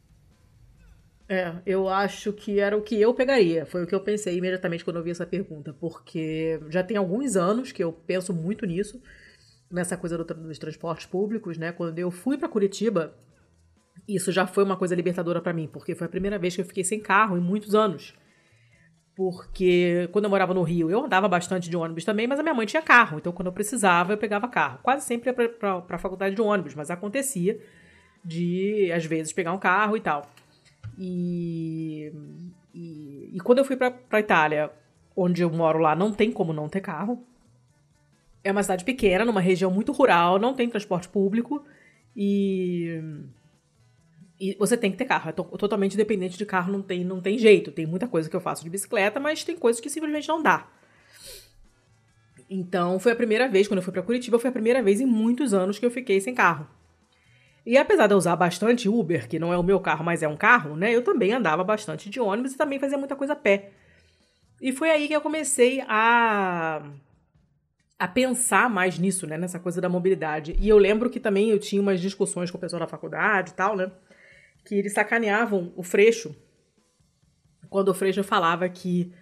[1.28, 3.64] É, eu acho que era o que eu pegaria.
[3.64, 7.36] Foi o que eu pensei imediatamente quando eu vi essa pergunta, porque já tem alguns
[7.36, 9.00] anos que eu penso muito nisso,
[9.70, 11.72] nessa coisa do, dos transportes públicos, né?
[11.72, 13.14] Quando eu fui para Curitiba,
[14.08, 16.66] isso já foi uma coisa libertadora para mim, porque foi a primeira vez que eu
[16.66, 18.14] fiquei sem carro em muitos anos.
[19.14, 22.54] Porque quando eu morava no Rio, eu andava bastante de ônibus também, mas a minha
[22.54, 24.78] mãe tinha carro, então quando eu precisava, eu pegava carro.
[24.82, 25.48] Quase sempre ia
[25.80, 27.60] para faculdade de ônibus, mas acontecia
[28.24, 30.30] de, às vezes, pegar um carro e tal.
[30.98, 32.12] E,
[32.74, 34.70] e, e quando eu fui pra Itália,
[35.16, 37.24] onde eu moro lá, não tem como não ter carro.
[38.42, 41.64] É uma cidade pequena, numa região muito rural, não tem transporte público
[42.16, 43.00] e.
[44.42, 45.28] E você tem que ter carro.
[45.28, 47.70] É to totalmente dependente de carro, não tem, não tem jeito.
[47.70, 50.66] Tem muita coisa que eu faço de bicicleta, mas tem coisas que simplesmente não dá.
[52.48, 55.06] Então, foi a primeira vez, quando eu fui para Curitiba, foi a primeira vez em
[55.06, 56.66] muitos anos que eu fiquei sem carro.
[57.64, 60.28] E apesar de eu usar bastante Uber, que não é o meu carro, mas é
[60.28, 60.90] um carro, né?
[60.94, 63.70] Eu também andava bastante de ônibus e também fazia muita coisa a pé.
[64.60, 66.82] E foi aí que eu comecei a
[68.00, 70.56] a pensar mais nisso, né, nessa coisa da mobilidade.
[70.58, 73.54] E eu lembro que também eu tinha umas discussões com o pessoal da faculdade e
[73.54, 73.92] tal, né,
[74.64, 76.34] que eles sacaneavam o Freixo
[77.70, 79.12] quando o Freixo falava que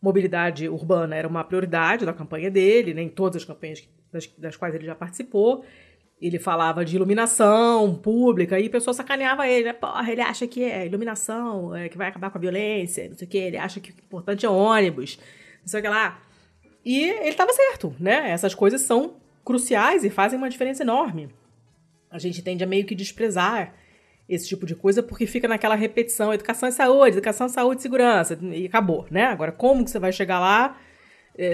[0.00, 4.56] mobilidade urbana era uma prioridade da campanha dele, né, em todas as campanhas das, das
[4.56, 5.64] quais ele já participou,
[6.20, 9.72] ele falava de iluminação pública e a pessoa sacaneava ele, né?
[9.74, 13.26] Porra, ele acha que é iluminação, é, que vai acabar com a violência, não sei
[13.26, 15.18] o que, ele acha que o importante é ônibus,
[15.60, 16.22] não sei o que lá.
[16.86, 18.30] E ele estava certo, né?
[18.30, 21.28] Essas coisas são cruciais e fazem uma diferença enorme.
[22.08, 23.74] A gente tende a meio que desprezar
[24.28, 28.66] esse tipo de coisa porque fica naquela repetição, educação e saúde, educação, saúde segurança, e
[28.66, 29.24] acabou, né?
[29.24, 30.78] Agora, como que você vai chegar lá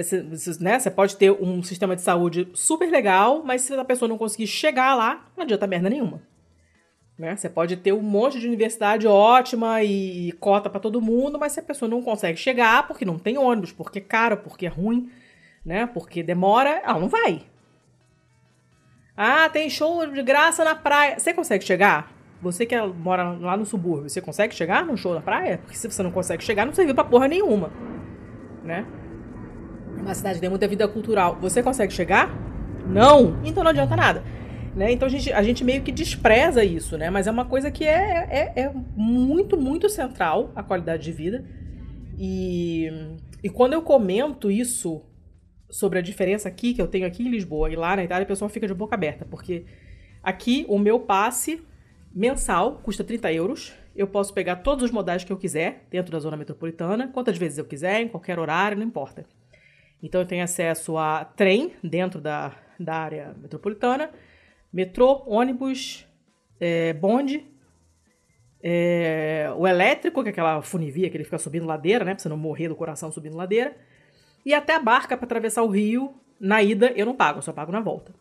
[0.01, 4.09] você é, né, pode ter um sistema de saúde super legal, mas se a pessoa
[4.09, 6.23] não conseguir chegar lá, não adianta merda nenhuma.
[7.19, 7.35] Né?
[7.35, 11.61] Você pode ter um monte de universidade ótima e cota para todo mundo, mas se
[11.61, 15.11] a pessoa não consegue chegar porque não tem ônibus, porque é caro, porque é ruim,
[15.64, 15.86] né?
[15.86, 17.43] Porque demora, ela não vai.
[19.16, 21.18] Ah, tem show de graça na praia.
[21.18, 22.12] Você consegue chegar?
[22.40, 25.59] Você que mora lá no subúrbio, você consegue chegar num show na praia?
[25.59, 27.70] Porque se você não consegue chegar, não serviu pra porra nenhuma,
[28.64, 28.84] né?
[30.02, 32.30] uma cidade tem muita vida cultural, você consegue chegar?
[32.86, 33.39] Não!
[33.44, 34.22] Então não adianta nada.
[34.74, 34.93] Né?
[34.93, 37.10] Então a gente, a gente meio que despreza isso, né?
[37.10, 41.44] Mas é uma coisa que é, é, é muito, muito central a qualidade de vida.
[42.18, 42.90] E,
[43.43, 45.02] e quando eu comento isso
[45.73, 48.28] sobre a diferença aqui, que eu tenho aqui em Lisboa e lá na Itália, a
[48.28, 49.65] pessoa fica de boca aberta, porque
[50.23, 51.62] aqui o meu passe
[52.15, 53.73] mensal custa 30 euros.
[53.97, 57.57] Eu posso pegar todos os modais que eu quiser dentro da zona metropolitana, quantas vezes
[57.57, 59.24] eu quiser, em qualquer horário, não importa.
[60.03, 64.11] Então eu tenho acesso a trem dentro da, da área metropolitana,
[64.70, 66.07] metrô, ônibus,
[66.61, 67.47] é, bonde,
[68.62, 72.12] é, o elétrico, que é aquela funivia que ele fica subindo ladeira, né?
[72.12, 73.74] Pra você não morrer do coração subindo ladeira.
[74.44, 76.14] E até a barca para atravessar o rio.
[76.40, 78.12] Na ida eu não pago, eu só pago na volta.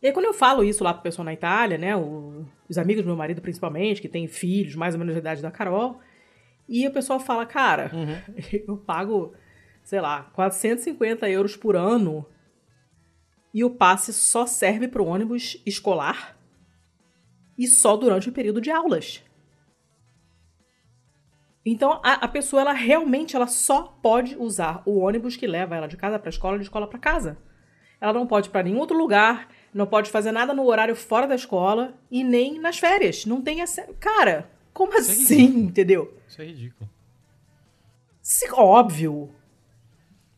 [0.00, 1.94] E aí, quando eu falo isso lá pro pessoal na Itália, né?
[1.96, 5.42] O, os amigos do meu marido, principalmente, que têm filhos mais ou menos da idade
[5.42, 6.00] da Carol,
[6.68, 8.34] e o pessoal fala, cara, uhum.
[8.66, 9.34] eu pago
[9.88, 12.26] sei lá, 450 euros por ano
[13.54, 16.38] e o passe só serve para o ônibus escolar
[17.56, 19.24] e só durante o período de aulas.
[21.70, 25.86] Então a, a, pessoa ela realmente ela só pode usar o ônibus que leva ela
[25.86, 27.36] de casa para escola, de escola para casa.
[28.00, 31.26] Ela não pode ir para nenhum outro lugar, não pode fazer nada no horário fora
[31.26, 33.26] da escola e nem nas férias.
[33.26, 33.92] Não tem acesso.
[34.00, 36.16] Cara, como Isso é assim, é entendeu?
[36.26, 36.88] Isso é ridículo.
[38.22, 39.30] Se, óbvio.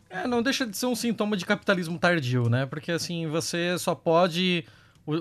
[0.08, 2.66] É, não deixa de ser um sintoma de capitalismo tardio, né?
[2.66, 4.64] Porque assim, você só pode.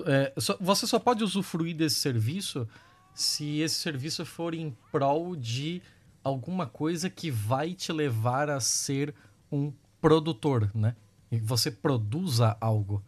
[0.06, 2.66] É, você só pode usufruir desse serviço
[3.14, 5.82] se esse serviço for em prol de
[6.22, 9.14] alguma coisa que vai te levar a ser
[9.50, 10.96] um produtor, né?
[11.30, 13.02] E você produza algo.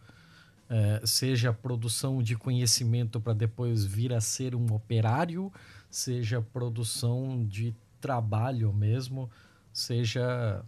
[0.69, 5.53] É, seja a produção de conhecimento para depois vir a ser um operário,
[5.91, 9.31] seja produção de trabalho mesmo,
[9.73, 10.65] seja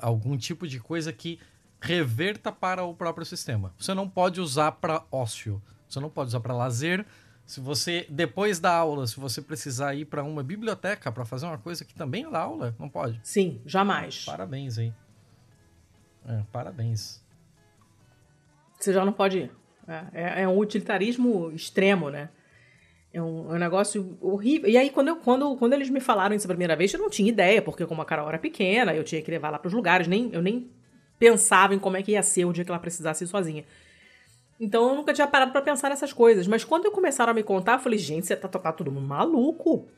[0.00, 1.38] algum tipo de coisa que
[1.80, 3.74] reverta para o próprio sistema.
[3.78, 7.06] Você não pode usar para ócio, você não pode usar para lazer,
[7.46, 11.56] se você, depois da aula, se você precisar ir para uma biblioteca para fazer uma
[11.56, 13.20] coisa que também é da aula, não pode.
[13.22, 14.24] Sim, jamais.
[14.24, 14.92] Parabéns aí.
[16.28, 17.24] É, parabéns.
[18.80, 19.50] Você já não pode ir.
[19.86, 22.30] É, é, é um utilitarismo extremo, né?
[23.14, 24.68] É um, é um, negócio horrível.
[24.68, 27.08] E aí, quando, eu, quando, quando eles me falaram isso a primeira vez, eu não
[27.08, 29.72] tinha ideia, porque como a Carol era pequena, eu tinha que levar lá para os
[29.72, 30.68] lugares, nem, eu nem
[31.16, 33.64] pensava em como é que ia ser o dia que ela precisasse ir sozinha.
[34.58, 36.46] Então eu nunca tinha parado para pensar nessas coisas.
[36.46, 39.06] Mas quando eu começaram a me contar, eu falei, gente, você tá, tá todo mundo
[39.06, 39.88] maluco?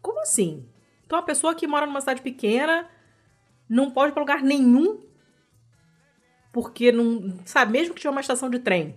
[0.00, 0.66] Como assim?
[1.06, 2.88] Então a pessoa que mora numa cidade pequena
[3.68, 5.00] não pode ir pra lugar nenhum
[6.52, 7.38] porque não.
[7.44, 8.96] Sabe, mesmo que tiver uma estação de trem,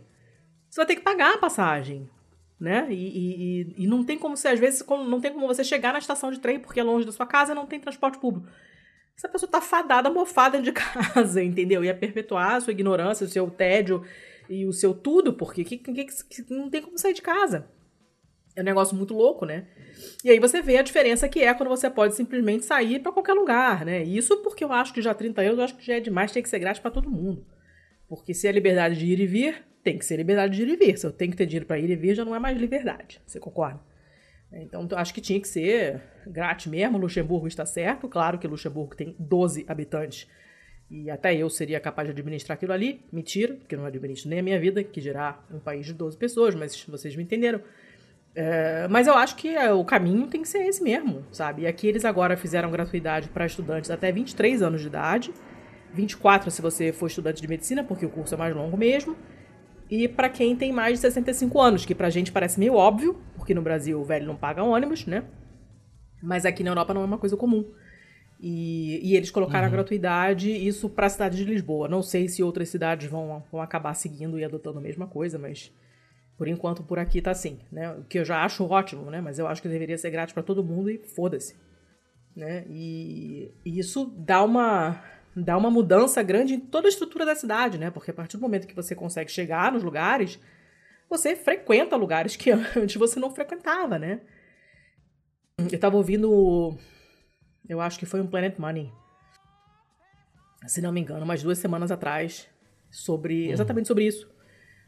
[0.69, 2.09] você vai ter que pagar a passagem.
[2.59, 2.87] Né?
[2.91, 5.99] E, e, e não tem como você, às vezes, não tem como você chegar na
[5.99, 8.47] estação de trem porque é longe da sua casa e não tem transporte público.
[9.17, 11.83] Essa pessoa tá fadada, mofada de casa, entendeu?
[11.83, 14.03] Ia perpetuar a sua ignorância, o seu tédio
[14.51, 17.67] e o seu tudo, porque que, que, que, não tem como sair de casa.
[18.53, 19.65] É um negócio muito louco, né?
[20.25, 23.33] E aí você vê a diferença que é quando você pode simplesmente sair para qualquer
[23.33, 24.03] lugar, né?
[24.03, 26.43] Isso porque eu acho que já 30 euros, eu acho que já é demais, tem
[26.43, 27.45] que ser grátis para todo mundo.
[28.09, 30.75] Porque se é liberdade de ir e vir, tem que ser liberdade de ir e
[30.75, 30.97] vir.
[30.97, 33.21] Se eu tenho que ter dinheiro para ir e vir, já não é mais liberdade.
[33.25, 33.79] Você concorda?
[34.51, 36.97] Então, eu acho que tinha que ser grátis mesmo.
[36.97, 38.09] Luxemburgo está certo.
[38.09, 40.27] Claro que Luxemburgo tem 12 habitantes
[40.91, 42.99] e até eu seria capaz de administrar aquilo ali.
[43.13, 46.53] Mentira, porque não administro nem a minha vida, que dirá um país de 12 pessoas,
[46.53, 47.61] mas vocês me entenderam.
[48.35, 51.61] É, mas eu acho que é, o caminho tem que ser esse mesmo, sabe?
[51.61, 55.33] E aqui eles agora fizeram gratuidade para estudantes até 23 anos de idade,
[55.93, 59.15] 24 se você for estudante de medicina, porque o curso é mais longo mesmo,
[59.89, 63.53] e para quem tem mais de 65 anos, que pra gente parece meio óbvio, porque
[63.53, 65.23] no Brasil o velho não paga ônibus, né?
[66.21, 67.65] Mas aqui na Europa não é uma coisa comum.
[68.43, 69.67] E, e eles colocaram uhum.
[69.67, 71.87] a gratuidade, isso para a cidade de Lisboa.
[71.87, 75.71] Não sei se outras cidades vão, vão acabar seguindo e adotando a mesma coisa, mas
[76.35, 77.91] por enquanto por aqui tá assim, né?
[77.91, 79.21] O que eu já acho ótimo, né?
[79.21, 81.55] Mas eu acho que deveria ser grátis para todo mundo e foda-se.
[82.35, 82.65] Né?
[82.67, 85.03] E, e, isso dá uma
[85.35, 87.91] dá uma mudança grande em toda a estrutura da cidade, né?
[87.91, 90.39] Porque a partir do momento que você consegue chegar nos lugares,
[91.07, 94.21] você frequenta lugares que antes você não frequentava, né?
[95.71, 96.75] Eu tava ouvindo
[97.67, 98.91] eu acho que foi um Planet Money.
[100.67, 102.47] Se não me engano, umas duas semanas atrás.
[102.89, 103.47] Sobre.
[103.47, 103.53] Uhum.
[103.53, 104.29] Exatamente sobre isso.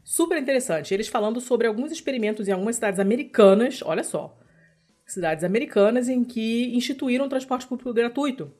[0.02, 0.92] Super interessante.
[0.92, 3.80] Eles falando sobre alguns experimentos em algumas cidades americanas.
[3.82, 4.38] Olha só.
[5.06, 8.52] Cidades americanas em que instituíram transporte público gratuito.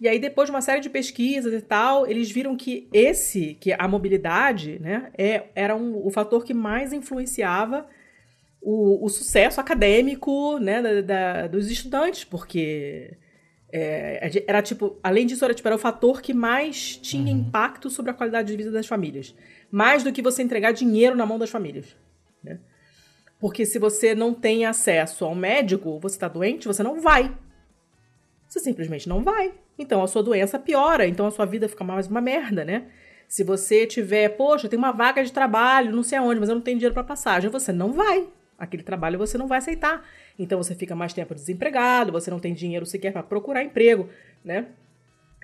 [0.00, 3.72] E aí, depois de uma série de pesquisas e tal, eles viram que esse, que
[3.72, 7.84] a mobilidade, né, é, era um, o fator que mais influenciava
[8.60, 13.16] o, o sucesso acadêmico né, da, da, dos estudantes, porque
[13.70, 17.40] é, era tipo, além disso, era, tipo, era o fator que mais tinha uhum.
[17.40, 19.34] impacto sobre a qualidade de vida das famílias.
[19.70, 21.94] Mais do que você entregar dinheiro na mão das famílias.
[22.42, 22.58] Né?
[23.38, 27.36] Porque se você não tem acesso ao médico, você está doente, você não vai.
[28.48, 29.52] Você simplesmente não vai.
[29.78, 32.86] Então a sua doença piora, então a sua vida fica mais uma merda, né?
[33.28, 36.62] Se você tiver, poxa, tem uma vaga de trabalho, não sei aonde, mas eu não
[36.62, 38.26] tenho dinheiro para passagem, você não vai.
[38.58, 40.02] Aquele trabalho você não vai aceitar.
[40.38, 44.08] Então você fica mais tempo desempregado, você não tem dinheiro sequer para procurar emprego,
[44.44, 44.66] né?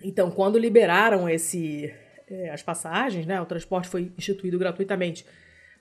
[0.03, 1.93] Então, quando liberaram esse
[2.29, 5.27] é, as passagens, né, o transporte foi instituído gratuitamente.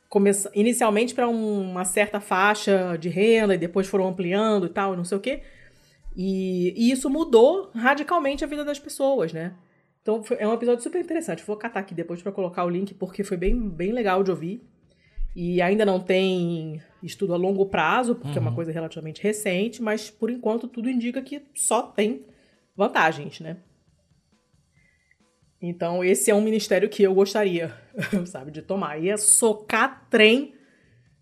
[0.10, 4.96] Começa, inicialmente para um, uma certa faixa de renda e depois foram ampliando e tal,
[4.96, 5.42] não sei o quê.
[6.16, 9.54] E, e isso mudou radicalmente a vida das pessoas, né?
[10.02, 11.44] Então foi, é um episódio super interessante.
[11.44, 14.62] Vou catar aqui depois para colocar o link porque foi bem, bem legal de ouvir.
[15.36, 18.38] E ainda não tem estudo a longo prazo, porque uhum.
[18.38, 18.56] é uma uhum.
[18.56, 22.26] coisa relativamente recente, mas por enquanto tudo indica que só tem
[22.76, 23.58] vantagens, né?
[25.66, 27.74] Então, esse é um ministério que eu gostaria,
[28.28, 29.02] sabe, de tomar.
[29.02, 30.54] Ia socar trem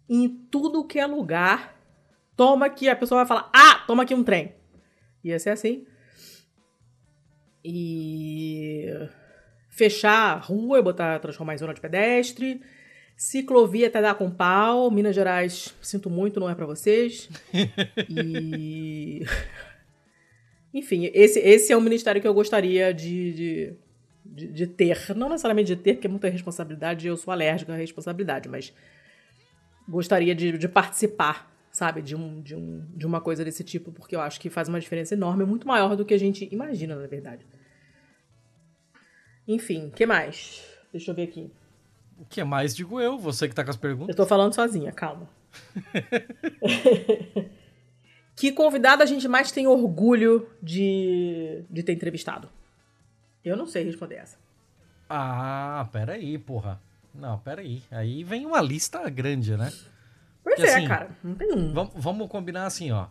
[0.10, 1.80] em tudo que é lugar.
[2.36, 4.56] Toma aqui, a pessoa vai falar: ah, toma aqui um trem.
[5.24, 5.86] Ia ser assim.
[7.64, 8.88] E
[9.70, 12.62] fechar a rua e botar, transformar em zona de pedestre.
[13.22, 14.90] Ciclovia até dar com pau.
[14.90, 17.30] Minas Gerais, sinto muito, não é para vocês.
[18.10, 19.24] e.
[20.74, 23.74] Enfim, esse, esse é um ministério que eu gostaria de, de,
[24.26, 25.16] de, de ter.
[25.16, 28.74] Não necessariamente de ter, porque é muita responsabilidade eu sou alérgica à responsabilidade, mas
[29.88, 34.16] gostaria de, de participar, sabe, de, um, de, um, de uma coisa desse tipo, porque
[34.16, 37.06] eu acho que faz uma diferença enorme, muito maior do que a gente imagina, na
[37.06, 37.46] verdade.
[39.48, 40.66] Enfim, o que mais?
[40.92, 41.52] Deixa eu ver aqui.
[42.22, 44.10] O que mais, digo eu, você que tá com as perguntas.
[44.10, 45.28] Eu tô falando sozinha, calma.
[48.36, 52.48] que convidado a gente mais tem orgulho de, de ter entrevistado?
[53.44, 54.38] Eu não sei responder essa.
[55.10, 56.80] Ah, peraí, porra.
[57.14, 57.82] Não, peraí.
[57.90, 59.74] Aí vem uma lista grande, né?
[60.44, 61.10] Pois Porque, é, assim, cara.
[61.24, 61.74] Não tem um.
[61.74, 63.08] Vamos, vamos combinar assim, ó.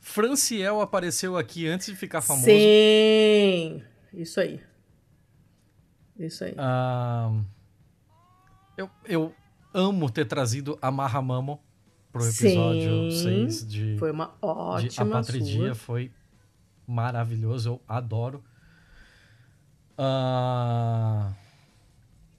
[0.00, 2.46] Franciel apareceu aqui antes de ficar famoso.
[2.46, 3.82] Sim!
[4.14, 4.60] Isso aí.
[6.18, 6.54] Isso aí.
[6.56, 7.30] Ah,
[8.76, 9.34] eu, eu
[9.72, 11.60] amo ter trazido a Mahamamo
[12.12, 13.96] pro episódio 6 de.
[13.98, 14.88] Foi uma ótima.
[14.88, 16.10] De a Patridia foi
[16.86, 18.42] maravilhoso, eu adoro.
[19.98, 21.34] Uh,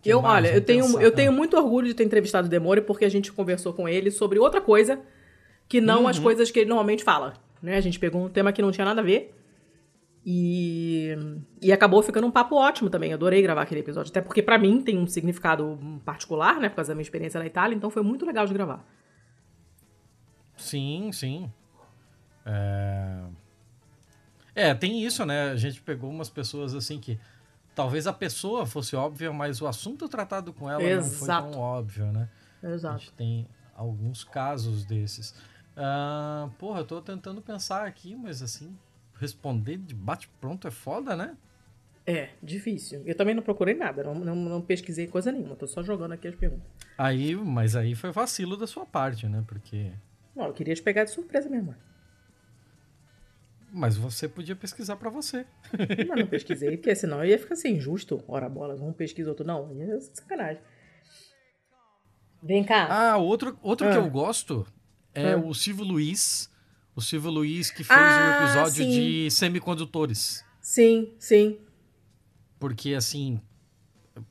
[0.06, 3.10] eu, olha, eu tenho, eu tenho muito orgulho de ter entrevistado o Demore porque a
[3.10, 5.00] gente conversou com ele sobre outra coisa
[5.68, 6.08] que não uhum.
[6.08, 7.34] as coisas que ele normalmente fala.
[7.62, 7.76] Né?
[7.76, 9.34] A gente pegou um tema que não tinha nada a ver
[10.30, 11.18] e,
[11.62, 13.14] e acabou ficando um papo ótimo também.
[13.14, 14.12] adorei gravar aquele episódio.
[14.12, 16.68] Até porque, para mim, tem um significado particular, né?
[16.68, 17.74] Por causa da minha experiência na Itália.
[17.74, 18.86] Então foi muito legal de gravar.
[20.58, 21.50] Sim, sim.
[22.46, 23.22] É...
[24.54, 25.52] é, tem isso, né?
[25.52, 27.18] A gente pegou umas pessoas assim que.
[27.74, 31.10] Talvez a pessoa fosse óbvia, mas o assunto tratado com ela Exato.
[31.10, 32.28] não foi tão óbvio, né?
[32.62, 32.96] Exato.
[32.96, 35.30] A gente tem alguns casos desses.
[35.78, 38.76] Uh, porra, eu tô tentando pensar aqui, mas assim,
[39.20, 41.36] responder de bate-pronto é foda, né?
[42.06, 43.04] É, difícil.
[43.06, 46.28] Eu também não procurei nada, não, não, não, pesquisei coisa nenhuma, tô só jogando aqui
[46.28, 46.66] as perguntas.
[46.98, 49.44] Aí, mas aí foi vacilo da sua parte, né?
[49.46, 49.92] Porque.
[50.34, 51.76] Não, eu queria te pegar de surpresa mesmo.
[53.74, 55.46] Mas você podia pesquisar para você.
[56.08, 58.24] Mas não pesquisei, porque senão ia ficar assim, injusto.
[58.26, 59.76] Ora bolas, um pesquisa, outro não.
[59.76, 60.62] Ia ser sacanagem.
[62.42, 62.88] Vem cá.
[62.90, 63.92] Ah, outro, outro ah.
[63.92, 64.66] que eu gosto
[65.14, 65.38] é ah.
[65.38, 66.50] o Silvio Luiz
[66.98, 68.90] o Silvio Luiz que fez ah, um episódio sim.
[68.90, 70.44] de semicondutores.
[70.60, 71.60] Sim, sim.
[72.60, 73.40] Porque, assim,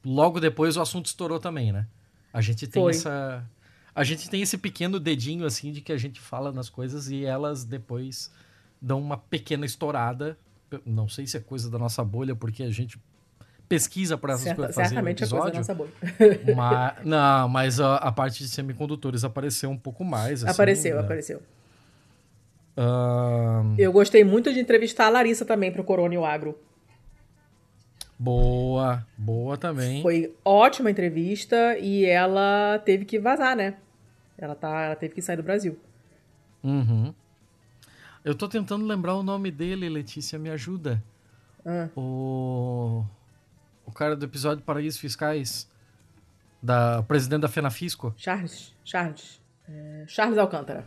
[0.05, 1.87] logo depois o assunto estourou também, né?
[2.33, 2.91] A gente tem Foi.
[2.91, 3.49] essa.
[3.95, 7.25] A gente tem esse pequeno dedinho, assim, de que a gente fala nas coisas e
[7.25, 8.33] elas depois
[8.83, 10.37] dão uma pequena estourada.
[10.85, 13.01] Não sei se é coisa da nossa bolha, porque a gente
[13.69, 15.61] pesquisa para essas Certa, coisas fazer certamente um episódio.
[15.61, 16.57] É coisa da nossa bolha.
[16.57, 20.43] mas, não, mas a, a, parte de semicondutores apareceu um pouco mais.
[20.43, 21.01] Assim, apareceu, né?
[21.01, 21.41] apareceu.
[23.79, 26.59] Eu gostei muito de entrevistar a Larissa também pro Corona o Agro.
[28.19, 30.03] Boa, boa também.
[30.03, 33.77] Foi ótima entrevista e ela teve que vazar, né?
[34.39, 35.79] Ela, tá, ela teve que sair do Brasil.
[36.63, 37.15] Uhum.
[38.25, 41.03] Eu tô tentando lembrar o nome dele, Letícia, me ajuda.
[41.65, 41.89] Ah.
[41.97, 43.05] O...
[43.85, 45.71] o cara do episódio Paraísos Fiscais,
[46.63, 48.15] da o presidente da FenaFisco.
[48.17, 49.41] Charles, Charles.
[49.69, 50.87] É, Charles Alcântara.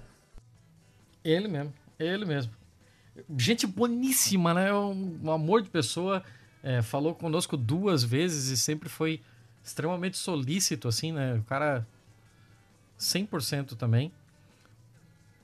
[1.24, 2.54] Ele mesmo, ele mesmo.
[3.38, 4.74] Gente boníssima, né?
[4.74, 6.24] Um, um amor de pessoa.
[6.62, 9.22] É, falou conosco duas vezes e sempre foi
[9.64, 11.36] extremamente solícito, assim, né?
[11.36, 11.88] O cara
[13.00, 14.12] 100% também.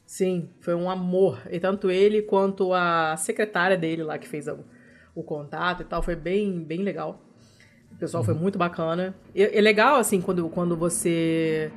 [0.06, 1.42] Sim, foi um amor.
[1.50, 4.60] E tanto ele quanto a secretária dele lá que fez o,
[5.16, 7.22] o contato e tal, foi bem, bem legal.
[7.92, 8.26] O pessoal uhum.
[8.26, 9.16] foi muito bacana.
[9.34, 11.72] E, é legal, assim, quando, quando você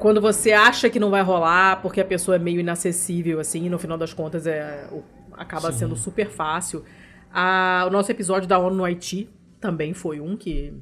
[0.00, 3.78] quando você acha que não vai rolar porque a pessoa é meio inacessível, assim, no
[3.78, 4.88] final das contas é,
[5.34, 5.80] acaba Sim.
[5.80, 6.82] sendo super fácil.
[7.30, 9.28] A, o nosso episódio da ONU no Haiti
[9.60, 10.72] também foi um que.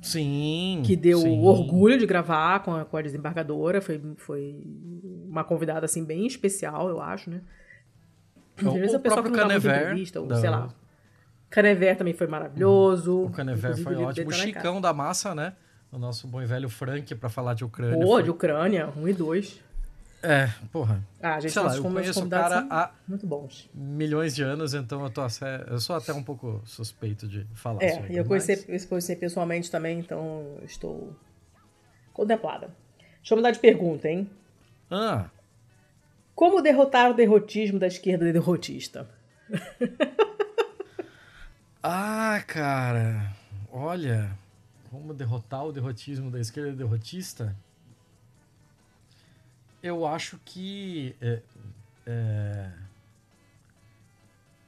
[0.00, 0.82] Sim.
[0.86, 1.44] Que deu sim.
[1.44, 3.82] orgulho de gravar com a, com a desembargadora.
[3.82, 4.56] Foi, foi
[5.28, 7.42] uma convidada, assim, bem especial, eu acho, né?
[8.56, 10.36] Às vezes o, a pessoa que não muita entrevista, ou, da...
[10.36, 10.68] sei lá.
[11.50, 13.24] Canever também foi maravilhoso.
[13.24, 14.30] O Canever foi ótimo.
[14.30, 15.52] O Chicão da Massa, né?
[15.94, 17.98] O nosso bom e velho Frank para falar de Ucrânia.
[17.98, 18.22] Pô, foi...
[18.24, 19.60] de Ucrânia, 1 um e 2.
[20.22, 21.04] É, porra.
[21.22, 23.68] Ah, a gente Sei lá, eu conheço o cara há muito bons.
[23.74, 25.20] milhões de anos, então eu, tô,
[25.68, 28.08] eu sou até um pouco suspeito de falar é, sobre.
[28.08, 28.84] É, e eu conheci, mas...
[28.86, 31.14] conheci pessoalmente também, então estou
[32.12, 32.70] contemplada.
[33.18, 34.28] Deixa eu mudar de pergunta, hein?
[34.90, 35.26] Ah.
[36.34, 39.06] Como derrotar o derrotismo da esquerda derrotista?
[41.82, 43.30] ah, cara.
[43.70, 44.30] Olha,
[44.94, 47.56] como derrotar o derrotismo da esquerda derrotista?
[49.82, 51.42] Eu acho que é,
[52.06, 52.72] é,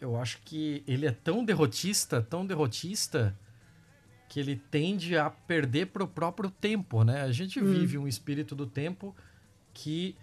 [0.00, 3.38] eu acho que ele é tão derrotista, tão derrotista,
[4.28, 7.22] que ele tende a perder pro próprio tempo, né?
[7.22, 7.72] A gente hum.
[7.72, 9.14] vive um espírito do tempo
[9.72, 10.16] que,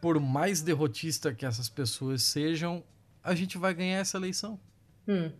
[0.00, 2.82] por mais derrotista que essas pessoas sejam,
[3.22, 4.58] a gente vai ganhar essa eleição.
[5.06, 5.30] Hum.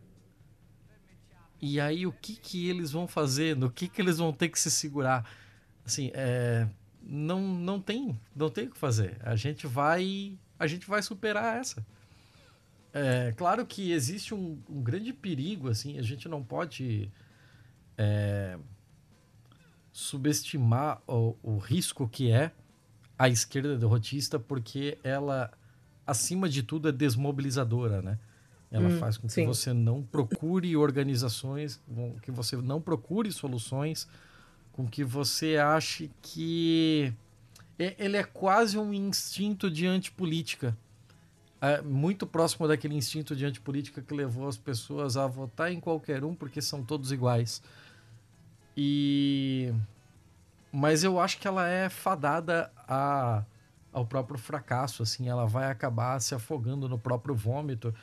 [1.64, 3.56] E aí, o que que eles vão fazer?
[3.56, 5.24] No que que eles vão ter que se segurar?
[5.84, 6.68] Assim, é,
[7.01, 9.16] não, não tem, não tem o que fazer.
[9.22, 11.86] A gente vai, a gente vai superar essa.
[12.93, 17.09] É claro que existe um, um grande perigo, assim, a gente não pode
[17.97, 18.59] é,
[19.93, 22.51] subestimar o, o risco que é
[23.16, 25.48] a esquerda derrotista, porque ela,
[26.05, 28.18] acima de tudo, é desmobilizadora, né?
[28.73, 29.47] Ela hum, faz com que sim.
[29.47, 31.78] você não procure organizações,
[32.23, 34.09] que você não procure soluções,
[34.73, 37.12] com que você ache que
[37.78, 40.74] ele é quase um instinto de antipolítica.
[41.61, 46.24] É muito próximo daquele instinto de antipolítica que levou as pessoas a votar em qualquer
[46.24, 47.62] um porque são todos iguais.
[48.74, 49.73] E
[50.73, 53.44] mas eu acho que ela é fadada a,
[53.93, 57.94] ao próprio fracasso, assim, ela vai acabar se afogando no próprio vômito,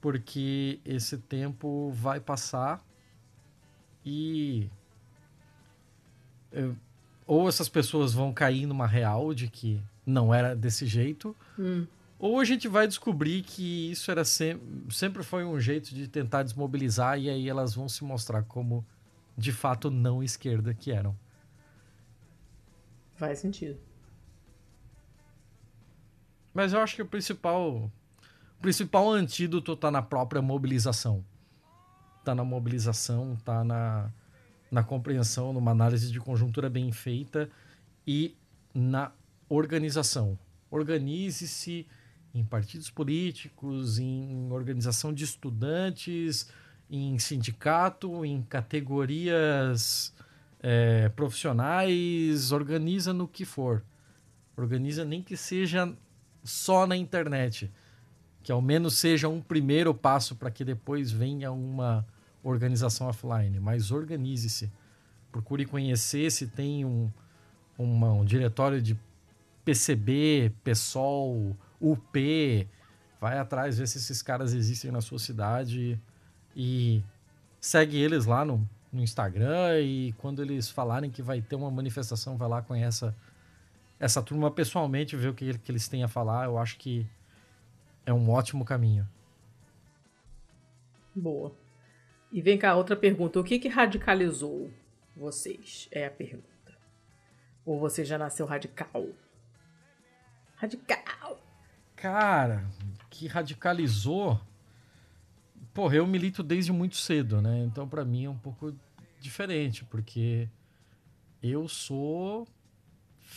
[0.00, 2.84] porque esse tempo vai passar
[4.04, 4.68] e
[7.26, 11.86] ou essas pessoas vão cair numa real de que não era desse jeito, hum.
[12.18, 16.42] ou a gente vai descobrir que isso era sempre, sempre foi um jeito de tentar
[16.42, 18.84] desmobilizar e aí elas vão se mostrar como
[19.36, 21.14] de fato não esquerda que eram.
[23.14, 23.78] Faz sentido.
[26.54, 27.90] Mas eu acho que o principal
[28.58, 31.24] o principal antídoto tá na própria mobilização.
[32.24, 34.10] Tá na mobilização, tá na
[34.70, 37.48] na compreensão, numa análise de conjuntura bem feita
[38.06, 38.36] e
[38.74, 39.10] na
[39.48, 40.38] organização.
[40.70, 41.86] Organize-se
[42.34, 46.50] em partidos políticos, em organização de estudantes,
[46.90, 50.14] em sindicato, em categorias
[50.60, 53.82] é, profissionais, organiza no que for.
[54.56, 55.90] Organiza nem que seja
[56.44, 57.72] só na internet.
[58.48, 62.02] Que ao menos seja um primeiro passo para que depois venha uma
[62.42, 64.72] organização offline, mas organize-se.
[65.30, 67.10] Procure conhecer se tem um,
[67.76, 68.98] uma, um diretório de
[69.66, 72.66] PCB, PSOL, UP.
[73.20, 76.00] Vai atrás, ver se esses caras existem na sua cidade
[76.56, 77.02] e
[77.60, 82.38] segue eles lá no, no Instagram e quando eles falarem que vai ter uma manifestação,
[82.38, 83.14] vai lá, conheça
[84.00, 86.46] essa turma pessoalmente, ver o que, que eles têm a falar.
[86.46, 87.06] Eu acho que
[88.08, 89.06] é um ótimo caminho.
[91.14, 91.54] Boa.
[92.32, 93.38] E vem cá, outra pergunta.
[93.38, 94.70] O que, que radicalizou
[95.14, 95.88] vocês?
[95.92, 96.48] É a pergunta.
[97.66, 99.08] Ou você já nasceu radical?
[100.54, 101.38] Radical!
[101.94, 102.66] Cara,
[103.10, 104.40] que radicalizou.
[105.74, 107.62] Porra, eu milito desde muito cedo, né?
[107.64, 108.74] Então, para mim é um pouco
[109.20, 110.48] diferente, porque
[111.42, 112.48] eu sou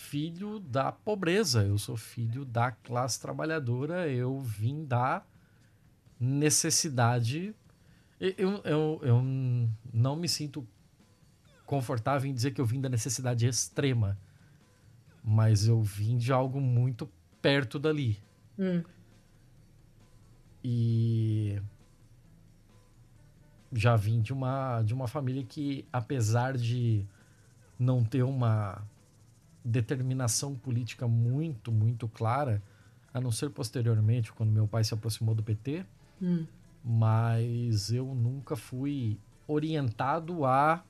[0.09, 5.23] filho da pobreza, eu sou filho da classe trabalhadora, eu vim da
[6.19, 7.55] necessidade
[8.21, 9.23] eu, eu, eu
[9.91, 10.67] não me sinto
[11.65, 14.15] confortável em dizer que eu vim da necessidade extrema,
[15.23, 17.09] mas eu vim de algo muito
[17.41, 18.19] perto dali.
[18.59, 18.83] Hum.
[20.63, 21.59] E
[23.73, 27.03] já vim de uma, de uma família que, apesar de
[27.79, 28.87] não ter uma
[29.63, 32.61] determinação política muito, muito clara,
[33.13, 35.85] a não ser posteriormente, quando meu pai se aproximou do PT,
[36.21, 36.45] hum
[36.83, 39.17] mas eu nunca fui
[39.47, 40.83] orientado a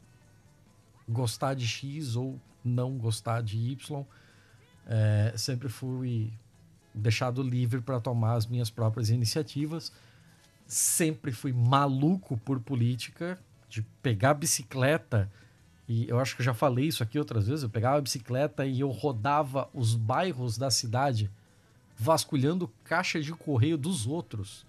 [1.07, 4.06] gostar de X ou não gostar de Y.
[4.88, 6.31] É, sempre fui
[6.93, 9.91] deixado livre para tomar as minhas próprias iniciativas.
[10.65, 13.38] Sempre fui maluco por política,
[13.68, 15.30] de pegar bicicleta.
[15.92, 17.64] E eu acho que eu já falei isso aqui outras vezes.
[17.64, 21.30] Eu pegava a bicicleta e eu rodava os bairros da cidade
[21.98, 24.66] vasculhando caixa de correio dos outros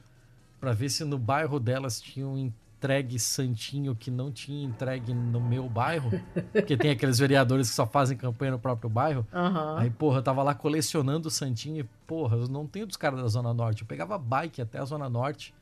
[0.59, 5.69] para ver se no bairro delas tinham entregue santinho que não tinha entregue no meu
[5.69, 6.11] bairro.
[6.53, 9.25] Porque tem aqueles vereadores que só fazem campanha no próprio bairro.
[9.33, 9.77] Uhum.
[9.77, 13.29] Aí, porra, eu tava lá colecionando santinho e, porra, eu não tenho dos caras da
[13.29, 13.83] Zona Norte.
[13.83, 15.55] Eu pegava bike até a Zona Norte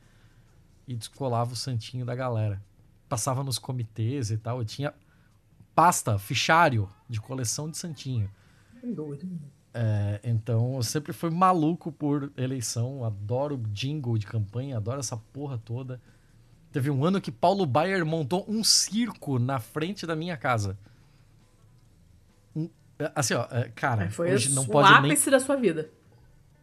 [0.87, 2.59] e descolava o santinho da galera.
[3.07, 4.57] Passava nos comitês e tal.
[4.57, 4.91] Eu tinha
[5.75, 8.29] pasta, fichário de coleção de santinho.
[8.83, 9.27] Doido.
[9.73, 15.57] É, então, eu sempre fui maluco por eleição, adoro jingle de campanha, adoro essa porra
[15.57, 16.01] toda.
[16.71, 20.77] Teve um ano que Paulo Baier montou um circo na frente da minha casa.
[22.55, 22.69] Um,
[22.99, 25.39] é, assim, ó, é, cara, foi hoje não o pode ápice nem...
[25.39, 25.89] da sua vida.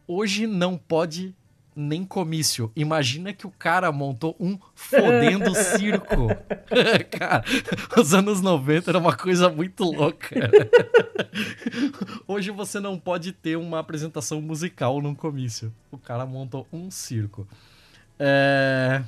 [0.07, 1.35] Hoje não pode
[1.79, 2.71] nem comício.
[2.75, 6.27] Imagina que o cara montou um fodendo circo.
[7.17, 7.43] cara,
[7.97, 10.35] os anos 90 era uma coisa muito louca.
[12.27, 15.73] Hoje você não pode ter uma apresentação musical num comício.
[15.89, 17.47] O cara montou um circo.
[18.19, 19.01] É...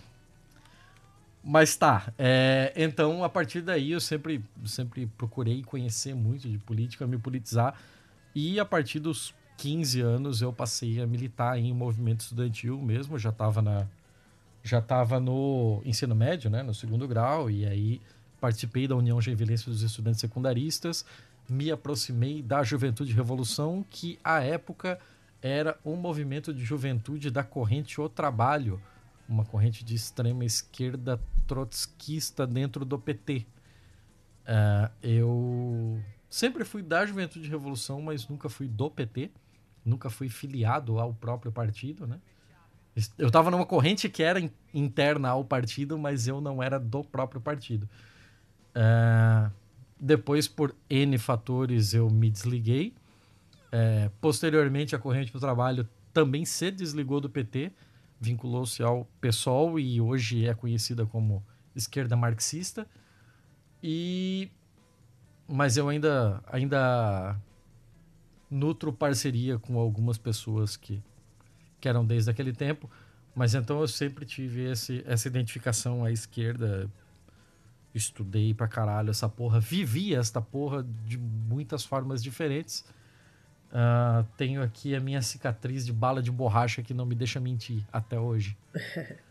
[1.43, 2.71] Mas tá, é...
[2.75, 7.75] então a partir daí eu sempre, sempre procurei conhecer muito de política, me politizar.
[8.33, 13.29] E a partir dos 15 anos eu passei a militar em movimento estudantil mesmo, já
[13.29, 13.85] estava na
[14.63, 18.01] já estava no ensino médio, né, no segundo grau, e aí
[18.39, 21.05] participei da União Genvilense dos Estudantes Secundaristas,
[21.47, 24.99] me aproximei da Juventude Revolução, que à época
[25.43, 28.81] era um movimento de juventude da corrente O Trabalho,
[29.29, 33.45] uma corrente de extrema esquerda trotskista dentro do PT.
[34.41, 39.29] Uh, é, eu sempre fui da Juventude Revolução, mas nunca fui do PT
[39.85, 42.19] nunca fui filiado ao próprio partido, né?
[43.17, 44.41] Eu estava numa corrente que era
[44.73, 47.87] interna ao partido, mas eu não era do próprio partido.
[48.75, 49.51] Uh,
[49.99, 52.93] depois, por N fatores, eu me desliguei.
[53.67, 57.71] Uh, posteriormente, a corrente do trabalho também se desligou do PT,
[58.19, 61.43] vinculou-se ao PSOL e hoje é conhecida como
[61.73, 62.85] esquerda marxista.
[63.81, 64.51] E
[65.47, 67.35] mas eu ainda ainda
[68.51, 71.01] nutro parceria com algumas pessoas que,
[71.79, 72.89] que eram desde aquele tempo,
[73.33, 76.89] mas então eu sempre tive esse, essa identificação à esquerda.
[77.93, 82.85] Estudei pra caralho essa porra, vivi esta porra de muitas formas diferentes.
[83.71, 87.83] Uh, tenho aqui a minha cicatriz de bala de borracha que não me deixa mentir
[87.91, 88.57] até hoje.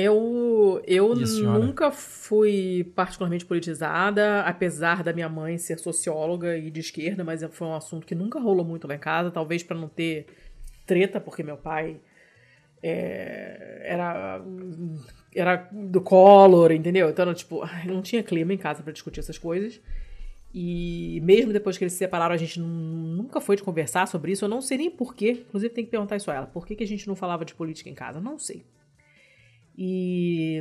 [0.00, 7.24] Eu, eu nunca fui particularmente politizada, apesar da minha mãe ser socióloga e de esquerda,
[7.24, 10.26] mas foi um assunto que nunca rolou muito lá em casa, talvez para não ter
[10.86, 11.96] treta, porque meu pai
[12.80, 14.40] é, era,
[15.34, 17.10] era do Collor, entendeu?
[17.10, 19.80] Então, tipo, não tinha clima em casa para discutir essas coisas.
[20.54, 24.44] E mesmo depois que eles se separaram, a gente nunca foi de conversar sobre isso.
[24.44, 25.44] Eu não sei nem porquê.
[25.48, 26.46] Inclusive, tem que perguntar isso a ela.
[26.46, 28.20] Por que, que a gente não falava de política em casa?
[28.20, 28.64] Não sei.
[29.80, 30.60] E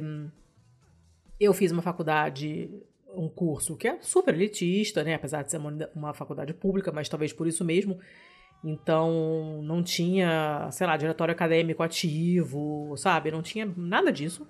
[1.40, 2.70] eu fiz uma faculdade,
[3.16, 5.16] um curso que é super elitista, né?
[5.16, 7.98] Apesar de ser uma, uma faculdade pública, mas talvez por isso mesmo.
[8.64, 13.32] Então, não tinha, sei lá, diretório acadêmico ativo, sabe?
[13.32, 14.48] Não tinha nada disso.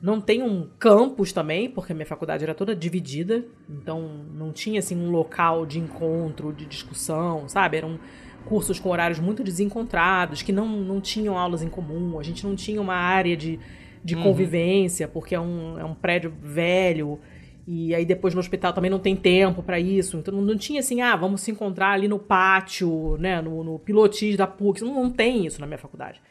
[0.00, 3.44] Não tem um campus também, porque a minha faculdade era toda dividida.
[3.68, 7.78] Então, não tinha, assim, um local de encontro, de discussão, sabe?
[7.78, 7.98] Eram
[8.44, 12.20] cursos com horários muito desencontrados, que não, não tinham aulas em comum.
[12.20, 13.58] A gente não tinha uma área de
[14.06, 14.22] de uhum.
[14.22, 17.18] convivência, porque é um, é um prédio velho.
[17.66, 20.16] E aí depois no hospital também não tem tempo para isso.
[20.16, 24.36] Então não, tinha assim, ah, vamos se encontrar ali no pátio, né, no, no pilotis
[24.36, 24.82] da PUC.
[24.82, 26.22] Não, não tem isso na minha faculdade.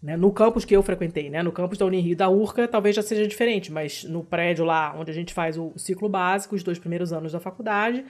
[0.00, 3.02] Né, no campus que eu frequentei, né, no campus da Unirio da URCA, talvez já
[3.02, 6.78] seja diferente, mas no prédio lá onde a gente faz o ciclo básico, os dois
[6.78, 8.04] primeiros anos da faculdade,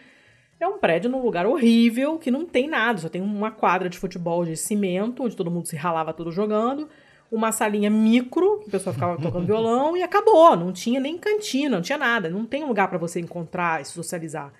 [0.58, 3.98] é um prédio num lugar horrível, que não tem nada, só tem uma quadra de
[3.98, 6.88] futebol de cimento, onde todo mundo se ralava todo jogando,
[7.32, 10.54] uma salinha micro, que o pessoal ficava tocando violão, e acabou.
[10.54, 12.28] Não tinha nem cantina, não tinha nada.
[12.28, 14.52] Não tem lugar para você encontrar e socializar.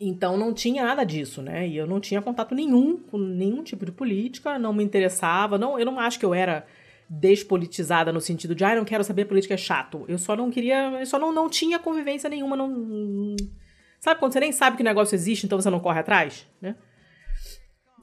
[0.00, 1.68] Então não tinha nada disso, né?
[1.68, 5.58] E eu não tinha contato nenhum com nenhum tipo de política, não me interessava.
[5.58, 6.64] Não, eu não acho que eu era
[7.10, 10.04] despolitizada no sentido de, ah, não quero saber política é chato.
[10.08, 13.36] Eu só não queria, eu só não, não tinha convivência nenhuma, não
[14.00, 16.76] Sabe quando você nem sabe que o negócio existe, então você não corre atrás, né?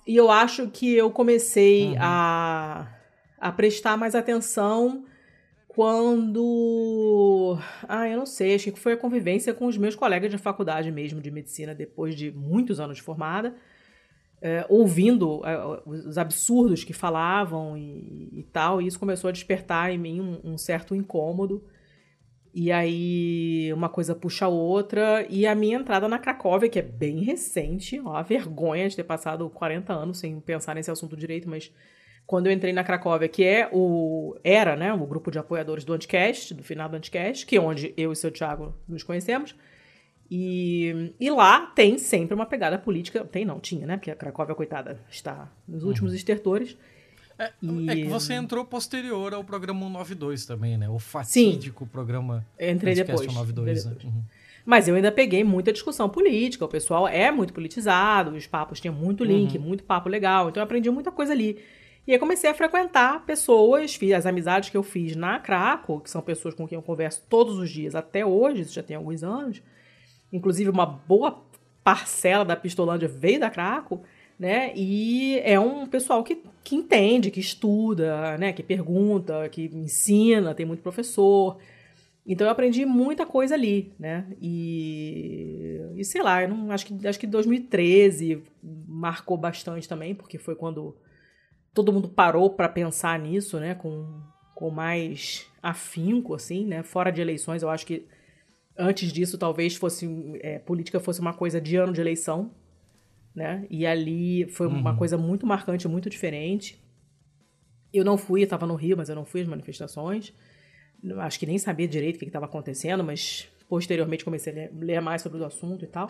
[0.06, 1.98] E eu acho que eu comecei uhum.
[2.00, 2.95] a
[3.46, 5.06] a prestar mais atenção
[5.68, 7.60] quando.
[7.88, 10.92] Ah, eu não sei, acho que foi a convivência com os meus colegas de faculdade
[10.92, 13.56] mesmo, de medicina, depois de muitos anos de formada,
[14.42, 19.92] é, ouvindo é, os absurdos que falavam e, e, tal, e isso começou a despertar
[19.92, 21.64] em mim um, um, certo incômodo.
[22.52, 26.82] E aí uma coisa puxa a outra, e a minha entrada na Cracóvia, que é
[26.82, 31.48] bem recente, ó, a vergonha de ter passado 40 anos sem pensar nesse assunto direito,
[31.48, 31.72] mas
[32.26, 35.94] quando eu entrei na Cracóvia, que é o era, né, o grupo de apoiadores do
[35.94, 39.56] Anticast, do final do Anticast, que é onde eu e o seu Thiago nos conhecemos.
[40.30, 43.24] E, e lá tem sempre uma pegada política.
[43.24, 43.96] Tem não, tinha, né?
[43.96, 45.90] Porque a Cracóvia, coitada, está nos uhum.
[45.90, 46.76] últimos estertores.
[47.38, 47.90] É, e...
[47.90, 50.90] é, que você entrou posterior ao programa 192 também, né?
[50.90, 53.80] O fatídico Sim, programa entrei depois, 192.
[53.80, 54.04] Entrei depois.
[54.04, 54.10] Né?
[54.10, 54.24] Uhum.
[54.66, 56.66] Mas eu ainda peguei muita discussão política.
[56.66, 59.64] O pessoal é muito politizado, os papos tinham muito link, uhum.
[59.64, 60.50] muito papo legal.
[60.50, 61.60] Então eu aprendi muita coisa ali.
[62.08, 66.10] E aí comecei a frequentar pessoas, fiz as amizades que eu fiz na Craco, que
[66.10, 69.24] são pessoas com quem eu converso todos os dias até hoje, isso já tem alguns
[69.24, 69.62] anos.
[70.32, 71.44] Inclusive, uma boa
[71.84, 74.02] parcela da Pistolândia veio da Craco.
[74.38, 74.74] né?
[74.76, 78.54] E é um pessoal que, que entende, que estuda, né?
[78.54, 81.58] Que pergunta, que ensina, tem muito professor.
[82.26, 84.26] Então eu aprendi muita coisa ali, né?
[84.42, 88.44] E, e sei lá, eu não, acho que acho que 2013
[88.88, 90.96] marcou bastante também, porque foi quando
[91.76, 93.76] todo mundo parou para pensar nisso, né?
[93.76, 94.22] Com,
[94.56, 96.82] com mais afinco, assim, né?
[96.82, 98.08] Fora de eleições, eu acho que
[98.78, 100.08] antes disso talvez fosse
[100.42, 102.50] é, política fosse uma coisa de ano de eleição,
[103.36, 103.68] né?
[103.70, 104.78] E ali foi uhum.
[104.78, 106.82] uma coisa muito marcante, muito diferente.
[107.94, 110.34] Eu não fui, eu estava no Rio, mas eu não fui às manifestações.
[111.18, 115.02] Acho que nem sabia direito o que estava acontecendo, mas posteriormente comecei a ler, ler
[115.02, 116.10] mais sobre o assunto e tal.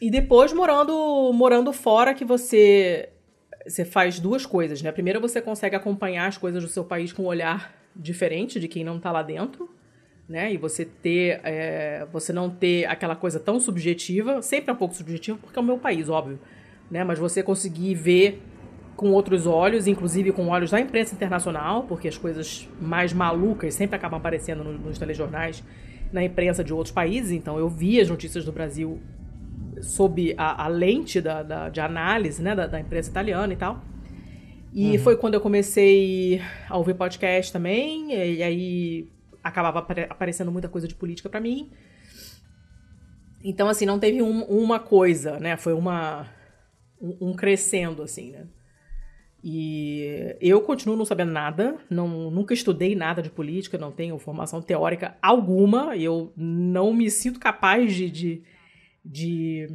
[0.00, 3.10] E depois morando morando fora que você
[3.68, 4.90] você faz duas coisas, né?
[4.90, 8.82] Primeiro você consegue acompanhar as coisas do seu país com um olhar diferente de quem
[8.82, 9.68] não está lá dentro,
[10.28, 10.52] né?
[10.52, 14.94] E você ter, é, você não ter aquela coisa tão subjetiva, sempre é um pouco
[14.94, 16.38] subjetivo porque é o meu país, óbvio,
[16.90, 17.04] né?
[17.04, 18.42] Mas você conseguir ver
[18.96, 23.94] com outros olhos, inclusive com olhos da imprensa internacional, porque as coisas mais malucas sempre
[23.94, 25.62] acabam aparecendo nos, nos telejornais,
[26.12, 27.30] na imprensa de outros países.
[27.32, 28.98] Então eu vi as notícias do Brasil
[29.82, 33.82] sob a, a lente da, da, de análise né, da, da, imprensa italiana e tal.
[34.72, 34.98] E uhum.
[35.02, 39.08] foi quando eu comecei a ouvir podcast também, e, e aí
[39.42, 41.70] acabava aparecendo muita coisa de política para mim.
[43.42, 45.56] Então, assim, não teve um, uma coisa, né?
[45.56, 46.26] Foi uma,
[47.00, 48.46] um, um crescendo, assim, né?
[49.42, 54.60] E eu continuo não sabendo nada, não, nunca estudei nada de política, não tenho formação
[54.60, 58.42] teórica alguma, eu não me sinto capaz de, de,
[59.08, 59.68] de,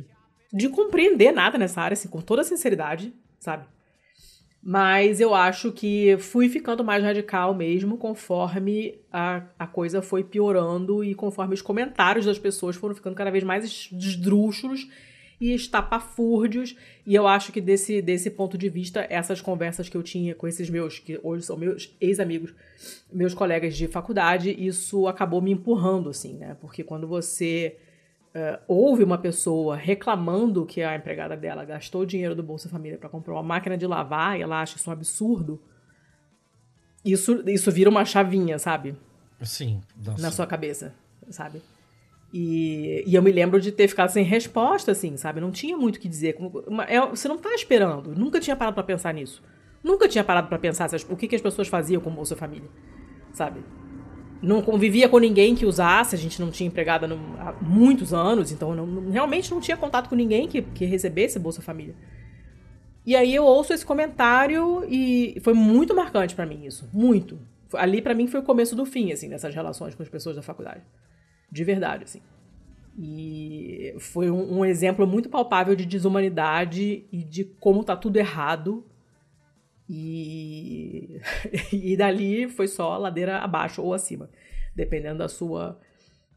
[0.54, 3.66] de compreender nada nessa área, assim, com toda sinceridade, sabe?
[4.66, 11.04] Mas eu acho que fui ficando mais radical mesmo conforme a, a coisa foi piorando
[11.04, 14.88] e conforme os comentários das pessoas foram ficando cada vez mais esdrúxulos
[15.42, 16.78] e estapafúrdios.
[17.06, 20.48] E eu acho que desse, desse ponto de vista, essas conversas que eu tinha com
[20.48, 22.54] esses meus, que hoje são meus ex-amigos,
[23.12, 26.56] meus colegas de faculdade, isso acabou me empurrando, assim, né?
[26.62, 27.76] Porque quando você
[28.36, 32.98] uh, ouve uma pessoa reclamando que a empregada dela gastou o dinheiro do Bolsa Família
[32.98, 35.62] para comprar uma máquina de lavar e ela acha isso um absurdo,
[37.06, 38.96] isso, isso vira uma chavinha, sabe?
[39.42, 39.82] Sim.
[40.04, 40.22] Nossa.
[40.22, 40.94] Na sua cabeça,
[41.30, 41.62] sabe?
[42.34, 45.40] E, e, eu me lembro de ter ficado sem resposta, assim, sabe?
[45.40, 46.36] Não tinha muito o que dizer.
[46.88, 48.16] É, você não tá esperando.
[48.16, 49.44] Nunca tinha parado para pensar nisso.
[49.84, 52.70] Nunca tinha parado para pensar o que, que as pessoas faziam com o Bolsa Família,
[53.34, 53.60] sabe?
[54.44, 58.52] Não convivia com ninguém que usasse, a gente não tinha empregada no, há muitos anos,
[58.52, 61.96] então não, realmente não tinha contato com ninguém que, que recebesse Bolsa Família.
[63.06, 67.40] E aí eu ouço esse comentário e foi muito marcante para mim isso, muito.
[67.74, 70.42] Ali para mim foi o começo do fim, assim, dessas relações com as pessoas da
[70.42, 70.82] faculdade.
[71.50, 72.22] De verdade, assim.
[73.00, 78.86] E foi um, um exemplo muito palpável de desumanidade e de como tá tudo errado
[79.90, 81.20] e,
[81.72, 84.30] e dali foi só ladeira abaixo ou acima,
[84.76, 85.80] dependendo da sua,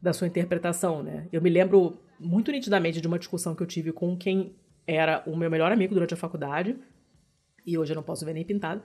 [0.01, 1.27] da sua interpretação, né?
[1.31, 4.55] Eu me lembro muito nitidamente de uma discussão que eu tive com quem
[4.85, 6.77] era o meu melhor amigo durante a faculdade,
[7.65, 8.81] e hoje eu não posso ver nem pintado,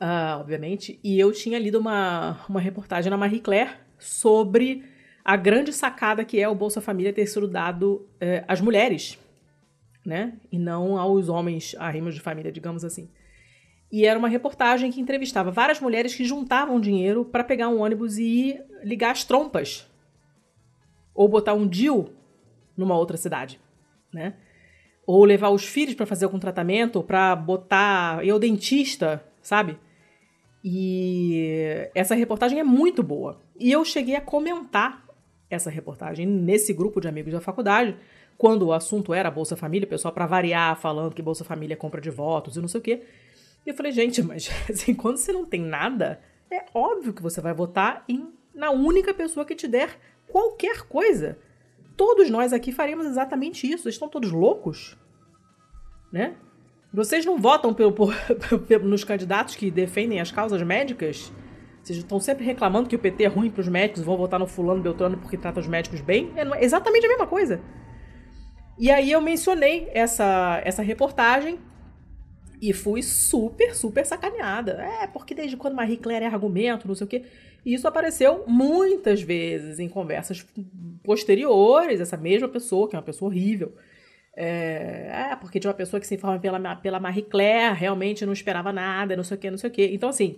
[0.00, 4.84] uh, obviamente, e eu tinha lido uma, uma reportagem na Marie Claire sobre
[5.24, 9.18] a grande sacada que é o Bolsa Família ter sido dado uh, às mulheres,
[10.04, 10.38] né?
[10.50, 13.10] E não aos homens arrimos de família, digamos assim.
[13.90, 18.18] E era uma reportagem que entrevistava várias mulheres que juntavam dinheiro para pegar um ônibus
[18.18, 19.88] e ligar as trompas.
[21.14, 22.10] Ou botar um DIL
[22.76, 23.60] numa outra cidade,
[24.12, 24.34] né?
[25.06, 29.78] Ou levar os filhos para fazer algum tratamento, para botar ir ao dentista, sabe?
[30.64, 33.40] E essa reportagem é muito boa.
[33.58, 35.06] E eu cheguei a comentar
[35.48, 37.96] essa reportagem nesse grupo de amigos da faculdade,
[38.36, 41.76] quando o assunto era Bolsa Família, o pessoal para variar falando que Bolsa Família é
[41.76, 43.02] compra de votos e não sei o quê.
[43.66, 46.20] E eu falei, gente, mas assim, quando você não tem nada,
[46.50, 49.98] é óbvio que você vai votar em, na única pessoa que te der
[50.28, 51.36] qualquer coisa.
[51.96, 53.82] Todos nós aqui faremos exatamente isso.
[53.82, 54.96] Vocês estão todos loucos?
[56.12, 56.36] Né?
[56.92, 58.14] Vocês não votam pelo, por,
[58.84, 61.32] nos candidatos que defendem as causas médicas?
[61.82, 64.46] Vocês estão sempre reclamando que o PT é ruim para os médicos, vão votar no
[64.46, 66.32] fulano Beltrano porque trata os médicos bem?
[66.36, 67.60] É exatamente a mesma coisa.
[68.78, 71.58] E aí eu mencionei essa, essa reportagem
[72.60, 74.72] e fui super, super sacaneada.
[75.02, 77.24] É, porque desde quando Marie Claire é argumento, não sei o quê.
[77.64, 80.46] E isso apareceu muitas vezes em conversas
[81.02, 83.74] posteriores, essa mesma pessoa, que é uma pessoa horrível.
[84.36, 88.32] É, é porque de uma pessoa que se informa pela, pela Marie Claire, realmente não
[88.32, 89.90] esperava nada, não sei o quê, não sei o quê.
[89.92, 90.36] Então, assim,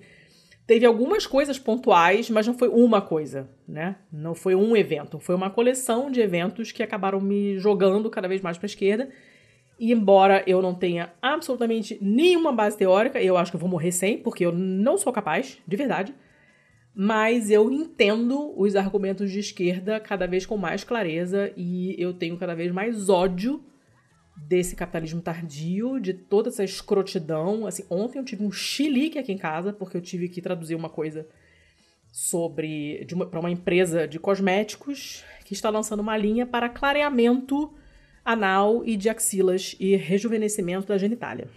[0.67, 3.97] teve algumas coisas pontuais, mas não foi uma coisa, né?
[4.13, 5.19] Não foi um evento.
[5.19, 9.09] Foi uma coleção de eventos que acabaram me jogando cada vez mais para a esquerda
[9.79, 13.93] E embora eu não tenha absolutamente nenhuma base teórica, eu acho que eu vou morrer
[13.93, 16.15] sem, porque eu não sou capaz, de verdade.
[16.95, 22.37] Mas eu entendo os argumentos de esquerda cada vez com mais clareza e eu tenho
[22.37, 23.63] cada vez mais ódio
[24.37, 27.67] desse capitalismo tardio, de toda essa escrotidão.
[27.67, 30.89] Assim, ontem eu tive um chilique aqui em casa, porque eu tive que traduzir uma
[30.89, 31.27] coisa
[32.11, 37.73] sobre para uma empresa de cosméticos que está lançando uma linha para clareamento
[38.29, 41.49] anal e de axilas e rejuvenescimento da genitália.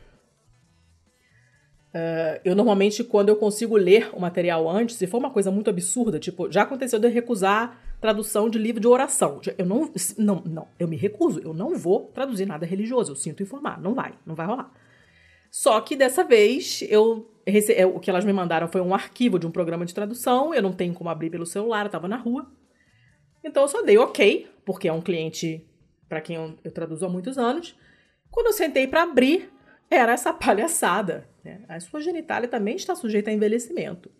[1.93, 5.69] Uh, eu normalmente, quando eu consigo ler o material antes, se for uma coisa muito
[5.69, 9.41] absurda, tipo, já aconteceu de eu recusar tradução de livro de oração.
[9.57, 13.43] Eu não, não, não, eu me recuso, eu não vou traduzir nada religioso, eu sinto
[13.43, 14.71] informar, não vai, não vai rolar.
[15.51, 17.73] Só que dessa vez, eu rece...
[17.73, 20.61] É, o que elas me mandaram foi um arquivo de um programa de tradução, eu
[20.61, 22.49] não tenho como abrir pelo celular, eu tava na rua.
[23.43, 25.67] Então eu só dei ok, porque é um cliente
[26.11, 27.73] para quem eu, eu, traduzo há muitos anos.
[28.29, 29.49] Quando eu sentei para abrir,
[29.89, 31.25] era essa palhaçada.
[31.41, 31.61] Né?
[31.69, 34.11] A sua genitália também está sujeita a envelhecimento.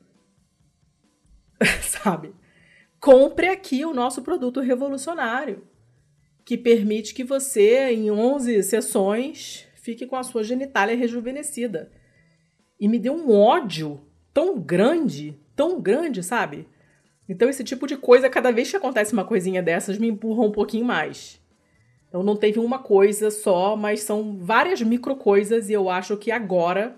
[1.84, 2.34] Sabe?
[2.98, 5.68] Compre aqui o nosso produto revolucionário,
[6.46, 11.92] que permite que você, em 11 sessões, fique com a sua genitália rejuvenescida.
[12.80, 14.00] E me deu um ódio
[14.34, 16.70] tão grande, tão grande, sabe?
[17.28, 20.52] Então, esse tipo de coisa, cada vez que acontece uma coisinha dessas, me empurra um
[20.54, 21.41] pouquinho mais.
[22.12, 26.30] Então não teve uma coisa só, mas são várias micro coisas e eu acho que
[26.30, 26.94] agora,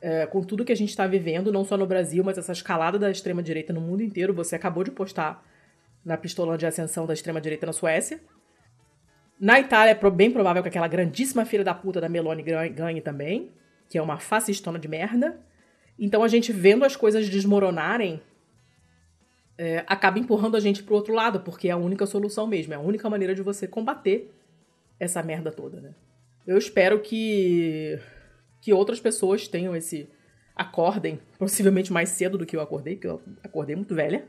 [0.00, 2.96] é, com tudo que a gente está vivendo, não só no Brasil, mas essa escalada
[2.96, 5.44] da extrema-direita no mundo inteiro, você acabou de postar
[6.04, 8.20] na pistola de ascensão da extrema-direita na Suécia.
[9.38, 13.50] Na Itália é bem provável que aquela grandíssima filha da puta da Meloni ganhe também,
[13.88, 15.40] que é uma fascistona de merda.
[15.98, 18.22] Então a gente vendo as coisas desmoronarem,
[19.58, 22.76] é, acaba empurrando a gente pro outro lado, porque é a única solução mesmo, é
[22.76, 24.32] a única maneira de você combater
[25.02, 25.94] essa merda toda, né?
[26.46, 27.98] Eu espero que
[28.60, 30.08] que outras pessoas tenham esse
[30.54, 34.24] acordem, possivelmente mais cedo do que eu acordei, que eu acordei muito velha.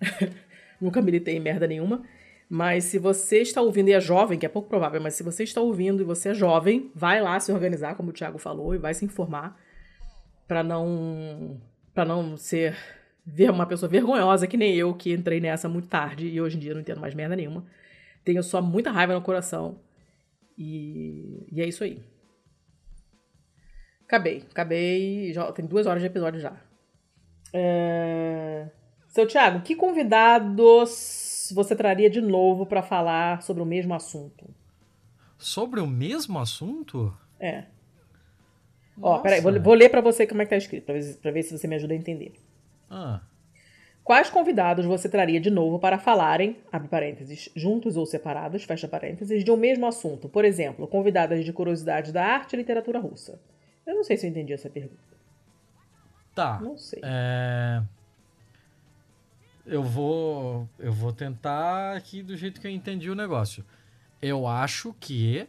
[0.80, 2.02] Nunca militei em merda nenhuma.
[2.48, 5.44] Mas se você está ouvindo e é jovem, que é pouco provável, mas se você
[5.44, 8.78] está ouvindo e você é jovem, vai lá se organizar, como o Thiago falou, e
[8.78, 9.56] vai se informar
[10.48, 11.60] para não
[11.94, 12.76] para não ser
[13.24, 16.60] ver uma pessoa vergonhosa que nem eu que entrei nessa muito tarde e hoje em
[16.60, 17.64] dia não entendo mais merda nenhuma.
[18.24, 19.78] Tenho só muita raiva no coração
[20.56, 22.02] e, e é isso aí.
[24.04, 25.32] Acabei, acabei.
[25.32, 26.60] Já, tem duas horas de episódio já.
[27.52, 28.68] É...
[29.08, 34.52] Seu Thiago, que convidados você traria de novo para falar sobre o mesmo assunto?
[35.38, 37.16] Sobre o mesmo assunto?
[37.38, 37.66] É.
[38.96, 39.18] Nossa.
[39.18, 41.30] Ó, peraí, vou, vou ler para você como é que tá escrito, pra ver, pra
[41.30, 42.34] ver se você me ajuda a entender.
[42.88, 43.22] Ah.
[44.02, 49.44] Quais convidados você traria de novo para falarem, abre parênteses, juntos ou separados, fecha parênteses,
[49.44, 50.28] de um mesmo assunto?
[50.28, 53.40] Por exemplo, convidadas de curiosidade da arte e literatura russa.
[53.86, 55.16] Eu não sei se eu entendi essa pergunta.
[56.34, 56.60] Tá.
[56.60, 57.00] Não sei.
[57.02, 57.82] É...
[59.66, 63.64] Eu vou, eu vou tentar aqui do jeito que eu entendi o negócio.
[64.20, 65.46] Eu acho que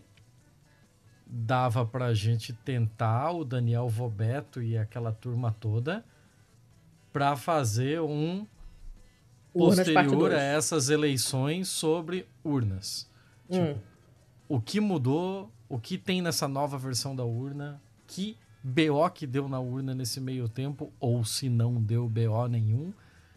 [1.26, 6.04] dava pra gente tentar o Daniel Vobeto e aquela turma toda
[7.12, 8.46] para fazer um
[9.54, 13.10] posterior a essas eleições sobre urnas.
[13.50, 13.74] Hum.
[13.74, 13.80] Tipo,
[14.48, 19.50] o que mudou, o que tem nessa nova versão da urna, que BO que deu
[19.50, 22.94] na urna nesse meio tempo, ou se não deu BO nenhum.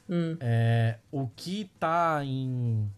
[0.08, 0.36] Hum.
[0.40, 2.90] É, o que está em,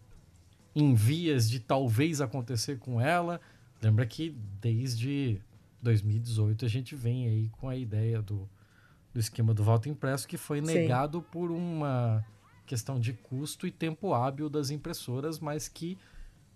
[0.75, 3.39] em vias de talvez acontecer com ela.
[3.81, 5.39] Lembra que desde
[5.81, 8.49] 2018 a gente vem aí com a ideia do
[9.17, 11.25] do esquema do voto impresso, que foi negado Sim.
[11.31, 12.23] por uma
[12.67, 15.97] questão de custo e tempo hábil das impressoras, mas que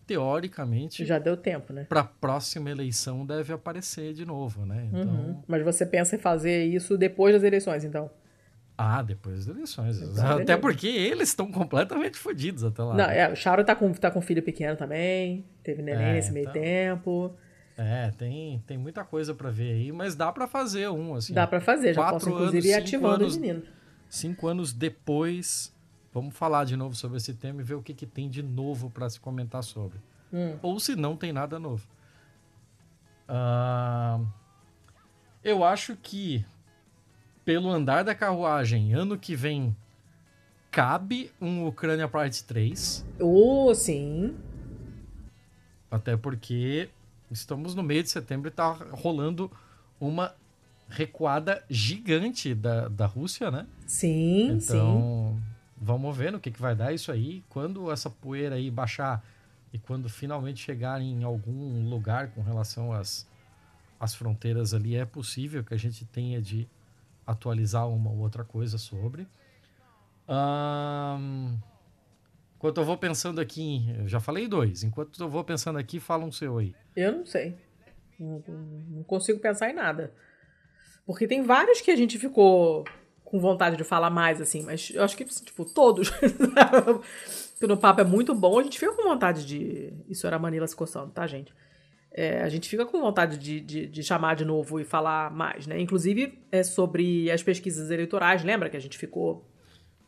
[0.06, 1.86] teoricamente já deu tempo, né?
[1.86, 4.88] Para a próxima eleição deve aparecer de novo, né?
[4.92, 5.02] Então...
[5.02, 5.42] Uhum.
[5.48, 8.12] Mas você pensa em fazer isso depois das eleições, então?
[8.78, 10.00] Ah, depois das eleições.
[10.00, 10.58] Então, até beleza.
[10.60, 12.94] porque eles estão completamente fodidos até lá.
[12.94, 13.20] Não, né?
[13.22, 16.44] é, o Charo tá com, tá com filho pequeno também, teve neném é, nesse meio
[16.44, 16.62] então...
[16.62, 17.36] tempo.
[17.77, 21.34] É, tem, tem muita coisa para ver aí, mas dá para fazer um, assim.
[21.34, 23.64] Dá para fazer, já posso inclusive ir ativando anos, o menino.
[24.10, 25.73] Cinco anos depois,
[26.14, 28.89] vamos falar de novo sobre esse tema e ver o que, que tem de novo
[28.89, 29.99] para se comentar sobre.
[30.34, 30.57] Hum.
[30.61, 31.88] Ou se não tem nada novo.
[33.27, 34.27] Uh,
[35.43, 36.45] eu acho que,
[37.45, 39.76] pelo andar da carruagem, ano que vem
[40.69, 43.06] cabe um Ucrânia Parte 3.
[43.19, 44.35] Oh, sim.
[45.89, 46.89] Até porque
[47.32, 49.52] estamos no meio de setembro e tá rolando
[49.99, 50.36] uma
[50.90, 53.66] recuada gigante da, da Rússia, né?
[53.88, 55.44] Sim, então, sim.
[55.78, 57.44] vamos ver no que, que vai dar isso aí.
[57.49, 59.24] Quando essa poeira aí baixar
[59.74, 63.26] E quando finalmente chegarem em algum lugar com relação às,
[63.98, 66.68] às fronteiras ali, é possível que a gente tenha de
[67.26, 69.26] atualizar uma ou outra coisa sobre.
[70.28, 71.58] Um,
[72.62, 74.84] enquanto eu vou pensando aqui, eu já falei dois.
[74.84, 76.76] Enquanto eu vou pensando aqui, fala um seu aí.
[76.96, 77.58] Eu não sei.
[78.20, 80.14] Não, consigo pensar em nada.
[81.04, 82.86] Porque tem vários que a gente ficou
[83.26, 86.12] com vontade de falar mais, assim, mas eu acho que, tipo, todos.
[87.68, 89.92] no papo é muito bom, a gente fica com vontade de.
[90.08, 91.52] Isso era Manila se coçando, tá, gente?
[92.12, 95.66] É, a gente fica com vontade de, de, de, chamar de novo e falar mais,
[95.66, 95.80] né?
[95.80, 99.50] Inclusive é sobre as pesquisas eleitorais, lembra que a gente ficou.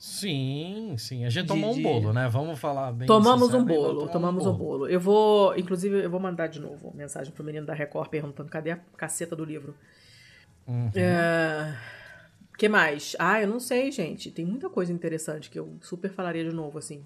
[0.06, 1.24] Sim, sim.
[1.24, 2.28] A gente de, tomou um bolo, né?
[2.28, 4.56] Vamos falar bem Tomamos um bolo, tomamos um bolo.
[4.56, 4.90] um bolo.
[4.90, 8.72] Eu vou, inclusive, eu vou mandar de novo mensagem pro menino da Record perguntando cadê
[8.72, 9.74] a caceta do livro.
[10.68, 10.92] Uhum.
[10.94, 11.74] É
[12.58, 13.16] que mais?
[13.20, 14.32] Ah, eu não sei, gente.
[14.32, 17.04] Tem muita coisa interessante que eu super falaria de novo, assim.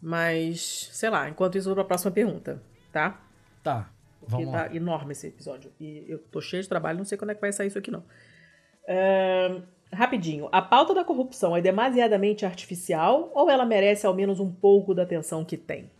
[0.00, 2.60] Mas, sei lá, enquanto isso, eu vou pra próxima pergunta,
[2.90, 3.20] tá?
[3.62, 3.90] Tá.
[4.18, 4.74] Porque Vamos tá lá.
[4.74, 5.72] enorme esse episódio.
[5.78, 7.90] E eu tô cheio de trabalho, não sei quando é que vai sair isso aqui,
[7.90, 8.04] não.
[8.86, 9.62] É...
[9.94, 14.94] Rapidinho, a pauta da corrupção é demasiadamente artificial ou ela merece ao menos um pouco
[14.94, 15.90] da atenção que tem?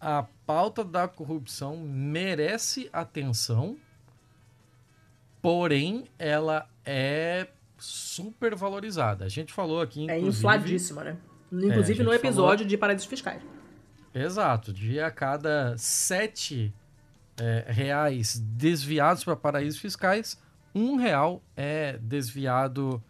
[0.00, 3.76] A pauta da corrupção merece atenção,
[5.42, 7.46] porém ela é
[7.76, 9.26] super valorizada.
[9.26, 10.46] A gente falou aqui, é inclusive...
[10.46, 11.16] É infladíssima, né?
[11.52, 12.68] Inclusive é, no episódio falou...
[12.68, 13.42] de paraísos fiscais.
[14.14, 14.72] Exato.
[14.72, 16.72] De a cada sete
[17.38, 20.38] é, reais desviados para paraísos fiscais,
[20.74, 23.02] um real é desviado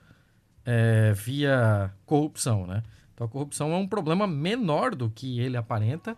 [0.64, 2.82] é, via corrupção, né?
[3.14, 6.16] Então a corrupção é um problema menor do que ele aparenta,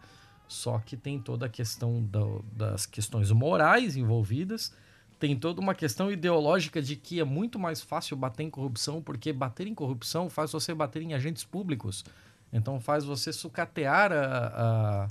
[0.48, 4.72] só que tem toda a questão do, das questões morais envolvidas
[5.18, 9.32] tem toda uma questão ideológica de que é muito mais fácil bater em corrupção, porque
[9.32, 12.04] bater em corrupção faz você bater em agentes públicos.
[12.52, 15.08] Então faz você sucatear a, a,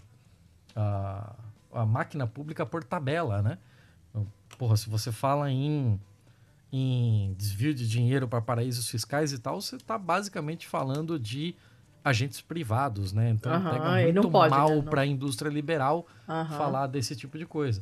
[0.75, 1.35] a,
[1.81, 3.57] a máquina pública por tabela, né?
[4.57, 5.99] Porra, se você fala em,
[6.77, 11.55] em desvio de dinheiro para paraísos fiscais e tal, você está basicamente falando de
[12.03, 13.29] agentes privados, né?
[13.29, 14.81] Então uhum, pega muito mal né?
[14.89, 16.45] para a indústria liberal uhum.
[16.57, 17.81] falar desse tipo de coisa.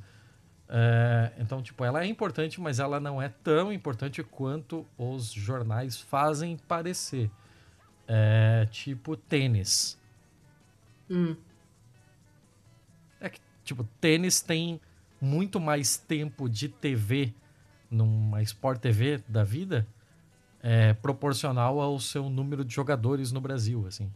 [0.70, 6.00] É, então, tipo, ela é importante, mas ela não é tão importante quanto os jornais
[6.00, 7.32] fazem parecer.
[8.08, 10.00] É, tipo, tênis.
[11.10, 11.36] Hum.
[13.20, 14.80] É que, tipo, tênis tem
[15.20, 17.34] muito mais tempo de TV
[17.94, 19.88] numa Sport TV da vida
[20.62, 24.12] é, proporcional ao seu número de jogadores no Brasil, assim.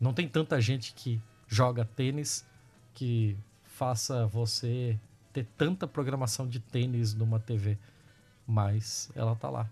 [0.00, 2.44] Não tem tanta gente que joga tênis
[2.94, 4.98] que faça você
[5.32, 7.78] ter tanta programação de tênis numa TV,
[8.46, 9.68] mas ela tá lá.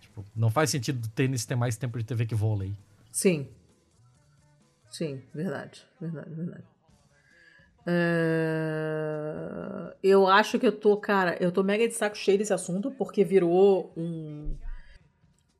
[0.00, 2.74] Tipo, não faz sentido tênis ter mais tempo de TV que vôlei.
[3.10, 3.48] Sim.
[4.90, 6.75] Sim, verdade, verdade, verdade.
[7.86, 9.46] É...
[10.02, 13.24] Eu acho que eu tô, cara, eu tô mega de saco cheio desse assunto, porque
[13.24, 14.56] virou um.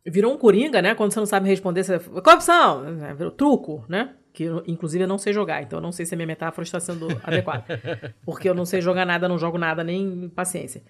[0.05, 0.95] Virou um coringa, né?
[0.95, 1.99] Quando você não sabe responder, você.
[1.99, 2.85] Corrupção!
[3.17, 4.15] Virou truco, né?
[4.37, 6.79] que inclusive eu não sei jogar, então eu não sei se a minha metáfora está
[6.79, 8.15] sendo adequada.
[8.23, 10.83] Porque eu não sei jogar nada, não jogo nada, nem paciência.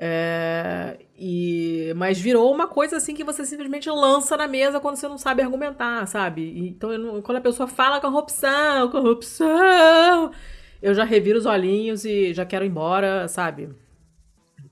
[0.00, 5.08] É, e, mas virou uma coisa assim que você simplesmente lança na mesa quando você
[5.08, 6.68] não sabe argumentar, sabe?
[6.68, 10.30] Então, não, quando a pessoa fala corrupção, corrupção,
[10.82, 13.68] eu já reviro os olhinhos e já quero ir embora, sabe?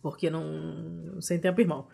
[0.00, 1.20] Porque não.
[1.20, 1.86] Sem tempo, irmão.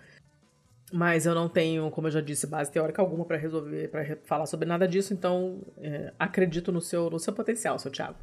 [0.93, 4.45] Mas eu não tenho, como eu já disse, base teórica alguma para resolver, para falar
[4.45, 8.17] sobre nada disso, então é, acredito no seu, no seu potencial, seu Thiago.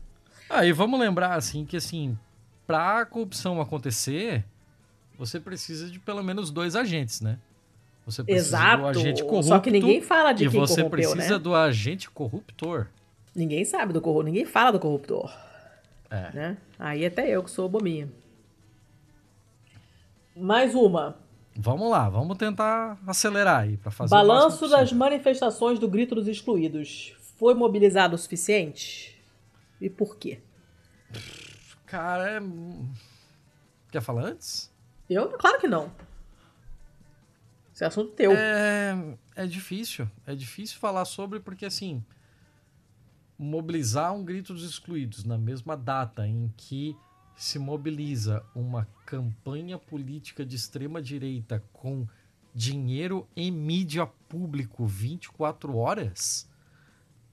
[0.48, 2.16] Ah, e vamos lembrar, assim, que assim,
[2.68, 4.45] para a corrupção acontecer,
[5.18, 7.40] você precisa de pelo menos dois agentes, né?
[8.06, 8.82] Você precisa Exato.
[8.84, 9.48] do agente corrupto.
[9.48, 11.40] Só que ninguém fala de e quem você corrompeu, precisa né?
[11.40, 12.88] do agente corruptor.
[13.36, 15.32] Ninguém sabe do corruptor, ninguém fala do corruptor.
[16.10, 16.31] É.
[16.34, 16.57] Né?
[16.77, 18.10] Aí até eu que sou bominha.
[20.36, 21.18] Mais uma.
[21.56, 27.14] Vamos lá, vamos tentar acelerar aí para fazer Balanço das manifestações do Grito dos Excluídos.
[27.38, 29.22] Foi mobilizado o suficiente?
[29.81, 30.40] E por quê?
[31.86, 32.41] Cara, é...
[33.91, 34.72] quer falar antes?
[35.10, 35.91] Eu, claro que não.
[37.73, 38.31] Esse é assunto teu.
[38.31, 40.07] É, é difícil.
[40.26, 42.03] É difícil falar sobre porque, assim,
[43.40, 46.95] mobilizar um grito dos excluídos na mesma data em que
[47.36, 52.06] se mobiliza uma campanha política de extrema direita com
[52.53, 56.49] dinheiro e mídia público 24 horas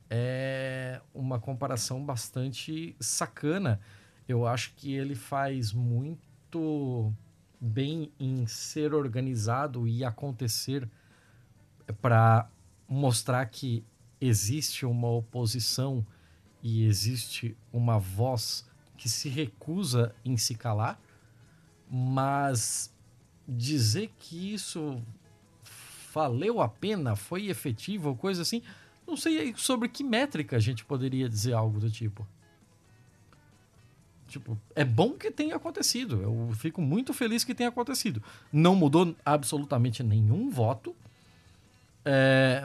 [0.09, 3.81] é uma comparação bastante sacana.
[4.29, 7.13] Eu acho que ele faz muito
[7.61, 10.89] bem em ser organizado e acontecer
[12.01, 12.49] para
[12.89, 13.85] mostrar que
[14.27, 16.05] existe uma oposição
[16.63, 18.67] e existe uma voz
[18.97, 21.01] que se recusa em se calar,
[21.91, 22.93] mas
[23.47, 25.01] dizer que isso
[26.13, 28.63] valeu a pena, foi efetivo coisa assim,
[29.07, 32.27] não sei sobre que métrica a gente poderia dizer algo do tipo.
[34.27, 36.21] Tipo, é bom que tenha acontecido.
[36.21, 38.21] Eu fico muito feliz que tenha acontecido.
[38.53, 40.97] Não mudou absolutamente nenhum voto.
[42.05, 42.65] É,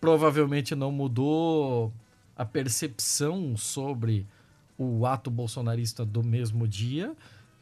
[0.00, 1.92] provavelmente não mudou
[2.36, 4.26] a percepção sobre
[4.78, 7.14] o ato bolsonarista do mesmo dia.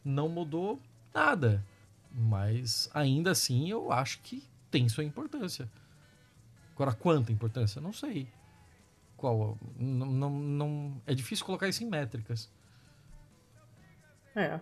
[0.04, 0.80] Não mudou
[1.12, 1.64] nada.
[2.12, 5.68] Mas ainda assim eu acho que tem sua importância.
[6.74, 7.80] Agora, quanta importância?
[7.80, 8.28] Não sei.
[9.16, 9.58] Qual?
[9.76, 12.48] Não, não, não, é difícil colocar isso em métricas.
[14.36, 14.60] É.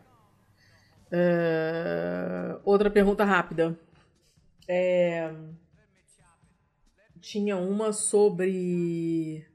[1.13, 2.59] é...
[2.65, 3.79] Outra pergunta rápida.
[4.67, 5.31] É...
[7.21, 9.47] Tinha uma sobre.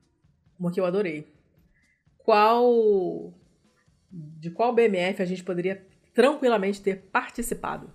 [0.59, 1.27] Uma que eu adorei.
[2.17, 3.33] Qual.
[4.11, 7.91] De qual BMF a gente poderia tranquilamente ter participado?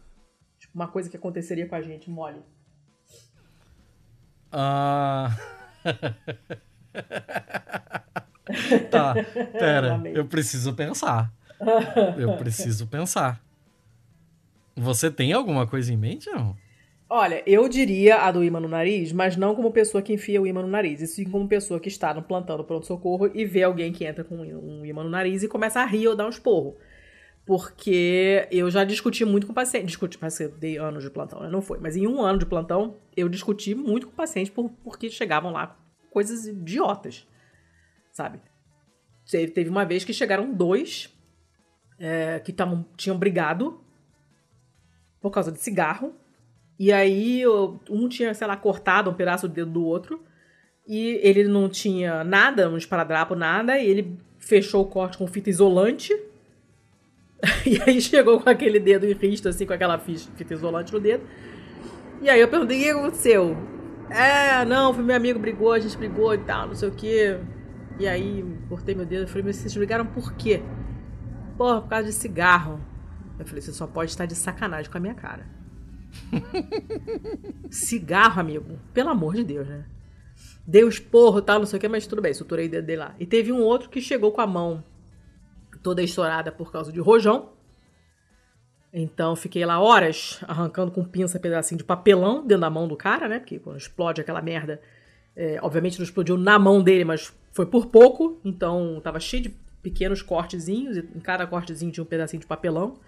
[0.59, 2.43] Tipo, uma coisa que aconteceria com a gente, mole.
[4.51, 5.37] Ah.
[8.91, 9.15] tá,
[9.53, 11.33] pera, eu preciso pensar.
[12.17, 13.41] Eu preciso pensar.
[14.75, 16.57] Você tem alguma coisa em mente, não?
[17.09, 20.47] Olha, eu diria a do imã no nariz, mas não como pessoa que enfia o
[20.47, 23.63] imã no nariz, e sim como pessoa que está no plantão do pronto-socorro e vê
[23.63, 26.31] alguém que entra com um imã no nariz e começa a rir ou dar um
[26.31, 26.77] esporro.
[27.47, 29.87] Porque eu já discuti muito com o paciente.
[29.87, 31.49] Discuti, mas eu dei anos de plantão, né?
[31.49, 31.79] Não foi.
[31.79, 35.53] Mas em um ano de plantão, eu discuti muito com o paciente por, porque chegavam
[35.53, 35.79] lá
[36.11, 37.25] coisas idiotas.
[38.11, 38.41] Sabe?
[39.31, 41.17] Teve uma vez que chegaram dois
[42.01, 43.81] é, que tavam, tinham brigado
[45.21, 46.17] por causa de cigarro.
[46.79, 47.43] E aí
[47.91, 50.23] um tinha, sei lá, cortado um pedaço do dedo do outro.
[50.87, 53.79] E ele não tinha nada, um esparadrapo, nada.
[53.79, 56.13] E ele fechou o corte com fita isolante.
[57.67, 61.23] E aí chegou com aquele dedo em risto, assim, com aquela fita isolante no dedo.
[62.23, 63.57] E aí eu perguntei, o que aconteceu?
[64.09, 67.39] É, não, foi meu amigo brigou, a gente brigou e tal, não sei o quê.
[67.99, 70.63] E aí cortei meu dedo e falei, mas vocês brigaram por quê?
[71.57, 72.81] Porra, por causa de cigarro.
[73.39, 75.47] Eu falei, você só pode estar de sacanagem com a minha cara.
[77.71, 78.79] cigarro, amigo.
[78.93, 79.85] Pelo amor de Deus, né?
[80.67, 83.15] Deu esporro tal, não sei o que, mas tudo bem, suturei o dedo dele lá.
[83.21, 84.83] E teve um outro que chegou com a mão
[85.83, 87.51] toda estourada por causa de rojão.
[88.93, 93.29] Então fiquei lá horas arrancando com pinça pedacinho de papelão dentro da mão do cara,
[93.29, 93.39] né?
[93.39, 94.81] Porque quando explode aquela merda,
[95.37, 98.41] é, obviamente não explodiu na mão dele, mas foi por pouco.
[98.45, 99.49] Então tava cheio de
[99.83, 102.99] pequenos cortezinhos, e em cada cortezinho tinha um pedacinho de papelão.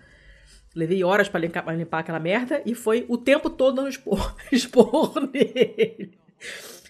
[0.79, 5.13] Levei horas para limpar, limpar, aquela merda e foi o tempo todo dando expor, expor
[5.33, 6.13] nele.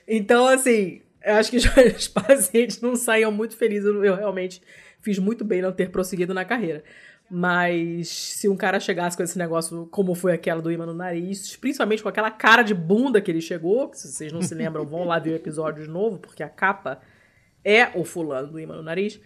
[0.07, 1.57] Então, assim, eu acho que
[1.97, 3.87] os pacientes não saíam muito felizes.
[3.87, 4.61] Eu realmente
[5.01, 6.85] fiz muito bem não ter prosseguido na carreira.
[7.31, 11.57] Mas se um cara chegasse com esse negócio, como foi aquela do imã no nariz,
[11.57, 14.85] principalmente com aquela cara de bunda que ele chegou, que se vocês não se lembram,
[14.85, 17.01] vão lá ver o episódio de novo, porque a capa
[17.65, 19.19] é o fulano do imã no nariz.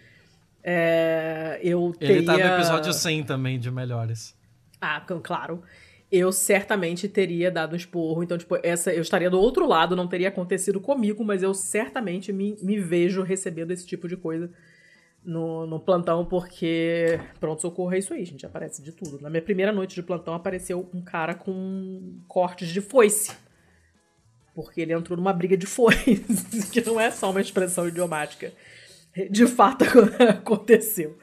[0.63, 2.17] É, eu teria...
[2.17, 4.35] Ele tá no episódio 100 também, de Melhores.
[4.83, 5.63] Ah, claro.
[6.11, 8.21] Eu certamente teria dado um esporro.
[8.21, 12.33] Então, tipo, essa, eu estaria do outro lado, não teria acontecido comigo, mas eu certamente
[12.33, 14.51] me, me vejo recebendo esse tipo de coisa
[15.23, 18.45] no, no plantão, porque pronto-socorro é isso aí, gente.
[18.45, 19.21] Aparece de tudo.
[19.21, 23.31] Na minha primeira noite de plantão apareceu um cara com cortes de foice.
[24.53, 26.21] Porque ele entrou numa briga de foice,
[26.71, 28.51] que não é só uma expressão idiomática
[29.29, 29.85] de fato
[30.29, 31.17] aconteceu.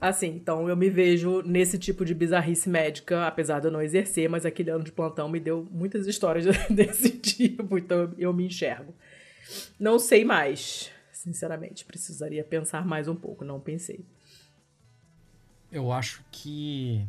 [0.00, 4.28] Assim, então eu me vejo nesse tipo de bizarrice médica, apesar de eu não exercer,
[4.28, 8.94] mas aquele ano de plantão me deu muitas histórias desse tipo, então eu me enxergo.
[9.78, 14.04] Não sei mais, sinceramente, precisaria pensar mais um pouco, não pensei.
[15.70, 17.04] Eu acho que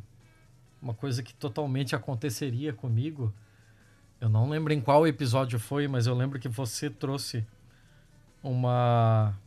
[0.82, 3.32] uma coisa que totalmente aconteceria comigo,
[4.20, 7.46] eu não lembro em qual episódio foi, mas eu lembro que você trouxe
[8.42, 9.38] uma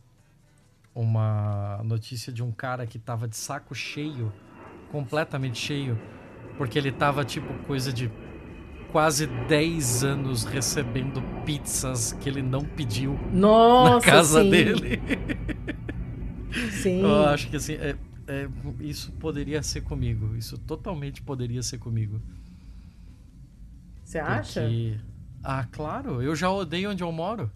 [0.93, 4.31] uma notícia de um cara que tava de saco cheio,
[4.91, 5.99] completamente cheio,
[6.57, 8.11] porque ele tava tipo coisa de
[8.91, 14.49] quase 10 anos recebendo pizzas que ele não pediu Nossa, na casa sim.
[14.49, 15.01] dele.
[16.83, 17.01] Sim.
[17.01, 17.95] Eu acho que assim, é,
[18.27, 18.47] é,
[18.79, 20.35] isso poderia ser comigo.
[20.35, 22.21] Isso totalmente poderia ser comigo.
[24.03, 24.61] Você acha?
[24.61, 24.99] Porque...
[25.43, 27.51] Ah, claro, eu já odeio onde eu moro.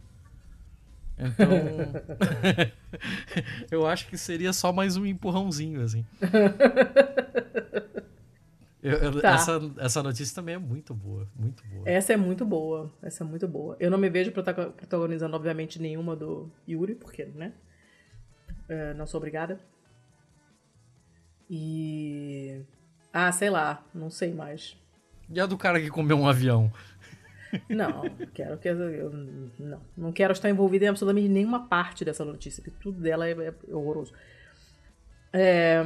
[1.19, 1.49] Então,
[3.72, 6.06] eu acho que seria só mais um empurrãozinho, assim.
[8.84, 9.31] Eu- eu- Tá.
[9.34, 11.89] essa, essa notícia também é muito boa, muito boa.
[11.89, 12.91] Essa é muito boa.
[13.02, 13.76] Essa é muito boa.
[13.80, 17.52] Eu não me vejo protago- protagonizando, obviamente, nenhuma do Yuri, porque, né?
[18.69, 19.60] É, não sou obrigada.
[21.49, 22.61] E.
[23.11, 24.77] Ah, sei lá, não sei mais.
[25.30, 26.72] E a do cara que comeu um avião?
[27.69, 28.02] Não,
[28.34, 28.68] quero que.
[28.68, 29.11] Eu,
[29.60, 33.32] não, não quero estar envolvida em absolutamente nenhuma parte dessa notícia, porque tudo dela é,
[33.32, 34.14] é horroroso.
[35.32, 35.84] É,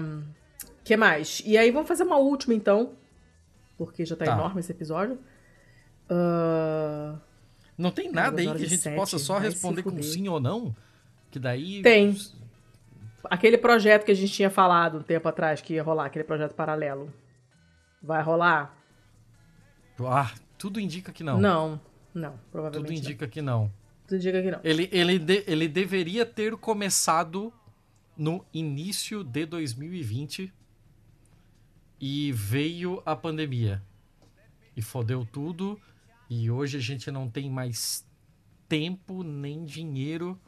[0.83, 1.41] que mais?
[1.45, 2.93] E aí vamos fazer uma última então,
[3.77, 4.33] porque já tá, Tá.
[4.33, 5.19] enorme esse episódio.
[6.09, 7.15] Ah,
[7.77, 10.75] Não tem nada aí que a gente sete, possa só responder com sim ou não?
[11.29, 11.81] Que daí.
[11.81, 12.15] Tem.
[13.25, 16.53] aquele projeto que a gente tinha falado um tempo atrás que ia rolar, aquele projeto
[16.53, 17.13] paralelo.
[18.01, 18.75] Vai rolar?
[20.03, 20.31] Ah,
[20.61, 21.39] tudo indica que não.
[21.41, 21.81] Não,
[22.13, 23.63] não, Tudo provavelmente indica que não.
[23.63, 23.73] não.
[24.07, 24.59] Tudo indica que não.
[24.63, 27.51] Ele, ele, de- ele deveria ter começado
[28.15, 30.53] no início de 2020
[31.99, 33.81] e veio a pandemia.
[34.77, 35.81] E fodeu tudo.
[36.29, 38.07] E hoje a gente não tem mais
[38.69, 40.39] tempo nem dinheiro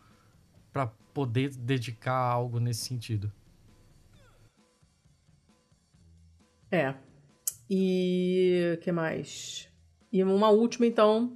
[0.71, 3.31] para poder dedicar a algo nesse sentido.
[6.71, 6.93] É.
[7.67, 9.72] E que mais?
[10.13, 11.35] E uma última, então.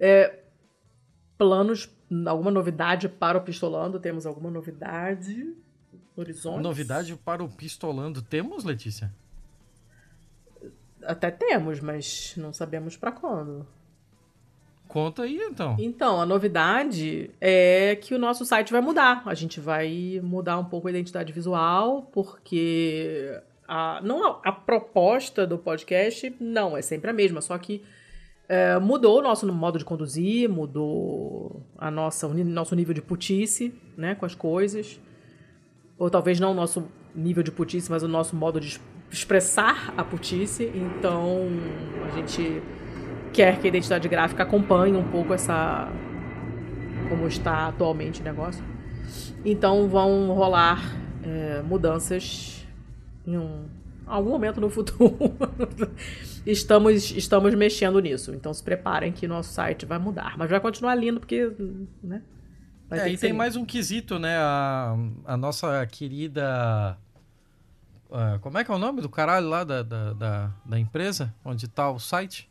[0.00, 0.38] É,
[1.36, 1.88] planos,
[2.26, 4.00] alguma novidade para o Pistolando?
[4.00, 5.54] Temos alguma novidade?
[6.16, 6.62] Horizonte?
[6.62, 9.14] Novidade para o Pistolando temos, Letícia?
[11.02, 13.66] Até temos, mas não sabemos para quando.
[14.88, 15.76] Conta aí então.
[15.78, 19.22] Então, a novidade é que o nosso site vai mudar.
[19.26, 23.38] A gente vai mudar um pouco a identidade visual, porque
[23.68, 27.84] a, não a, a proposta do podcast não é sempre a mesma, só que
[28.48, 34.14] é, mudou o nosso modo de conduzir, mudou a nossa, nosso nível de putice, né,
[34.14, 34.98] com as coisas.
[35.98, 38.80] Ou talvez não o nosso nível de putice, mas o nosso modo de es-
[39.10, 40.72] expressar a putice.
[40.74, 41.48] Então,
[42.06, 42.62] a gente
[43.32, 45.92] quer que a identidade gráfica acompanhe um pouco essa
[47.08, 48.64] como está atualmente o negócio.
[49.44, 50.80] Então vão rolar
[51.22, 52.57] é, mudanças
[53.28, 53.68] em um,
[54.06, 55.16] algum momento no futuro.
[56.46, 58.34] estamos, estamos mexendo nisso.
[58.34, 60.36] Então se preparem que nosso site vai mudar.
[60.38, 61.52] Mas vai continuar lindo porque.
[62.02, 62.22] Né,
[62.88, 63.38] vai É, ter e tem lindo.
[63.38, 64.36] mais um quesito, né?
[64.38, 64.96] A,
[65.26, 66.98] a nossa querida.
[68.10, 71.34] ah, como é que é o nome do caralho lá da, da, da, da empresa?
[71.44, 72.50] Onde tá o site?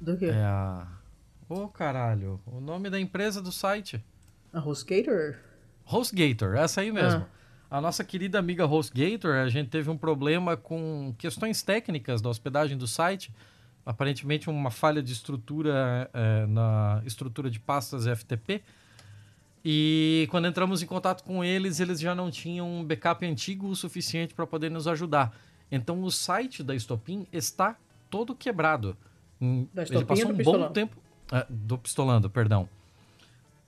[0.00, 0.26] Do quê?
[0.26, 0.86] É a.
[1.48, 4.02] Ô caralho, o nome da empresa do site.
[4.52, 5.36] A HostGator?
[5.84, 7.26] HostGator, essa aí mesmo.
[7.70, 12.76] A nossa querida amiga HostGator, a gente teve um problema com questões técnicas da hospedagem
[12.76, 13.32] do site.
[13.86, 18.60] Aparentemente uma falha de estrutura eh, na estrutura de pastas FTP.
[19.64, 23.76] E quando entramos em contato com eles, eles já não tinham um backup antigo o
[23.76, 25.32] suficiente para poder nos ajudar.
[25.70, 27.76] Então o site da Stopin está
[28.10, 28.96] todo quebrado.
[29.40, 30.96] Hum, Da Ele passou ou um bom tempo.
[31.30, 32.68] ah, do Pistolando, perdão.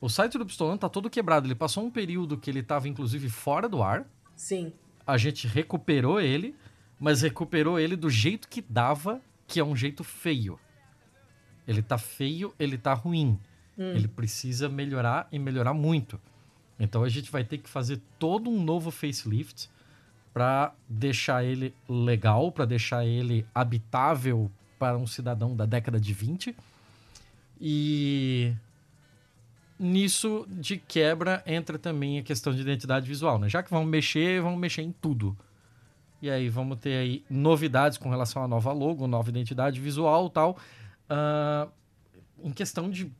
[0.03, 1.47] O site do Pistolando tá todo quebrado.
[1.47, 4.05] Ele passou um período que ele estava inclusive fora do ar.
[4.35, 4.73] Sim.
[5.07, 6.57] A gente recuperou ele,
[6.99, 10.59] mas recuperou ele do jeito que dava, que é um jeito feio.
[11.69, 13.39] Ele tá feio, ele tá ruim.
[13.79, 16.21] Ele precisa melhorar e melhorar muito.
[16.81, 19.71] Então a gente vai ter que fazer todo um novo facelift
[20.35, 24.51] para deixar ele legal, para deixar ele habitável
[24.81, 26.57] para um cidadão da década de 20.
[27.61, 28.53] E
[29.79, 33.49] nisso de quebra entra também a questão de identidade visual, né?
[33.49, 35.37] Já que vamos mexer, vamos mexer em tudo.
[36.21, 40.31] E aí vamos ter aí novidades com relação à nova logo, nova identidade visual e
[40.31, 40.59] tal.
[41.09, 41.69] Ah,
[42.43, 43.13] em questão de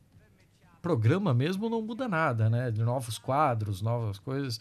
[0.81, 2.71] programa mesmo não muda nada, né?
[2.71, 4.59] De novos quadros, novas coisas.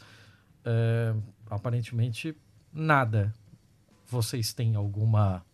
[0.65, 1.15] É,
[1.51, 2.37] aparentemente
[2.73, 3.35] nada.
[4.07, 5.45] Vocês têm alguma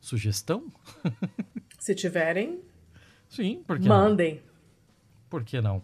[0.00, 0.72] sugestão?
[1.78, 2.60] Se tiverem,
[3.28, 3.96] Sim, por que não?
[3.96, 4.42] mandem.
[5.30, 5.82] Por que não?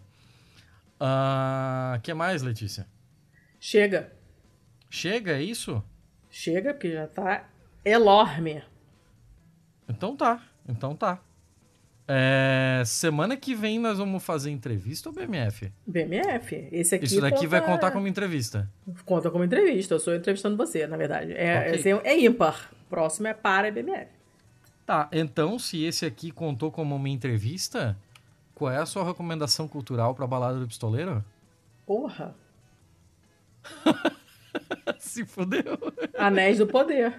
[0.99, 2.85] O que mais, Letícia?
[3.59, 4.11] Chega.
[4.89, 5.83] Chega, é isso?
[6.29, 7.47] Chega, porque já tá
[7.83, 8.61] enorme.
[9.89, 11.19] Então tá, então tá.
[12.09, 15.71] É, semana que vem nós vamos fazer entrevista ou BMF?
[15.85, 16.69] BMF.
[16.71, 18.69] Esse aqui Isso daqui vai conta- contar como entrevista.
[19.05, 19.95] Conta como entrevista.
[19.95, 21.33] Eu sou entrevistando você, na verdade.
[21.33, 21.71] É, Ok.
[21.73, 22.71] esse é, é ímpar.
[22.89, 24.07] Próximo é para BMF.
[24.85, 27.97] Tá, então se esse aqui contou como uma entrevista,
[28.57, 31.23] qual é a sua recomendação cultural pra balada do pistoleiro?
[31.85, 32.35] Porra.
[34.99, 35.77] Se fudeu.
[36.17, 37.13] Anéis do Poder.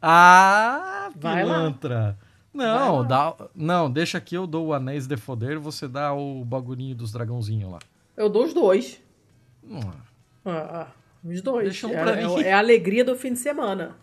[0.00, 1.54] Ah, Vai lá.
[1.54, 2.18] pilantra.
[2.54, 6.44] Não, Vai dá, não, deixa aqui eu dou o Anéis de Foder, você dá o
[6.44, 7.78] bagulhinho dos dragãozinhos lá.
[8.16, 9.00] Eu dou os dois.
[9.64, 9.80] Hum,
[10.44, 10.50] Ah,
[10.82, 10.86] ah,
[11.24, 11.64] os dois.
[11.64, 12.42] Deixa um é, pra é- mim.
[12.42, 13.96] é a alegria do fim de semana.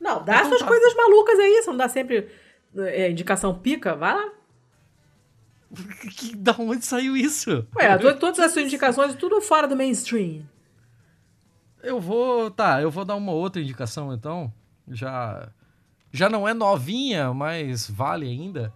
[0.00, 0.66] Não, dá então, suas tá.
[0.68, 2.28] coisas malucas aí, você não dá sempre
[2.76, 4.32] é, indicação pica, vai lá.
[6.36, 7.66] Da onde saiu isso?
[7.76, 10.42] Ué, todas as suas indicações, tudo fora do mainstream.
[11.82, 12.50] Eu vou.
[12.50, 14.52] Tá, eu vou dar uma outra indicação então.
[14.88, 15.50] Já.
[16.12, 18.72] Já não é novinha, mas vale ainda.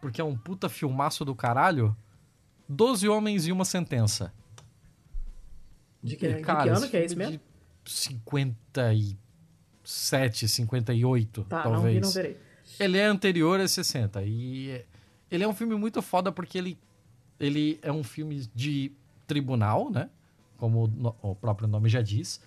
[0.00, 1.96] Porque é um puta filmaço do caralho.
[2.68, 4.32] Doze Homens e uma Sentença.
[6.02, 7.38] De que, Cara, de que ano que é esse mesmo?
[7.84, 11.82] 57, 58, tá, talvez.
[11.82, 12.36] Não vi, não verei.
[12.78, 14.22] Ele é anterior a 60.
[14.22, 14.84] E
[15.30, 16.78] ele é um filme muito foda porque ele,
[17.38, 18.92] ele é um filme de
[19.26, 20.10] tribunal, né?
[20.56, 20.90] Como
[21.22, 22.40] o próprio nome já diz.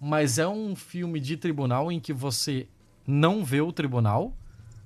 [0.00, 2.68] Mas é um filme de tribunal em que você
[3.06, 4.36] não vê o tribunal,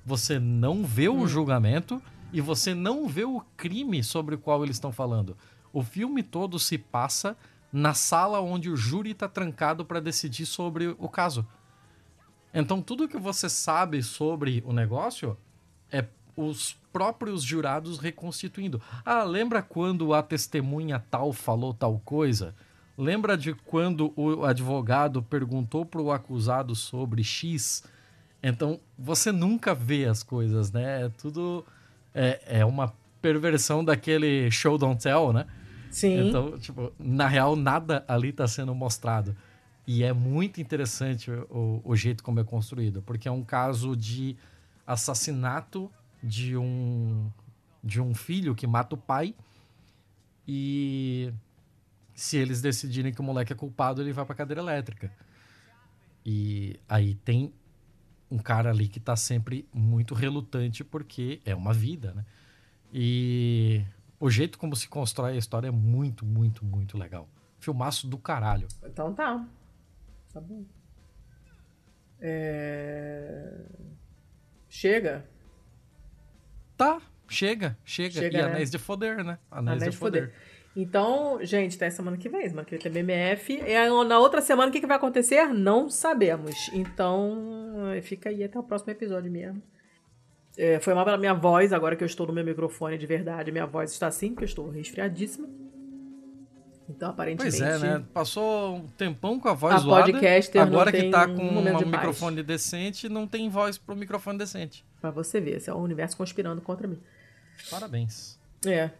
[0.04, 1.20] você não vê hum.
[1.20, 2.00] o julgamento
[2.32, 5.36] e você não vê o crime sobre o qual eles estão falando.
[5.72, 7.36] O filme todo se passa
[7.72, 11.46] na sala onde o júri está trancado para decidir sobre o caso.
[12.52, 15.36] Então tudo que você sabe sobre o negócio
[15.90, 16.06] é
[16.36, 18.80] os próprios jurados reconstituindo.
[19.04, 22.54] Ah, lembra quando a testemunha tal falou tal coisa?
[22.96, 27.84] Lembra de quando o advogado perguntou para o acusado sobre X?
[28.42, 31.06] Então você nunca vê as coisas, né?
[31.06, 31.64] É tudo
[32.14, 32.92] é, é uma
[33.22, 35.46] perversão daquele show don't tell, né?
[35.90, 36.28] Sim.
[36.28, 39.34] Então, tipo, na real, nada ali está sendo mostrado.
[39.86, 44.36] E é muito interessante o, o, jeito como é construído, porque é um caso de
[44.86, 45.90] assassinato
[46.22, 47.30] de um,
[47.82, 49.34] de um filho que mata o pai.
[50.46, 51.32] E
[52.14, 55.12] se eles decidirem que o moleque é culpado, ele vai pra cadeira elétrica.
[56.24, 57.52] E aí tem
[58.30, 62.24] um cara ali que tá sempre muito relutante porque é uma vida, né?
[62.92, 63.84] E
[64.18, 67.28] o jeito como se constrói a história é muito, muito, muito legal.
[67.58, 68.68] Filmaço do caralho.
[68.84, 69.46] Então tá.
[70.32, 70.64] Tá bom.
[72.20, 73.64] É...
[74.68, 75.26] Chega.
[76.80, 76.98] Tá,
[77.28, 78.10] chega, chega.
[78.14, 78.48] chega e né?
[78.48, 79.38] Anéis de Foder, né?
[79.50, 80.22] Anéis, Anéis de, de Foder.
[80.22, 80.40] Foder.
[80.74, 82.48] Então, gente, até semana que vem.
[82.48, 83.52] Semana que vem tem BMF.
[83.52, 85.46] E na outra semana, o que, que vai acontecer?
[85.52, 86.70] Não sabemos.
[86.72, 87.36] Então,
[88.02, 89.62] fica aí até o próximo episódio mesmo.
[90.56, 93.52] É, foi mal pela minha voz, agora que eu estou no meu microfone de verdade,
[93.52, 95.48] minha voz está assim, porque eu estou resfriadíssima.
[96.90, 97.56] Então, aparentemente.
[97.56, 98.04] Pois é, né?
[98.12, 100.12] Passou um tempão com a voz a zoada.
[100.12, 104.84] Podcaster agora que tá com um, um microfone decente, não tem voz pro microfone decente.
[105.00, 106.98] Pra você ver, esse é o universo conspirando contra mim.
[107.70, 108.38] Parabéns.
[108.66, 108.90] É.